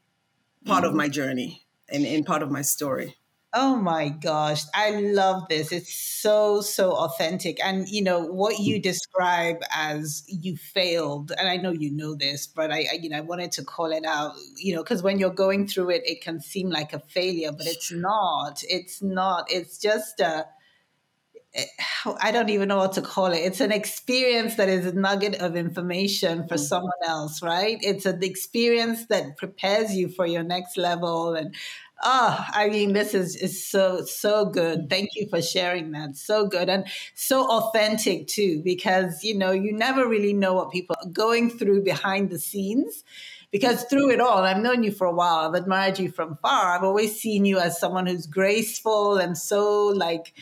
part 0.66 0.84
mm. 0.84 0.88
of 0.88 0.94
my 0.94 1.08
journey 1.08 1.66
and, 1.90 2.06
and 2.06 2.26
part 2.26 2.44
of 2.44 2.52
my 2.52 2.62
story. 2.62 3.18
Oh 3.54 3.76
my 3.76 4.08
gosh, 4.08 4.62
I 4.74 4.92
love 4.92 5.44
this. 5.50 5.74
It's 5.74 5.94
so, 5.94 6.62
so 6.62 6.92
authentic. 6.92 7.62
And, 7.62 7.86
you 7.90 8.02
know, 8.02 8.22
what 8.22 8.60
you 8.60 8.82
describe 8.82 9.58
as 9.76 10.24
you 10.28 10.56
failed, 10.56 11.34
and 11.38 11.50
I 11.50 11.58
know 11.58 11.72
you 11.72 11.92
know 11.92 12.16
this, 12.16 12.48
but 12.48 12.72
I, 12.72 12.86
I 12.90 13.00
you 13.02 13.10
know, 13.10 13.18
I 13.18 13.22
wanted 13.22 13.52
to 13.54 13.66
call 13.66 13.92
it 13.92 14.06
out, 14.06 14.36
you 14.56 14.74
know, 14.74 14.84
because 14.84 15.04
when 15.04 15.20
you're 15.20 15.32
going 15.32 15.68
through 15.68 15.90
it, 15.90 16.04
it 16.06 16.22
can 16.22 16.40
seem 16.40 16.70
like 16.70 16.94
a 16.94 17.00
failure, 17.00 17.52
but 17.52 17.68
it's 17.68 17.92
not. 17.92 18.64
It's 18.70 19.02
not. 19.02 19.52
It's 19.52 19.78
just 19.78 20.22
a, 20.22 20.46
I 22.22 22.32
don't 22.32 22.50
even 22.50 22.70
know 22.70 22.78
what 22.78 22.94
to 22.94 23.02
call 23.02 23.28
it. 23.28 23.40
It's 23.40 23.60
an 23.60 23.74
experience 23.74 24.56
that 24.56 24.70
is 24.70 24.86
a 24.86 24.94
nugget 24.94 25.36
of 25.36 25.56
information 25.56 26.48
for 26.48 26.56
mm-hmm. 26.56 26.64
someone 26.64 26.92
else, 27.06 27.42
right? 27.42 27.78
It's 27.82 28.06
an 28.06 28.24
experience 28.24 29.08
that 29.08 29.38
prepares 29.38 29.94
you 29.94 30.08
for 30.08 30.26
your 30.26 30.44
next 30.44 30.78
level. 30.78 31.36
And 31.36 31.54
Oh, 32.04 32.46
I 32.50 32.68
mean, 32.70 32.94
this 32.94 33.14
is, 33.14 33.36
is 33.36 33.64
so, 33.64 34.04
so 34.06 34.46
good. 34.46 34.90
Thank 34.90 35.10
you 35.14 35.28
for 35.30 35.42
sharing 35.42 35.92
that. 35.92 36.16
So 36.16 36.48
good 36.48 36.68
and 36.68 36.88
so 37.14 37.46
authentic 37.48 38.28
too, 38.28 38.62
because, 38.64 39.24
you 39.24 39.38
know, 39.38 39.52
you 39.52 39.72
never 39.72 40.08
really 40.08 40.34
know 40.34 40.54
what 40.54 40.72
people 40.72 40.96
are 41.00 41.10
going 41.10 41.52
through 41.52 41.84
behind 41.84 42.32
the 42.32 42.40
scenes. 42.40 43.04
Because 43.52 43.84
through 43.84 44.12
it 44.12 44.22
all, 44.22 44.44
I've 44.44 44.64
known 44.64 44.82
you 44.82 44.92
for 44.92 45.06
a 45.06 45.14
while, 45.14 45.48
I've 45.48 45.62
admired 45.62 46.00
you 46.00 46.10
from 46.10 46.38
far. 46.42 46.74
I've 46.74 46.84
always 46.84 47.20
seen 47.20 47.46
you 47.46 47.60
as 47.60 47.80
someone 47.80 48.08
who's 48.08 48.26
graceful 48.26 49.18
and 49.18 49.38
so 49.38 49.88
like, 49.88 50.34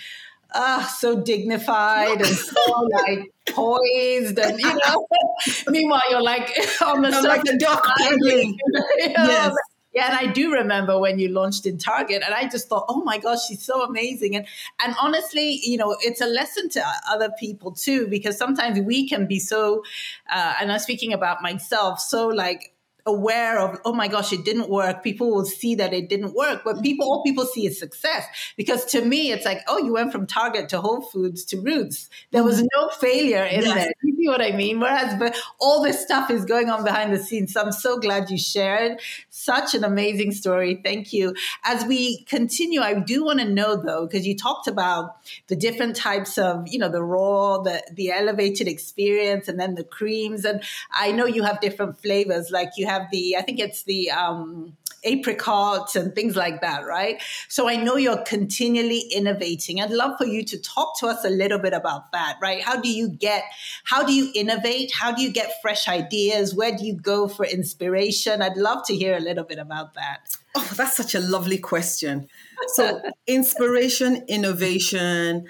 ah, 0.53 0.83
uh, 0.83 0.87
so 0.87 1.21
dignified 1.21 2.21
and 2.21 2.35
so 2.35 2.89
like 3.05 3.31
poised 3.49 4.37
and 4.39 4.59
you 4.59 4.79
know. 4.85 5.07
Meanwhile, 5.67 6.01
you're 6.09 6.23
like 6.23 6.51
on 6.81 7.01
the 7.01 7.09
like 7.21 7.41
a 7.47 7.53
you 8.11 9.13
know, 9.13 9.25
yes. 9.25 9.55
Yeah, 9.91 10.05
and 10.15 10.29
I 10.29 10.31
do 10.31 10.53
remember 10.53 10.99
when 10.99 11.17
you 11.17 11.29
launched 11.29 11.65
in 11.65 11.79
Target, 11.79 12.21
and 12.23 12.31
I 12.33 12.47
just 12.47 12.69
thought, 12.69 12.85
oh 12.89 13.03
my 13.03 13.17
gosh, 13.17 13.47
she's 13.47 13.65
so 13.65 13.83
amazing. 13.83 14.35
And 14.35 14.45
and 14.83 14.95
honestly, 15.01 15.59
you 15.63 15.77
know, 15.77 15.97
it's 16.01 16.21
a 16.21 16.27
lesson 16.27 16.69
to 16.69 16.83
other 17.09 17.31
people 17.39 17.71
too, 17.71 18.07
because 18.07 18.37
sometimes 18.37 18.79
we 18.79 19.09
can 19.09 19.25
be 19.25 19.39
so, 19.39 19.83
uh, 20.29 20.53
and 20.61 20.71
I'm 20.71 20.79
speaking 20.79 21.11
about 21.11 21.41
myself, 21.41 21.99
so 21.99 22.27
like 22.27 22.71
aware 23.10 23.60
of 23.60 23.80
oh 23.86 23.93
my 23.93 24.07
gosh 24.07 24.32
it 24.32 24.45
didn't 24.45 24.70
work. 24.70 25.03
People 25.03 25.32
will 25.32 25.45
see 25.45 25.76
that 25.76 25.93
it 25.93 26.07
didn't 26.10 26.34
work 26.34 26.62
but 26.64 26.82
people 26.82 27.05
all 27.10 27.24
people 27.24 27.45
see 27.45 27.66
is 27.66 27.80
success. 27.80 28.26
Because 28.55 28.86
to 28.86 29.03
me 29.03 29.32
it's 29.32 29.45
like 29.45 29.62
oh 29.68 29.80
you 29.80 29.93
went 29.93 30.12
from 30.12 30.28
target 30.28 30.70
to 30.70 30.82
whole 30.82 31.01
foods 31.01 31.43
to 31.45 31.60
roots. 31.60 32.10
There 32.32 32.43
was 32.43 32.62
no 32.76 32.89
failure 32.99 33.43
in 33.43 33.62
yes. 33.62 33.74
there. 33.76 33.93
You 34.10 34.16
see 34.16 34.28
what 34.28 34.41
i 34.41 34.51
mean? 34.51 34.80
Whereas 34.80 35.18
but 35.20 35.36
all 35.60 35.84
this 35.84 36.01
stuff 36.01 36.30
is 36.32 36.43
going 36.45 36.70
on 36.70 36.84
behind 36.84 37.14
the 37.14 37.20
scenes. 37.20 37.53
So 37.53 37.62
i'm 37.62 37.72
so 37.72 37.97
glad 37.99 38.30
you 38.30 38.38
shared. 38.38 38.99
Such 39.30 39.76
an 39.76 39.84
amazing 39.84 40.32
story. 40.32 40.80
Thank 40.84 41.14
you. 41.14 41.36
As 41.64 41.86
we 41.86 42.24
continue 42.24 42.82
i 42.82 42.93
do 42.93 43.24
want 43.24 43.39
to 43.39 43.45
know 43.45 43.76
though 43.76 44.05
because 44.05 44.26
you 44.28 44.36
talked 44.36 44.68
about 44.68 45.18
the 45.47 45.55
different 45.55 45.95
types 45.95 46.38
of 46.38 46.68
you 46.68 46.80
know 46.80 46.89
the 46.89 47.03
raw 47.03 47.57
the 47.60 47.84
the 47.93 48.12
elevated 48.12 48.68
experience 48.68 49.47
and 49.47 49.60
then 49.60 49.76
the 49.76 49.84
creams 49.84 50.45
and 50.45 50.64
i 50.93 51.12
know 51.12 51.26
you 51.26 51.43
have 51.43 51.60
different 51.62 51.99
flavors. 52.01 52.51
Like 52.51 52.72
you 52.78 52.88
have 52.88 52.98
the, 53.11 53.37
I 53.37 53.41
think 53.41 53.59
it's 53.59 53.83
the 53.83 54.11
um, 54.11 54.77
apricots 55.05 55.95
and 55.95 56.13
things 56.13 56.35
like 56.35 56.61
that, 56.61 56.85
right? 56.85 57.21
So 57.47 57.69
I 57.69 57.75
know 57.75 57.95
you're 57.95 58.23
continually 58.23 59.03
innovating. 59.11 59.81
I'd 59.81 59.91
love 59.91 60.17
for 60.17 60.25
you 60.25 60.43
to 60.45 60.57
talk 60.57 60.99
to 60.99 61.07
us 61.07 61.23
a 61.23 61.29
little 61.29 61.59
bit 61.59 61.73
about 61.73 62.11
that, 62.11 62.37
right? 62.41 62.61
How 62.61 62.79
do 62.79 62.89
you 62.89 63.09
get, 63.09 63.43
how 63.83 64.03
do 64.03 64.13
you 64.13 64.31
innovate? 64.35 64.91
How 64.93 65.11
do 65.11 65.21
you 65.21 65.31
get 65.31 65.53
fresh 65.61 65.87
ideas? 65.87 66.53
Where 66.53 66.75
do 66.75 66.85
you 66.85 66.95
go 66.95 67.27
for 67.27 67.45
inspiration? 67.45 68.41
I'd 68.41 68.57
love 68.57 68.85
to 68.87 68.95
hear 68.95 69.15
a 69.15 69.21
little 69.21 69.43
bit 69.45 69.59
about 69.59 69.93
that. 69.93 70.19
Oh, 70.55 70.73
that's 70.75 70.97
such 70.97 71.15
a 71.15 71.19
lovely 71.19 71.57
question. 71.57 72.27
So, 72.73 73.01
inspiration, 73.27 74.25
innovation. 74.27 75.47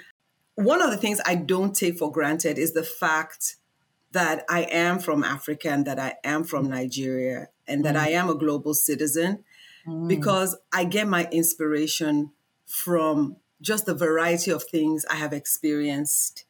One 0.56 0.82
of 0.82 0.90
the 0.90 0.96
things 0.96 1.20
I 1.24 1.36
don't 1.36 1.74
take 1.74 1.98
for 1.98 2.12
granted 2.12 2.58
is 2.58 2.74
the 2.74 2.82
fact 2.82 3.56
that 4.12 4.44
I 4.48 4.62
am 4.62 4.98
from 4.98 5.22
Africa 5.22 5.70
and 5.70 5.86
that 5.86 5.98
I 5.98 6.14
am 6.24 6.44
from 6.44 6.68
Nigeria 6.68 7.48
and 7.66 7.84
that 7.84 7.94
mm. 7.94 8.00
I 8.00 8.08
am 8.10 8.28
a 8.28 8.34
global 8.34 8.74
citizen 8.74 9.44
mm. 9.86 10.08
because 10.08 10.56
I 10.72 10.84
get 10.84 11.06
my 11.06 11.28
inspiration 11.30 12.32
from 12.66 13.36
just 13.60 13.86
the 13.86 13.94
variety 13.94 14.50
of 14.50 14.64
things 14.64 15.04
I 15.10 15.16
have 15.16 15.32
experienced 15.32 16.44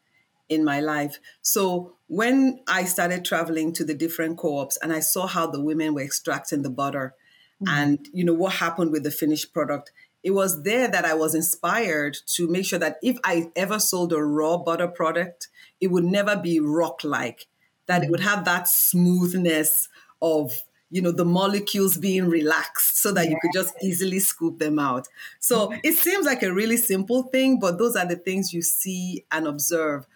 in 0.48 0.64
my 0.64 0.80
life. 0.80 1.18
So 1.42 1.94
when 2.08 2.60
I 2.66 2.84
started 2.84 3.24
traveling 3.24 3.72
to 3.74 3.84
the 3.84 3.94
different 3.94 4.38
co-ops 4.38 4.78
and 4.78 4.92
I 4.92 5.00
saw 5.00 5.26
how 5.26 5.46
the 5.46 5.60
women 5.60 5.94
were 5.94 6.02
extracting 6.02 6.62
the 6.62 6.70
butter 6.70 7.14
mm. 7.62 7.68
and 7.68 8.08
you 8.12 8.24
know 8.24 8.34
what 8.34 8.54
happened 8.54 8.90
with 8.90 9.04
the 9.04 9.10
finished 9.10 9.52
product, 9.52 9.92
it 10.22 10.32
was 10.32 10.62
there 10.62 10.88
that 10.88 11.04
I 11.04 11.14
was 11.14 11.34
inspired 11.34 12.16
to 12.34 12.48
make 12.48 12.66
sure 12.66 12.78
that 12.78 12.98
if 13.02 13.18
I 13.24 13.50
ever 13.56 13.78
sold 13.78 14.12
a 14.12 14.22
raw 14.22 14.58
butter 14.58 14.88
product, 14.88 15.48
it 15.80 15.88
would 15.88 16.04
never 16.04 16.36
be 16.36 16.60
rock 16.60 17.02
like 17.04 17.46
that 17.86 18.04
it 18.04 18.10
would 18.10 18.20
have 18.20 18.44
that 18.44 18.68
smoothness 18.68 19.88
of 20.22 20.62
you 20.90 21.00
know 21.00 21.12
the 21.12 21.24
molecules 21.24 21.96
being 21.96 22.28
relaxed 22.28 23.00
so 23.00 23.12
that 23.12 23.28
you 23.30 23.38
could 23.40 23.52
just 23.54 23.74
easily 23.82 24.18
scoop 24.18 24.58
them 24.58 24.78
out. 24.78 25.08
So 25.38 25.72
it 25.82 25.94
seems 25.94 26.26
like 26.26 26.42
a 26.42 26.52
really 26.52 26.76
simple 26.76 27.24
thing 27.24 27.58
but 27.58 27.78
those 27.78 27.96
are 27.96 28.06
the 28.06 28.16
things 28.16 28.52
you 28.52 28.62
see 28.62 29.24
and 29.30 29.46
observe. 29.46 30.06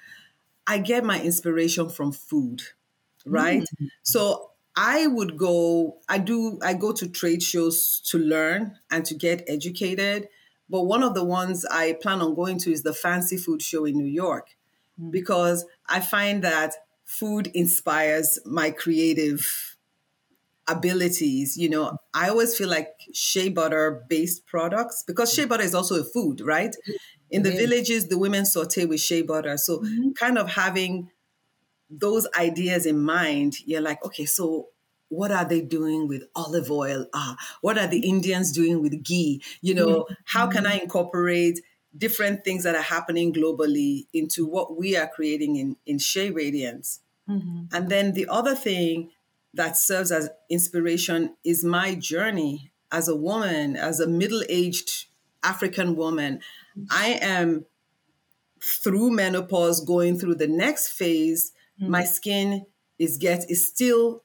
I 0.67 0.79
get 0.79 1.05
my 1.05 1.21
inspiration 1.21 1.89
from 1.89 2.13
food 2.13 2.63
right? 3.27 3.63
Mm-hmm. 3.63 3.87
so 4.03 4.51
i 4.77 5.07
would 5.07 5.37
go 5.37 5.99
i 6.09 6.19
do 6.19 6.59
i 6.63 6.75
go 6.75 6.93
to 6.93 7.09
trade 7.09 7.43
shows 7.43 8.01
to 8.01 8.19
learn 8.19 8.77
and 8.91 9.05
to 9.05 9.15
get 9.15 9.45
educated 9.49 10.29
but 10.69 10.83
one 10.83 11.03
of 11.03 11.15
the 11.15 11.25
ones 11.25 11.65
i 11.71 11.93
plan 12.03 12.21
on 12.21 12.35
going 12.35 12.59
to 12.59 12.73
is 12.73 12.83
the 12.83 12.95
fancy 12.95 13.37
food 13.37 13.63
show 13.63 13.85
in 13.85 13.97
new 13.97 14.07
york 14.07 14.49
mm-hmm. 15.01 15.11
because 15.11 15.65
i 15.89 16.01
find 16.01 16.43
that 16.43 16.75
food 17.05 17.49
inspires 17.55 18.39
my 18.45 18.71
creative 18.71 19.75
abilities. 20.67 21.57
You 21.57 21.69
know, 21.69 21.99
I 22.13 22.29
always 22.29 22.57
feel 22.57 22.69
like 22.69 22.89
shea 23.13 23.49
butter 23.49 24.05
based 24.09 24.47
products, 24.47 25.05
because 25.07 25.33
shea 25.33 25.45
butter 25.45 25.63
is 25.63 25.75
also 25.75 26.01
a 26.01 26.05
food, 26.05 26.41
right? 26.41 26.75
In 27.31 27.43
the 27.43 27.51
villages, 27.51 28.09
the 28.09 28.19
women 28.19 28.47
saute 28.47 28.85
with 28.85 29.01
shea 29.01 29.23
butter. 29.23 29.57
So, 29.57 29.79
mm-hmm. 29.79 30.13
kind 30.13 30.39
of 30.39 30.51
having 30.51 31.11
those 31.91 32.27
ideas 32.39 32.87
in 32.87 33.01
mind, 33.03 33.57
you're 33.65 33.81
like, 33.81 34.05
okay, 34.05 34.25
so 34.25 34.69
what 35.09 35.31
are 35.31 35.45
they 35.45 35.61
doing 35.61 36.09
with 36.09 36.25
olive 36.35 36.71
oil? 36.71 37.07
Ah, 37.15 37.37
what 37.61 37.79
are 37.79 37.87
the 37.87 38.09
Indians 38.09 38.53
doing 38.53 38.83
with 38.83 39.03
ghee? 39.03 39.43
You 39.61 39.75
know, 39.75 39.87
mm-hmm. 39.87 40.15
how 40.25 40.47
can 40.49 40.67
I 40.67 40.79
incorporate 40.79 41.61
different 41.97 42.45
things 42.45 42.65
that 42.65 42.75
are 42.75 42.83
happening 42.83 43.33
globally 43.33 44.07
into 44.13 44.47
what 44.47 44.77
we 44.77 44.97
are 44.97 45.07
creating 45.07 45.57
in, 45.57 45.77
in 45.87 45.99
Shea 45.99 46.31
Radiance. 46.31 47.01
Mm-hmm. 47.29 47.75
And 47.75 47.89
then 47.89 48.13
the 48.13 48.27
other 48.29 48.55
thing 48.55 49.11
that 49.55 49.77
serves 49.77 50.11
as 50.11 50.31
inspiration 50.51 51.37
is 51.45 51.65
my 51.65 51.95
journey 51.95 52.73
as 52.91 53.09
a 53.09 53.17
woman, 53.17 53.77
as 53.77 54.01
a 54.01 54.07
middle 54.07 54.43
aged 54.49 55.07
African 55.43 55.95
woman. 55.95 56.41
I 56.91 57.19
am 57.23 57.67
through 58.61 59.11
menopause 59.11 59.85
going 59.85 60.19
through 60.19 60.37
the 60.37 60.49
next 60.49 60.89
phase. 60.89 61.53
Mm-hmm. 61.81 61.91
My 61.91 62.05
skin 62.05 62.67
is 62.99 63.19
get 63.19 63.51
is 63.51 63.67
still 63.67 64.23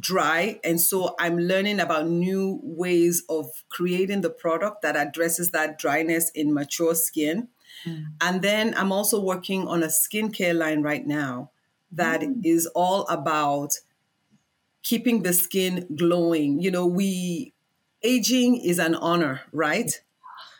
dry 0.00 0.58
and 0.64 0.80
so 0.80 1.14
i'm 1.20 1.38
learning 1.38 1.78
about 1.78 2.04
new 2.08 2.58
ways 2.60 3.22
of 3.28 3.46
creating 3.68 4.20
the 4.20 4.28
product 4.28 4.82
that 4.82 4.96
addresses 4.96 5.52
that 5.52 5.78
dryness 5.78 6.28
in 6.34 6.52
mature 6.52 6.92
skin 6.92 7.46
Mm. 7.86 8.06
And 8.20 8.42
then 8.42 8.74
I'm 8.76 8.92
also 8.92 9.20
working 9.20 9.66
on 9.66 9.82
a 9.82 9.86
skincare 9.86 10.56
line 10.56 10.82
right 10.82 11.06
now 11.06 11.50
that 11.92 12.20
mm. 12.20 12.40
is 12.44 12.66
all 12.74 13.06
about 13.08 13.74
keeping 14.82 15.22
the 15.22 15.32
skin 15.32 15.86
glowing. 15.96 16.60
You 16.60 16.70
know, 16.70 16.86
we 16.86 17.52
aging 18.02 18.56
is 18.56 18.78
an 18.78 18.94
honor, 18.94 19.42
right? 19.52 19.90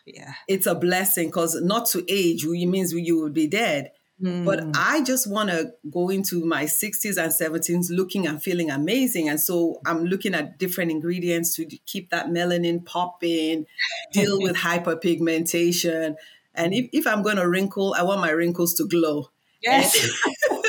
Yeah. 0.06 0.34
It's 0.48 0.66
a 0.66 0.74
blessing 0.74 1.28
because 1.28 1.60
not 1.60 1.86
to 1.90 2.04
age 2.10 2.44
means 2.44 2.92
you 2.92 3.20
will 3.20 3.30
be 3.30 3.46
dead. 3.46 3.92
Mm. 4.22 4.44
But 4.44 4.64
I 4.74 5.02
just 5.02 5.30
want 5.30 5.50
to 5.50 5.72
go 5.90 6.10
into 6.10 6.44
my 6.44 6.64
60s 6.64 7.16
and 7.16 7.32
70s 7.32 7.86
looking 7.90 8.26
and 8.26 8.42
feeling 8.42 8.70
amazing. 8.70 9.28
And 9.28 9.40
so 9.40 9.80
I'm 9.86 10.04
looking 10.04 10.34
at 10.34 10.58
different 10.58 10.90
ingredients 10.90 11.54
to 11.56 11.64
keep 11.86 12.10
that 12.10 12.26
melanin 12.26 12.84
popping, 12.84 13.66
deal 14.12 14.40
with 14.40 14.56
hyperpigmentation. 14.56 16.16
And 16.54 16.74
if, 16.74 16.90
if 16.92 17.06
I'm 17.06 17.22
going 17.22 17.36
to 17.36 17.48
wrinkle, 17.48 17.94
I 17.96 18.02
want 18.02 18.20
my 18.20 18.30
wrinkles 18.30 18.74
to 18.74 18.86
glow. 18.86 19.30
Yes. 19.62 19.94
and 20.50 20.62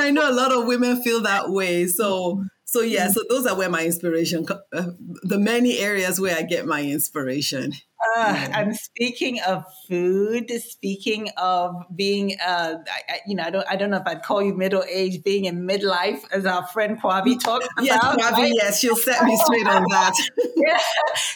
I 0.00 0.10
know 0.12 0.30
a 0.30 0.32
lot 0.32 0.52
of 0.52 0.66
women 0.66 1.02
feel 1.02 1.20
that 1.22 1.50
way. 1.50 1.86
So 1.86 2.44
so 2.70 2.82
yeah, 2.82 3.08
so 3.08 3.22
those 3.30 3.46
are 3.46 3.56
where 3.56 3.70
my 3.70 3.86
inspiration, 3.86 4.44
uh, 4.50 4.82
the 5.22 5.38
many 5.38 5.78
areas 5.78 6.20
where 6.20 6.36
I 6.36 6.42
get 6.42 6.66
my 6.66 6.82
inspiration. 6.82 7.72
Uh, 8.16 8.48
and 8.52 8.76
speaking 8.76 9.40
of 9.40 9.64
food, 9.88 10.50
speaking 10.62 11.28
of 11.36 11.74
being, 11.96 12.36
uh, 12.46 12.74
I, 13.08 13.20
you 13.26 13.34
know, 13.34 13.42
I 13.42 13.50
don't, 13.50 13.66
I 13.68 13.76
don't 13.76 13.90
know 13.90 13.96
if 13.96 14.06
I'd 14.06 14.22
call 14.22 14.40
you 14.40 14.54
middle 14.54 14.84
aged, 14.88 15.24
being 15.24 15.46
in 15.46 15.66
midlife, 15.66 16.20
as 16.30 16.46
our 16.46 16.64
friend 16.68 17.00
Kwabi 17.00 17.40
talked 17.40 17.66
about. 17.72 17.84
Yes, 17.84 18.04
Kwabi, 18.04 18.32
right? 18.32 18.52
yes, 18.54 18.78
she'll 18.78 18.94
set 18.94 19.24
me 19.24 19.36
straight 19.44 19.66
on 19.66 19.84
that. 19.90 20.12
yeah. 20.56 20.78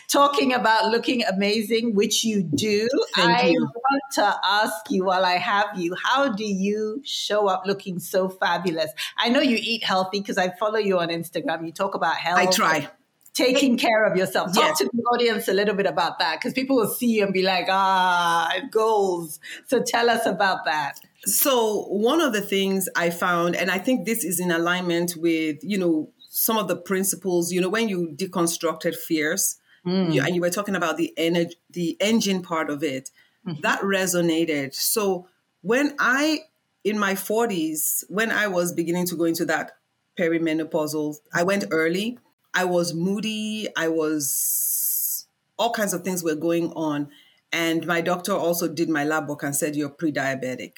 Talking 0.09 0.53
about 0.53 0.87
looking 0.87 1.25
amazing, 1.25 1.95
which 1.97 2.23
you 2.23 2.43
do. 2.43 2.89
Thank 3.17 3.39
I 3.39 3.47
you. 3.49 3.61
want 3.61 4.03
to 4.15 4.39
ask 4.45 4.89
you 4.89 5.05
while 5.05 5.25
I 5.25 5.39
have 5.39 5.67
you, 5.77 5.97
how 6.01 6.33
do 6.33 6.45
you 6.45 7.03
show 7.05 7.49
up 7.49 7.65
looking 7.67 7.99
so 7.99 8.29
fabulous? 8.29 8.93
I 9.19 9.31
know 9.31 9.41
you 9.41 9.59
eat 9.61 9.83
healthy 9.83 10.21
because 10.21 10.39
I 10.39 10.51
follow 10.61 10.79
you 10.79 11.01
on 11.01 11.09
Instagram. 11.09 11.67
You 11.67 11.73
talk 11.73 11.97
about 11.97 12.17
health. 12.17 12.39
I 12.39 12.47
try 12.47 12.89
taking 13.35 13.79
care 13.79 14.05
of 14.05 14.17
yourself. 14.17 14.53
Talk 14.55 14.77
to 14.79 14.91
the 14.93 15.03
audience 15.15 15.49
a 15.49 15.53
little 15.53 15.75
bit 15.75 15.87
about 15.87 16.19
that 16.19 16.39
because 16.39 16.53
people 16.53 16.77
will 16.77 16.89
see 16.89 17.07
you 17.07 17.25
and 17.25 17.33
be 17.33 17.43
like, 17.43 17.67
ah, 17.69 18.53
goals. 18.71 19.41
So 19.67 19.83
tell 19.83 20.11
us 20.11 20.27
about 20.27 20.65
that. 20.67 20.99
So 21.25 21.85
one 21.85 22.21
of 22.21 22.33
the 22.33 22.41
things 22.41 22.89
I 22.97 23.11
found, 23.11 23.57
and 23.57 23.71
I 23.71 23.79
think 23.79 24.07
this 24.07 24.25
is 24.25 24.39
in 24.41 24.51
alignment 24.51 25.17
with, 25.17 25.59
you 25.63 25.79
know, 25.79 26.11
some 26.29 26.59
of 26.59 26.69
the 26.69 26.77
principles, 26.77 27.53
you 27.53 27.61
know, 27.61 27.69
when 27.69 27.89
you 27.89 28.15
deconstructed 28.15 28.97
fears, 28.97 29.57
mm. 29.87 30.13
you, 30.13 30.23
and 30.23 30.35
you 30.35 30.41
were 30.41 30.51
talking 30.51 30.77
about 30.77 30.97
the 30.97 31.13
energy, 31.17 31.57
the 31.71 31.97
engine 32.01 32.43
part 32.43 32.71
of 32.71 32.83
it, 32.83 33.11
mm-hmm. 33.47 33.61
that 33.63 33.81
resonated. 33.81 34.75
So 34.75 35.29
when 35.63 35.95
I, 35.99 36.41
in 36.85 36.99
my 36.99 37.15
40s, 37.15 38.05
when 38.09 38.31
I 38.31 38.49
was 38.49 38.73
beginning 38.73 39.07
to 39.07 39.17
go 39.17 39.25
into 39.25 39.45
that 39.47 39.73
perimenopausal, 40.19 41.17
I 41.33 41.45
went 41.45 41.65
early 41.71 42.19
I 42.55 42.65
was 42.65 42.95
moody. 42.95 43.69
I 43.77 43.89
was 43.89 45.27
all 45.59 45.73
kinds 45.73 45.95
of 45.95 46.03
things 46.03 46.23
were 46.23 46.35
going 46.35 46.73
on. 46.73 47.09
And 47.53 47.87
my 47.87 48.01
doctor 48.01 48.33
also 48.33 48.67
did 48.69 48.89
my 48.89 49.05
lab 49.05 49.29
work 49.29 49.43
and 49.43 49.55
said, 49.55 49.77
You're 49.77 49.91
pre 49.91 50.13
diabetic. 50.13 50.73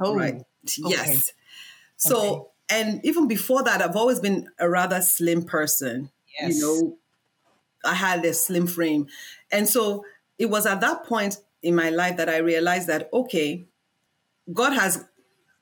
Oh, 0.00 0.14
right. 0.14 0.34
Okay. 0.34 0.90
Yes. 0.90 1.32
So, 1.96 2.18
okay. 2.68 2.80
and 2.80 3.00
even 3.04 3.28
before 3.28 3.62
that, 3.62 3.80
I've 3.80 3.96
always 3.96 4.20
been 4.20 4.48
a 4.58 4.68
rather 4.68 5.00
slim 5.00 5.44
person. 5.44 6.10
Yes. 6.38 6.56
You 6.56 6.62
know, 6.62 6.98
I 7.84 7.94
had 7.94 8.24
a 8.24 8.34
slim 8.34 8.66
frame. 8.66 9.06
And 9.50 9.68
so 9.68 10.04
it 10.38 10.50
was 10.50 10.66
at 10.66 10.80
that 10.80 11.04
point 11.04 11.38
in 11.62 11.74
my 11.74 11.90
life 11.90 12.16
that 12.16 12.28
I 12.28 12.38
realized 12.38 12.88
that, 12.88 13.08
okay, 13.12 13.66
God 14.52 14.72
has 14.74 15.04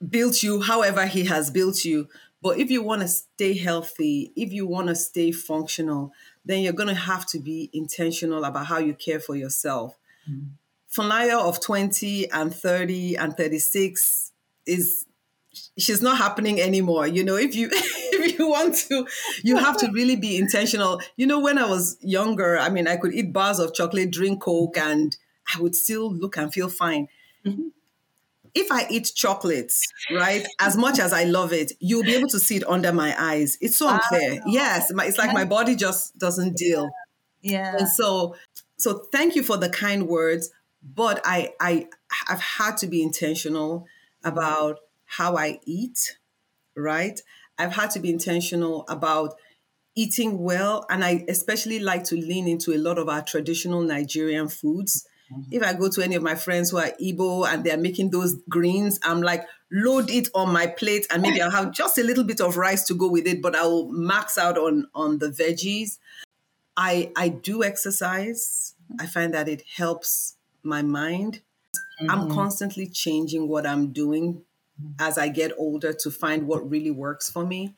built 0.06 0.42
you 0.42 0.60
however 0.60 1.06
He 1.06 1.24
has 1.24 1.50
built 1.50 1.84
you. 1.84 2.08
But 2.44 2.58
if 2.58 2.70
you 2.70 2.82
want 2.82 3.00
to 3.00 3.08
stay 3.08 3.56
healthy, 3.56 4.30
if 4.36 4.52
you 4.52 4.66
want 4.66 4.88
to 4.88 4.94
stay 4.94 5.32
functional, 5.32 6.12
then 6.44 6.60
you're 6.60 6.74
going 6.74 6.90
to 6.90 6.94
have 6.94 7.24
to 7.28 7.38
be 7.38 7.70
intentional 7.72 8.44
about 8.44 8.66
how 8.66 8.76
you 8.76 8.92
care 8.92 9.18
for 9.18 9.34
yourself. 9.34 9.96
Mm-hmm. 10.30 10.48
Funlayo 10.94 11.40
of 11.40 11.62
20 11.62 12.30
and 12.30 12.54
30 12.54 13.16
and 13.16 13.34
36 13.34 14.32
is 14.66 15.06
she's 15.78 16.02
not 16.02 16.18
happening 16.18 16.60
anymore. 16.60 17.06
You 17.06 17.24
know, 17.24 17.36
if 17.36 17.54
you 17.56 17.70
if 17.72 18.38
you 18.38 18.46
want 18.46 18.74
to, 18.88 19.06
you 19.42 19.56
have 19.56 19.78
to 19.78 19.90
really 19.90 20.16
be 20.16 20.36
intentional. 20.36 21.00
You 21.16 21.26
know, 21.26 21.40
when 21.40 21.56
I 21.56 21.64
was 21.64 21.96
younger, 22.02 22.58
I 22.58 22.68
mean, 22.68 22.86
I 22.86 22.98
could 22.98 23.14
eat 23.14 23.32
bars 23.32 23.58
of 23.58 23.72
chocolate, 23.72 24.10
drink 24.10 24.42
Coke, 24.42 24.76
and 24.76 25.16
I 25.56 25.62
would 25.62 25.74
still 25.74 26.12
look 26.12 26.36
and 26.36 26.52
feel 26.52 26.68
fine. 26.68 27.08
Mm-hmm 27.46 27.68
if 28.54 28.70
I 28.70 28.86
eat 28.88 29.10
chocolates, 29.14 29.82
right, 30.10 30.46
as 30.60 30.76
much 30.76 30.98
as 30.98 31.12
I 31.12 31.24
love 31.24 31.52
it, 31.52 31.72
you'll 31.80 32.04
be 32.04 32.14
able 32.14 32.28
to 32.28 32.38
see 32.38 32.56
it 32.56 32.68
under 32.68 32.92
my 32.92 33.14
eyes. 33.18 33.58
It's 33.60 33.76
so 33.76 33.88
unfair. 33.88 34.40
Ah. 34.40 34.44
Yes, 34.46 34.92
my, 34.92 35.06
it's 35.06 35.18
like 35.18 35.32
my 35.32 35.44
body 35.44 35.74
just 35.74 36.16
doesn't 36.18 36.56
deal. 36.56 36.88
Yeah. 37.42 37.76
And 37.78 37.88
so, 37.88 38.36
so 38.76 39.06
thank 39.12 39.34
you 39.34 39.42
for 39.42 39.56
the 39.56 39.68
kind 39.68 40.06
words, 40.06 40.50
but 40.82 41.20
I, 41.24 41.52
I, 41.60 41.88
I've 42.28 42.40
had 42.40 42.76
to 42.78 42.86
be 42.86 43.02
intentional 43.02 43.86
about 44.22 44.78
how 45.04 45.36
I 45.36 45.58
eat, 45.64 46.16
right? 46.76 47.20
I've 47.58 47.74
had 47.74 47.90
to 47.90 48.00
be 48.00 48.10
intentional 48.10 48.84
about 48.88 49.34
eating 49.96 50.38
well, 50.38 50.86
and 50.90 51.04
I 51.04 51.24
especially 51.28 51.78
like 51.78 52.04
to 52.04 52.16
lean 52.16 52.48
into 52.48 52.72
a 52.72 52.78
lot 52.78 52.98
of 52.98 53.08
our 53.08 53.22
traditional 53.22 53.80
Nigerian 53.82 54.48
foods 54.48 55.06
if 55.50 55.62
I 55.62 55.72
go 55.74 55.88
to 55.88 56.02
any 56.02 56.14
of 56.14 56.22
my 56.22 56.34
friends 56.34 56.70
who 56.70 56.78
are 56.78 56.92
Igbo 57.02 57.46
and 57.48 57.64
they're 57.64 57.76
making 57.76 58.10
those 58.10 58.36
greens, 58.48 58.98
I'm 59.02 59.22
like, 59.22 59.46
load 59.70 60.10
it 60.10 60.28
on 60.34 60.52
my 60.52 60.66
plate 60.66 61.06
and 61.10 61.22
maybe 61.22 61.40
I'll 61.42 61.50
have 61.50 61.72
just 61.72 61.98
a 61.98 62.02
little 62.02 62.24
bit 62.24 62.40
of 62.40 62.56
rice 62.56 62.84
to 62.86 62.94
go 62.94 63.08
with 63.08 63.26
it, 63.26 63.42
but 63.42 63.56
I'll 63.56 63.86
max 63.88 64.38
out 64.38 64.56
on 64.58 64.86
on 64.94 65.18
the 65.18 65.28
veggies. 65.28 65.98
I 66.76 67.12
I 67.16 67.28
do 67.28 67.64
exercise. 67.64 68.74
I 69.00 69.06
find 69.06 69.34
that 69.34 69.48
it 69.48 69.62
helps 69.76 70.36
my 70.62 70.82
mind. 70.82 71.40
Mm-hmm. 72.00 72.10
I'm 72.10 72.30
constantly 72.30 72.86
changing 72.86 73.48
what 73.48 73.66
I'm 73.66 73.92
doing 73.92 74.42
as 74.98 75.18
I 75.18 75.28
get 75.28 75.52
older 75.56 75.92
to 75.92 76.10
find 76.10 76.46
what 76.46 76.68
really 76.68 76.90
works 76.90 77.30
for 77.30 77.46
me. 77.46 77.74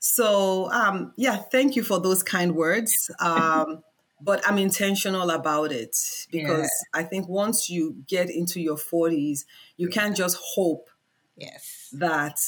So 0.00 0.70
um, 0.70 1.12
yeah, 1.16 1.36
thank 1.36 1.76
you 1.76 1.82
for 1.82 1.98
those 1.98 2.22
kind 2.22 2.54
words. 2.54 3.10
Um, 3.20 3.82
but 4.24 4.46
I'm 4.48 4.58
intentional 4.58 5.30
about 5.30 5.70
it 5.70 5.96
because 6.30 6.70
yeah. 6.94 7.00
I 7.00 7.02
think 7.02 7.28
once 7.28 7.68
you 7.68 7.96
get 8.08 8.30
into 8.30 8.58
your 8.60 8.76
40s, 8.76 9.44
you 9.76 9.88
can't 9.88 10.16
just 10.16 10.38
hope 10.54 10.88
yes 11.36 11.88
that 11.92 12.40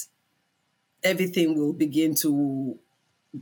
everything 1.03 1.59
will 1.59 1.73
begin 1.73 2.15
to 2.15 2.79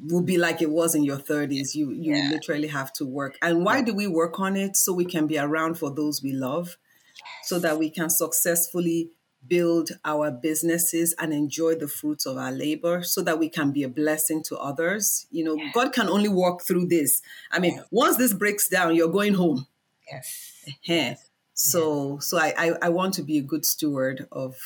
will 0.08 0.22
be 0.22 0.38
like 0.38 0.60
it 0.60 0.70
was 0.70 0.94
in 0.94 1.04
your 1.04 1.18
30s. 1.18 1.74
You 1.74 1.92
you 1.92 2.14
yeah. 2.16 2.30
literally 2.30 2.68
have 2.68 2.92
to 2.94 3.04
work. 3.06 3.36
And 3.40 3.64
why 3.64 3.78
yeah. 3.78 3.84
do 3.84 3.94
we 3.94 4.06
work 4.06 4.40
on 4.40 4.56
it? 4.56 4.76
So 4.76 4.92
we 4.92 5.04
can 5.04 5.26
be 5.26 5.38
around 5.38 5.78
for 5.78 5.94
those 5.94 6.22
we 6.22 6.32
love, 6.32 6.76
yes. 7.16 7.48
so 7.48 7.58
that 7.60 7.78
we 7.78 7.90
can 7.90 8.10
successfully 8.10 9.10
build 9.46 9.90
our 10.04 10.30
businesses 10.30 11.14
and 11.18 11.32
enjoy 11.32 11.74
the 11.74 11.88
fruits 11.88 12.26
of 12.26 12.36
our 12.36 12.52
labor 12.52 13.02
so 13.02 13.22
that 13.22 13.38
we 13.38 13.48
can 13.48 13.72
be 13.72 13.82
a 13.82 13.88
blessing 13.88 14.42
to 14.44 14.56
others. 14.56 15.26
You 15.30 15.44
know, 15.44 15.58
God 15.72 15.92
can 15.92 16.08
only 16.08 16.28
walk 16.28 16.62
through 16.62 16.86
this. 16.86 17.22
I 17.50 17.58
mean, 17.58 17.82
once 17.90 18.16
this 18.16 18.32
breaks 18.32 18.68
down, 18.68 18.94
you're 18.94 19.08
going 19.08 19.34
home. 19.34 19.66
Yes. 20.10 20.64
yes. 20.84 21.30
So 21.54 22.18
so 22.18 22.38
I, 22.38 22.54
I, 22.58 22.72
I 22.82 22.88
want 22.88 23.14
to 23.14 23.22
be 23.22 23.38
a 23.38 23.42
good 23.42 23.64
steward 23.64 24.26
of 24.32 24.56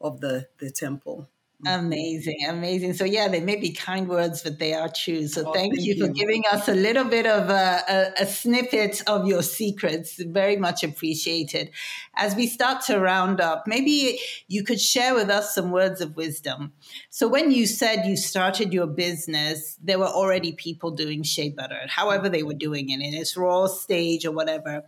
of 0.00 0.20
the 0.20 0.48
the 0.58 0.70
temple. 0.70 1.28
Mm-hmm. 1.64 1.86
Amazing, 1.86 2.38
amazing. 2.48 2.94
So 2.94 3.04
yeah, 3.04 3.28
they 3.28 3.40
may 3.40 3.54
be 3.54 3.70
kind 3.70 4.08
words, 4.08 4.42
but 4.42 4.58
they 4.58 4.74
are 4.74 4.88
true. 4.88 5.28
So 5.28 5.44
oh, 5.46 5.52
thank, 5.52 5.74
thank 5.74 5.86
you, 5.86 5.94
you, 5.94 6.06
for 6.06 6.12
giving 6.12 6.42
us 6.50 6.68
a 6.68 6.74
little 6.74 7.04
bit 7.04 7.24
of 7.24 7.50
a, 7.50 7.82
a, 7.88 8.22
a, 8.22 8.26
snippet 8.26 9.00
of 9.06 9.28
your 9.28 9.42
secrets. 9.42 10.20
Very 10.20 10.56
much 10.56 10.82
appreciated. 10.82 11.70
As 12.16 12.34
we 12.34 12.48
start 12.48 12.82
to 12.86 12.98
round 12.98 13.40
up, 13.40 13.68
maybe 13.68 14.18
you 14.48 14.64
could 14.64 14.80
share 14.80 15.14
with 15.14 15.30
us 15.30 15.54
some 15.54 15.70
words 15.70 16.00
of 16.00 16.16
wisdom. 16.16 16.72
So 17.10 17.28
when 17.28 17.52
you 17.52 17.66
said 17.66 18.06
you 18.06 18.16
started 18.16 18.72
your 18.72 18.88
business, 18.88 19.78
there 19.80 20.00
were 20.00 20.06
already 20.06 20.52
people 20.52 20.90
doing 20.90 21.22
shea 21.22 21.50
butter, 21.50 21.78
however 21.86 22.28
they 22.28 22.42
were 22.42 22.54
doing 22.54 22.90
it 22.90 23.00
in 23.00 23.14
its 23.14 23.36
raw 23.36 23.66
stage 23.66 24.26
or 24.26 24.32
whatever 24.32 24.82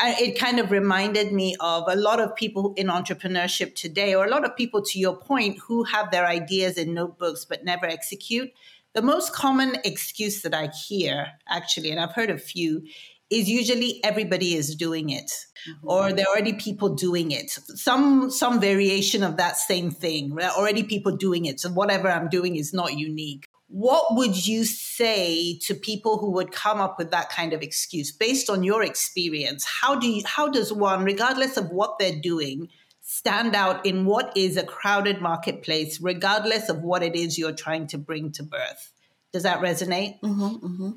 it 0.00 0.38
kind 0.38 0.58
of 0.58 0.70
reminded 0.70 1.32
me 1.32 1.56
of 1.60 1.84
a 1.88 1.96
lot 1.96 2.20
of 2.20 2.34
people 2.34 2.74
in 2.76 2.88
entrepreneurship 2.88 3.74
today, 3.74 4.14
or 4.14 4.24
a 4.24 4.30
lot 4.30 4.44
of 4.44 4.56
people, 4.56 4.82
to 4.82 4.98
your 4.98 5.16
point, 5.16 5.58
who 5.66 5.84
have 5.84 6.10
their 6.10 6.26
ideas 6.26 6.76
in 6.76 6.94
notebooks 6.94 7.44
but 7.44 7.64
never 7.64 7.86
execute. 7.86 8.50
The 8.94 9.02
most 9.02 9.32
common 9.32 9.76
excuse 9.84 10.42
that 10.42 10.54
I 10.54 10.68
hear, 10.68 11.26
actually, 11.48 11.90
and 11.90 12.00
I've 12.00 12.12
heard 12.12 12.30
a 12.30 12.38
few, 12.38 12.84
is 13.30 13.48
usually 13.48 14.02
everybody 14.04 14.54
is 14.54 14.74
doing 14.76 15.10
it 15.10 15.30
mm-hmm. 15.68 15.88
or 15.88 16.12
there 16.12 16.24
are 16.26 16.34
already 16.34 16.52
people 16.52 16.94
doing 16.94 17.30
it 17.30 17.50
some 17.50 18.30
some 18.30 18.60
variation 18.60 19.22
of 19.22 19.36
that 19.38 19.56
same 19.56 19.90
thing 19.90 20.34
there 20.34 20.48
are 20.48 20.56
already 20.56 20.82
people 20.82 21.16
doing 21.16 21.46
it 21.46 21.58
so 21.58 21.70
whatever 21.70 22.10
i'm 22.10 22.28
doing 22.28 22.56
is 22.56 22.74
not 22.74 22.96
unique 22.96 23.48
what 23.74 24.14
would 24.14 24.46
you 24.46 24.64
say 24.64 25.58
to 25.58 25.74
people 25.74 26.18
who 26.18 26.30
would 26.30 26.52
come 26.52 26.80
up 26.80 26.96
with 26.96 27.10
that 27.10 27.28
kind 27.28 27.52
of 27.52 27.60
excuse 27.60 28.12
based 28.12 28.48
on 28.48 28.62
your 28.62 28.84
experience? 28.84 29.64
How 29.64 29.96
do 29.96 30.08
you, 30.08 30.22
how 30.24 30.48
does 30.48 30.72
one, 30.72 31.02
regardless 31.02 31.56
of 31.56 31.70
what 31.70 31.98
they're 31.98 32.20
doing, 32.20 32.68
stand 33.00 33.56
out 33.56 33.84
in 33.84 34.04
what 34.04 34.32
is 34.36 34.56
a 34.56 34.62
crowded 34.62 35.20
marketplace, 35.20 36.00
regardless 36.00 36.68
of 36.68 36.82
what 36.82 37.02
it 37.02 37.16
is 37.16 37.36
you're 37.36 37.50
trying 37.50 37.88
to 37.88 37.98
bring 37.98 38.30
to 38.30 38.44
birth? 38.44 38.92
Does 39.32 39.42
that 39.42 39.58
resonate? 39.58 40.20
Mm-hmm, 40.20 40.66
mm-hmm. 40.66 40.90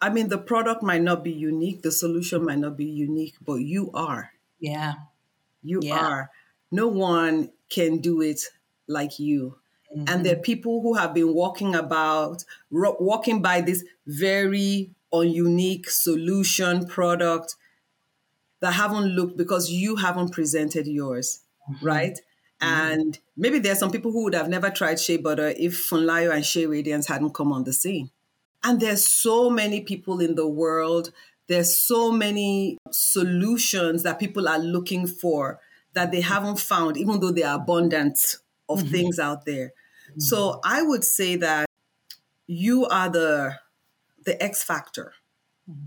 I 0.00 0.10
mean, 0.10 0.28
the 0.28 0.38
product 0.38 0.84
might 0.84 1.02
not 1.02 1.24
be 1.24 1.32
unique, 1.32 1.82
the 1.82 1.90
solution 1.90 2.44
might 2.44 2.60
not 2.60 2.76
be 2.76 2.84
unique, 2.84 3.34
but 3.44 3.56
you 3.56 3.90
are. 3.94 4.30
Yeah. 4.60 4.92
You 5.64 5.80
yeah. 5.82 5.98
are. 5.98 6.30
No 6.70 6.86
one 6.86 7.50
can 7.68 7.98
do 7.98 8.20
it 8.20 8.42
like 8.86 9.18
you. 9.18 9.58
Mm-hmm. 9.96 10.04
And 10.08 10.26
there 10.26 10.36
are 10.36 10.40
people 10.40 10.82
who 10.82 10.94
have 10.94 11.14
been 11.14 11.32
walking 11.32 11.74
about, 11.74 12.44
walking 12.70 13.40
by 13.40 13.62
this 13.62 13.84
very 14.06 14.90
unique 15.12 15.88
solution 15.88 16.86
product 16.86 17.56
that 18.60 18.72
haven't 18.72 19.06
looked 19.06 19.36
because 19.36 19.70
you 19.70 19.96
haven't 19.96 20.32
presented 20.32 20.86
yours, 20.86 21.40
mm-hmm. 21.70 21.86
right? 21.86 22.20
Mm-hmm. 22.60 22.92
And 22.92 23.18
maybe 23.36 23.58
there 23.58 23.72
are 23.72 23.76
some 23.76 23.90
people 23.90 24.12
who 24.12 24.24
would 24.24 24.34
have 24.34 24.48
never 24.48 24.70
tried 24.70 25.00
shea 25.00 25.16
butter 25.16 25.48
if 25.56 25.88
Funlayo 25.88 26.34
and 26.34 26.44
Shea 26.44 26.66
Radiance 26.66 27.06
hadn't 27.06 27.34
come 27.34 27.52
on 27.52 27.64
the 27.64 27.72
scene. 27.72 28.10
And 28.62 28.80
there's 28.80 29.06
so 29.06 29.48
many 29.48 29.80
people 29.80 30.20
in 30.20 30.34
the 30.34 30.48
world. 30.48 31.12
There's 31.46 31.74
so 31.74 32.10
many 32.10 32.78
solutions 32.90 34.02
that 34.02 34.18
people 34.18 34.48
are 34.48 34.58
looking 34.58 35.06
for 35.06 35.60
that 35.94 36.10
they 36.10 36.20
haven't 36.20 36.58
found, 36.58 36.96
even 36.96 37.20
though 37.20 37.30
they 37.30 37.44
are 37.44 37.56
abundant 37.56 38.36
of 38.68 38.80
mm-hmm. 38.80 38.90
things 38.90 39.18
out 39.18 39.44
there. 39.46 39.72
Mm-hmm. 40.16 40.20
So 40.20 40.60
I 40.64 40.82
would 40.82 41.04
say 41.04 41.36
that 41.36 41.68
you 42.46 42.86
are 42.86 43.08
the 43.08 43.58
the 44.24 44.42
X 44.42 44.62
factor. 44.62 45.12
Mm-hmm. 45.70 45.86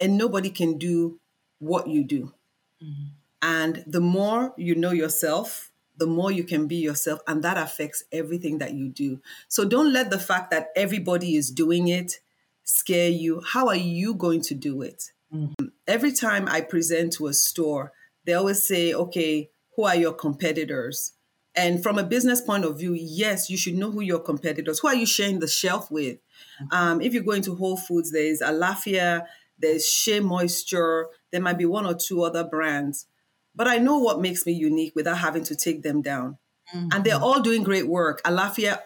And 0.00 0.18
nobody 0.18 0.50
can 0.50 0.78
do 0.78 1.20
what 1.58 1.86
you 1.86 2.04
do. 2.04 2.34
Mm-hmm. 2.82 3.04
And 3.40 3.84
the 3.86 4.00
more 4.00 4.52
you 4.56 4.74
know 4.74 4.90
yourself, 4.90 5.70
the 5.96 6.06
more 6.06 6.30
you 6.32 6.44
can 6.44 6.66
be 6.66 6.76
yourself, 6.76 7.20
and 7.26 7.42
that 7.42 7.56
affects 7.56 8.04
everything 8.10 8.58
that 8.58 8.74
you 8.74 8.88
do. 8.88 9.20
So 9.48 9.64
don't 9.64 9.92
let 9.92 10.10
the 10.10 10.18
fact 10.18 10.50
that 10.50 10.68
everybody 10.76 11.36
is 11.36 11.50
doing 11.50 11.88
it 11.88 12.20
scare 12.64 13.10
you. 13.10 13.42
How 13.46 13.68
are 13.68 13.76
you 13.76 14.14
going 14.14 14.40
to 14.42 14.54
do 14.54 14.82
it? 14.82 15.12
Mm-hmm. 15.34 15.66
Every 15.86 16.12
time 16.12 16.46
I 16.48 16.60
present 16.60 17.12
to 17.14 17.26
a 17.26 17.34
store, 17.34 17.92
they 18.24 18.34
always 18.34 18.66
say, 18.66 18.94
okay, 18.94 19.50
who 19.76 19.84
are 19.84 19.96
your 19.96 20.12
competitors? 20.12 21.12
And 21.54 21.82
from 21.82 21.98
a 21.98 22.02
business 22.02 22.40
point 22.40 22.64
of 22.64 22.78
view, 22.78 22.94
yes, 22.94 23.50
you 23.50 23.56
should 23.56 23.74
know 23.74 23.90
who 23.90 24.00
your 24.00 24.20
competitors. 24.20 24.78
Who 24.78 24.88
are 24.88 24.94
you 24.94 25.06
sharing 25.06 25.40
the 25.40 25.48
shelf 25.48 25.90
with? 25.90 26.18
Mm-hmm. 26.62 26.74
Um, 26.74 27.00
if 27.00 27.12
you 27.12 27.22
go 27.22 27.32
into 27.32 27.54
Whole 27.54 27.76
Foods, 27.76 28.10
there's 28.10 28.40
Alaffia, 28.40 29.26
there's 29.58 29.86
Shea 29.86 30.20
Moisture, 30.20 31.08
there 31.30 31.42
might 31.42 31.58
be 31.58 31.66
one 31.66 31.86
or 31.86 31.94
two 31.94 32.22
other 32.22 32.42
brands. 32.44 33.06
But 33.54 33.68
I 33.68 33.76
know 33.78 33.98
what 33.98 34.20
makes 34.20 34.46
me 34.46 34.52
unique 34.52 34.94
without 34.96 35.18
having 35.18 35.44
to 35.44 35.54
take 35.54 35.82
them 35.82 36.00
down. 36.00 36.38
Mm-hmm. 36.74 36.88
And 36.92 37.04
they're 37.04 37.20
all 37.20 37.40
doing 37.40 37.62
great 37.62 37.86
work. 37.86 38.22
Alaffia 38.22 38.80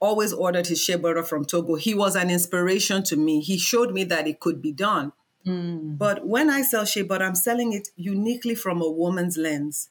always 0.00 0.32
ordered 0.32 0.66
his 0.66 0.82
shea 0.82 0.96
butter 0.96 1.22
from 1.22 1.44
Togo. 1.44 1.74
He 1.74 1.94
was 1.94 2.16
an 2.16 2.30
inspiration 2.30 3.02
to 3.04 3.16
me. 3.16 3.40
He 3.40 3.58
showed 3.58 3.92
me 3.92 4.04
that 4.04 4.26
it 4.26 4.40
could 4.40 4.62
be 4.62 4.72
done. 4.72 5.12
Mm. 5.46 5.96
But 5.96 6.26
when 6.26 6.50
I 6.50 6.62
sell 6.62 6.84
shea 6.84 7.02
butter, 7.02 7.24
I'm 7.24 7.34
selling 7.34 7.72
it 7.72 7.88
uniquely 7.96 8.54
from 8.54 8.82
a 8.82 8.90
woman's 8.90 9.36
lens. 9.36 9.90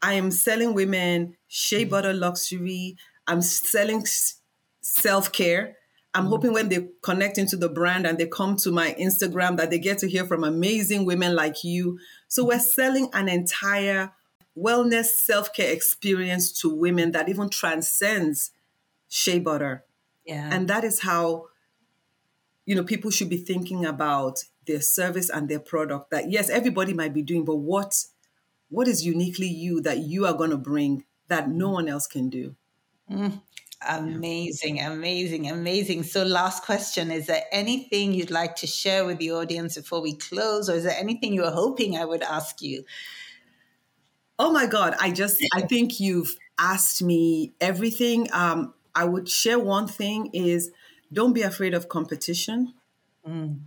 I 0.00 0.14
am 0.14 0.30
selling 0.30 0.74
women 0.74 1.36
shea 1.48 1.84
butter 1.84 2.12
luxury. 2.12 2.96
I'm 3.26 3.42
selling 3.42 4.04
self 4.80 5.32
care. 5.32 5.76
I'm 6.14 6.26
mm. 6.26 6.28
hoping 6.28 6.52
when 6.52 6.68
they 6.68 6.88
connect 7.02 7.38
into 7.38 7.56
the 7.56 7.68
brand 7.68 8.06
and 8.06 8.18
they 8.18 8.26
come 8.26 8.56
to 8.56 8.70
my 8.70 8.94
Instagram 8.98 9.56
that 9.56 9.70
they 9.70 9.78
get 9.78 9.98
to 9.98 10.08
hear 10.08 10.24
from 10.24 10.44
amazing 10.44 11.04
women 11.04 11.34
like 11.34 11.64
you. 11.64 11.98
So 12.28 12.44
we're 12.44 12.58
selling 12.58 13.08
an 13.12 13.28
entire 13.28 14.12
wellness 14.58 15.06
self 15.06 15.52
care 15.52 15.72
experience 15.72 16.52
to 16.60 16.74
women 16.74 17.12
that 17.12 17.28
even 17.28 17.48
transcends 17.48 18.50
shea 19.08 19.38
butter. 19.38 19.84
Yeah. 20.26 20.48
And 20.52 20.68
that 20.68 20.84
is 20.84 21.00
how 21.00 21.46
you 22.66 22.74
know 22.74 22.84
people 22.84 23.10
should 23.10 23.28
be 23.28 23.38
thinking 23.38 23.84
about 23.84 24.44
their 24.66 24.80
service 24.80 25.28
and 25.28 25.48
their 25.48 25.58
product 25.58 26.10
that 26.10 26.30
yes 26.30 26.48
everybody 26.48 26.94
might 26.94 27.12
be 27.12 27.22
doing 27.22 27.44
but 27.44 27.56
what 27.56 28.04
what 28.72 28.88
is 28.88 29.04
uniquely 29.04 29.46
you 29.46 29.82
that 29.82 29.98
you 29.98 30.24
are 30.26 30.32
going 30.32 30.50
to 30.50 30.56
bring 30.56 31.04
that 31.28 31.50
no 31.50 31.68
one 31.68 31.88
else 31.88 32.06
can 32.06 32.30
do? 32.30 32.56
Mm, 33.10 33.40
amazing, 33.86 34.80
amazing, 34.80 35.50
amazing. 35.50 36.02
So, 36.04 36.22
last 36.24 36.64
question 36.64 37.10
Is 37.10 37.26
there 37.26 37.44
anything 37.52 38.14
you'd 38.14 38.30
like 38.30 38.56
to 38.56 38.66
share 38.66 39.04
with 39.04 39.18
the 39.18 39.32
audience 39.32 39.76
before 39.76 40.00
we 40.00 40.14
close, 40.14 40.70
or 40.70 40.74
is 40.74 40.84
there 40.84 40.96
anything 40.98 41.34
you 41.34 41.42
were 41.42 41.50
hoping 41.50 41.96
I 41.96 42.06
would 42.06 42.22
ask 42.22 42.62
you? 42.62 42.84
Oh 44.38 44.50
my 44.50 44.66
God, 44.66 44.96
I 44.98 45.10
just, 45.10 45.44
I 45.54 45.60
think 45.60 46.00
you've 46.00 46.34
asked 46.58 47.02
me 47.02 47.52
everything. 47.60 48.28
Um, 48.32 48.72
I 48.94 49.04
would 49.04 49.28
share 49.28 49.58
one 49.58 49.86
thing 49.86 50.30
is 50.32 50.70
don't 51.12 51.34
be 51.34 51.42
afraid 51.42 51.74
of 51.74 51.90
competition. 51.90 52.72
Mm. 53.28 53.60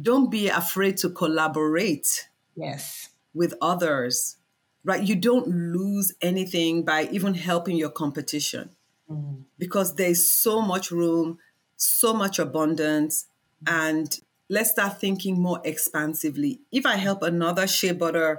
Don't 0.00 0.30
be 0.30 0.48
afraid 0.48 0.98
to 0.98 1.08
collaborate. 1.08 2.28
Yes. 2.54 3.08
With 3.32 3.54
others 3.62 4.36
right? 4.84 5.02
You 5.02 5.16
don't 5.16 5.46
lose 5.46 6.12
anything 6.20 6.84
by 6.84 7.08
even 7.10 7.34
helping 7.34 7.76
your 7.76 7.90
competition 7.90 8.70
mm. 9.10 9.42
because 9.58 9.94
there's 9.96 10.28
so 10.28 10.60
much 10.60 10.90
room, 10.90 11.38
so 11.76 12.14
much 12.14 12.38
abundance, 12.38 13.26
and 13.66 14.18
let's 14.48 14.70
start 14.70 15.00
thinking 15.00 15.40
more 15.40 15.60
expansively. 15.64 16.60
If 16.72 16.86
I 16.86 16.96
help 16.96 17.22
another 17.22 17.66
shea 17.66 17.92
butter 17.92 18.38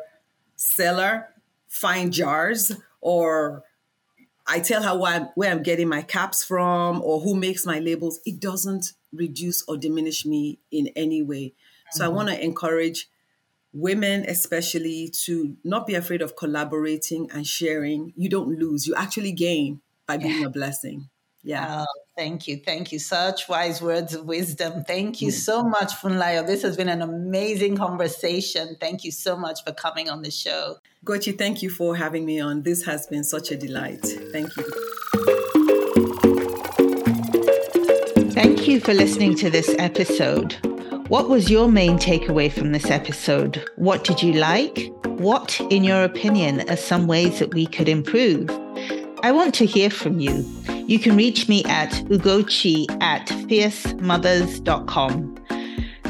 seller 0.55 1.27
find 1.67 2.11
jars 2.11 2.73
or 2.99 3.63
I 4.47 4.59
tell 4.59 4.83
her 4.83 4.97
where 4.97 5.13
I'm, 5.13 5.29
where 5.35 5.51
I'm 5.51 5.63
getting 5.63 5.87
my 5.87 6.01
caps 6.01 6.43
from 6.43 7.01
or 7.01 7.21
who 7.21 7.35
makes 7.35 7.65
my 7.65 7.79
labels, 7.79 8.19
it 8.25 8.39
doesn't 8.39 8.93
reduce 9.13 9.63
or 9.67 9.77
diminish 9.77 10.25
me 10.25 10.59
in 10.71 10.87
any 10.95 11.21
way. 11.21 11.53
So 11.91 12.03
mm-hmm. 12.03 12.11
I 12.11 12.15
want 12.15 12.29
to 12.29 12.43
encourage 12.43 13.09
women 13.73 14.25
especially 14.27 15.09
to 15.25 15.55
not 15.63 15.87
be 15.87 15.95
afraid 15.95 16.21
of 16.21 16.35
collaborating 16.35 17.29
and 17.31 17.45
sharing. 17.47 18.13
You 18.15 18.29
don't 18.29 18.59
lose 18.59 18.87
you 18.87 18.95
actually 18.95 19.31
gain 19.31 19.81
by 20.07 20.17
being 20.17 20.41
yeah. 20.41 20.47
a 20.47 20.49
blessing. 20.49 21.09
Yeah. 21.43 21.81
Oh, 21.81 22.01
thank 22.17 22.47
you 22.47 22.57
thank 22.57 22.91
you. 22.91 22.99
Such 22.99 23.49
wise 23.49 23.81
words 23.81 24.13
of 24.13 24.25
wisdom. 24.25 24.83
Thank 24.83 25.21
you 25.21 25.31
so 25.31 25.63
much 25.63 25.93
funlayo. 25.93 26.45
This 26.45 26.61
has 26.61 26.77
been 26.77 26.89
an 26.89 27.01
amazing 27.01 27.77
conversation. 27.77 28.77
Thank 28.79 29.03
you 29.03 29.11
so 29.11 29.35
much 29.35 29.63
for 29.63 29.71
coming 29.71 30.09
on 30.09 30.21
the 30.21 30.31
show. 30.31 30.77
Gochi 31.05 31.35
thank 31.35 31.63
you 31.63 31.69
for 31.69 31.95
having 31.95 32.25
me 32.25 32.39
on. 32.39 32.61
This 32.61 32.83
has 32.83 33.07
been 33.07 33.23
such 33.23 33.51
a 33.51 33.57
delight. 33.57 34.05
Thank 34.31 34.55
you. 34.55 34.63
Thank 38.31 38.67
you 38.67 38.79
for 38.79 38.93
listening 38.93 39.35
to 39.35 39.49
this 39.49 39.73
episode 39.79 40.70
what 41.11 41.27
was 41.27 41.51
your 41.51 41.67
main 41.67 41.97
takeaway 41.97 42.49
from 42.49 42.71
this 42.71 42.89
episode? 42.89 43.61
What 43.75 44.05
did 44.05 44.23
you 44.23 44.31
like? 44.31 44.93
What, 45.03 45.59
in 45.69 45.83
your 45.83 46.05
opinion, 46.05 46.69
are 46.69 46.77
some 46.77 47.05
ways 47.05 47.39
that 47.39 47.53
we 47.53 47.65
could 47.65 47.89
improve? 47.89 48.49
I 49.21 49.33
want 49.33 49.53
to 49.55 49.65
hear 49.65 49.89
from 49.89 50.21
you. 50.21 50.45
You 50.87 50.99
can 50.99 51.17
reach 51.17 51.49
me 51.49 51.65
at 51.65 51.91
ugochi 52.05 52.89
at 53.01 53.27
fiercemothers.com. 53.27 55.37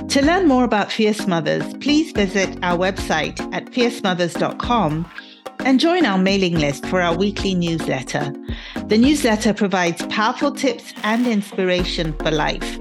To 0.07 0.21
learn 0.21 0.47
more 0.47 0.65
about 0.65 0.91
Fierce 0.91 1.25
Mothers, 1.25 1.73
please 1.79 2.11
visit 2.11 2.59
our 2.61 2.77
website 2.77 3.39
at 3.55 3.71
fiercemothers.com 3.71 5.11
and 5.61 5.79
join 5.79 6.05
our 6.05 6.19
mailing 6.19 6.59
list 6.59 6.85
for 6.85 7.01
our 7.01 7.17
weekly 7.17 7.55
newsletter. 7.55 8.31
The 8.85 8.99
newsletter 8.99 9.55
provides 9.55 10.05
powerful 10.07 10.51
tips 10.51 10.93
and 11.01 11.25
inspiration 11.25 12.13
for 12.19 12.29
life. 12.29 12.80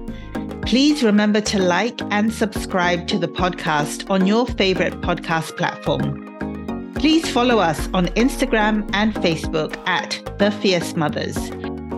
Please 0.71 1.03
remember 1.03 1.41
to 1.41 1.59
like 1.59 2.01
and 2.13 2.33
subscribe 2.33 3.09
to 3.09 3.19
the 3.19 3.27
podcast 3.27 4.09
on 4.09 4.25
your 4.25 4.47
favorite 4.47 4.93
podcast 5.01 5.57
platform. 5.57 6.95
Please 6.95 7.29
follow 7.29 7.59
us 7.59 7.89
on 7.93 8.07
Instagram 8.11 8.89
and 8.93 9.13
Facebook 9.15 9.77
at 9.89 10.21
The 10.39 10.53
Fierce 10.53 10.95
Mothers. 10.95 11.37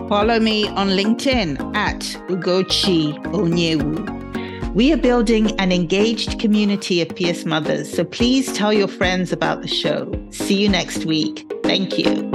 Follow 0.09 0.39
me 0.39 0.69
on 0.69 0.89
LinkedIn 0.89 1.75
at 1.75 1.99
Ugochi 2.29 3.13
Onyewu. 3.25 4.73
We 4.73 4.91
are 4.91 4.97
building 4.97 5.51
an 5.59 5.71
engaged 5.71 6.39
community 6.39 6.99
of 7.03 7.15
Fierce 7.15 7.45
Mothers, 7.45 7.93
so 7.93 8.03
please 8.03 8.51
tell 8.53 8.73
your 8.73 8.87
friends 8.87 9.31
about 9.31 9.61
the 9.61 9.67
show. 9.67 10.11
See 10.31 10.59
you 10.59 10.67
next 10.67 11.05
week. 11.05 11.45
Thank 11.61 11.99
you. 11.99 12.32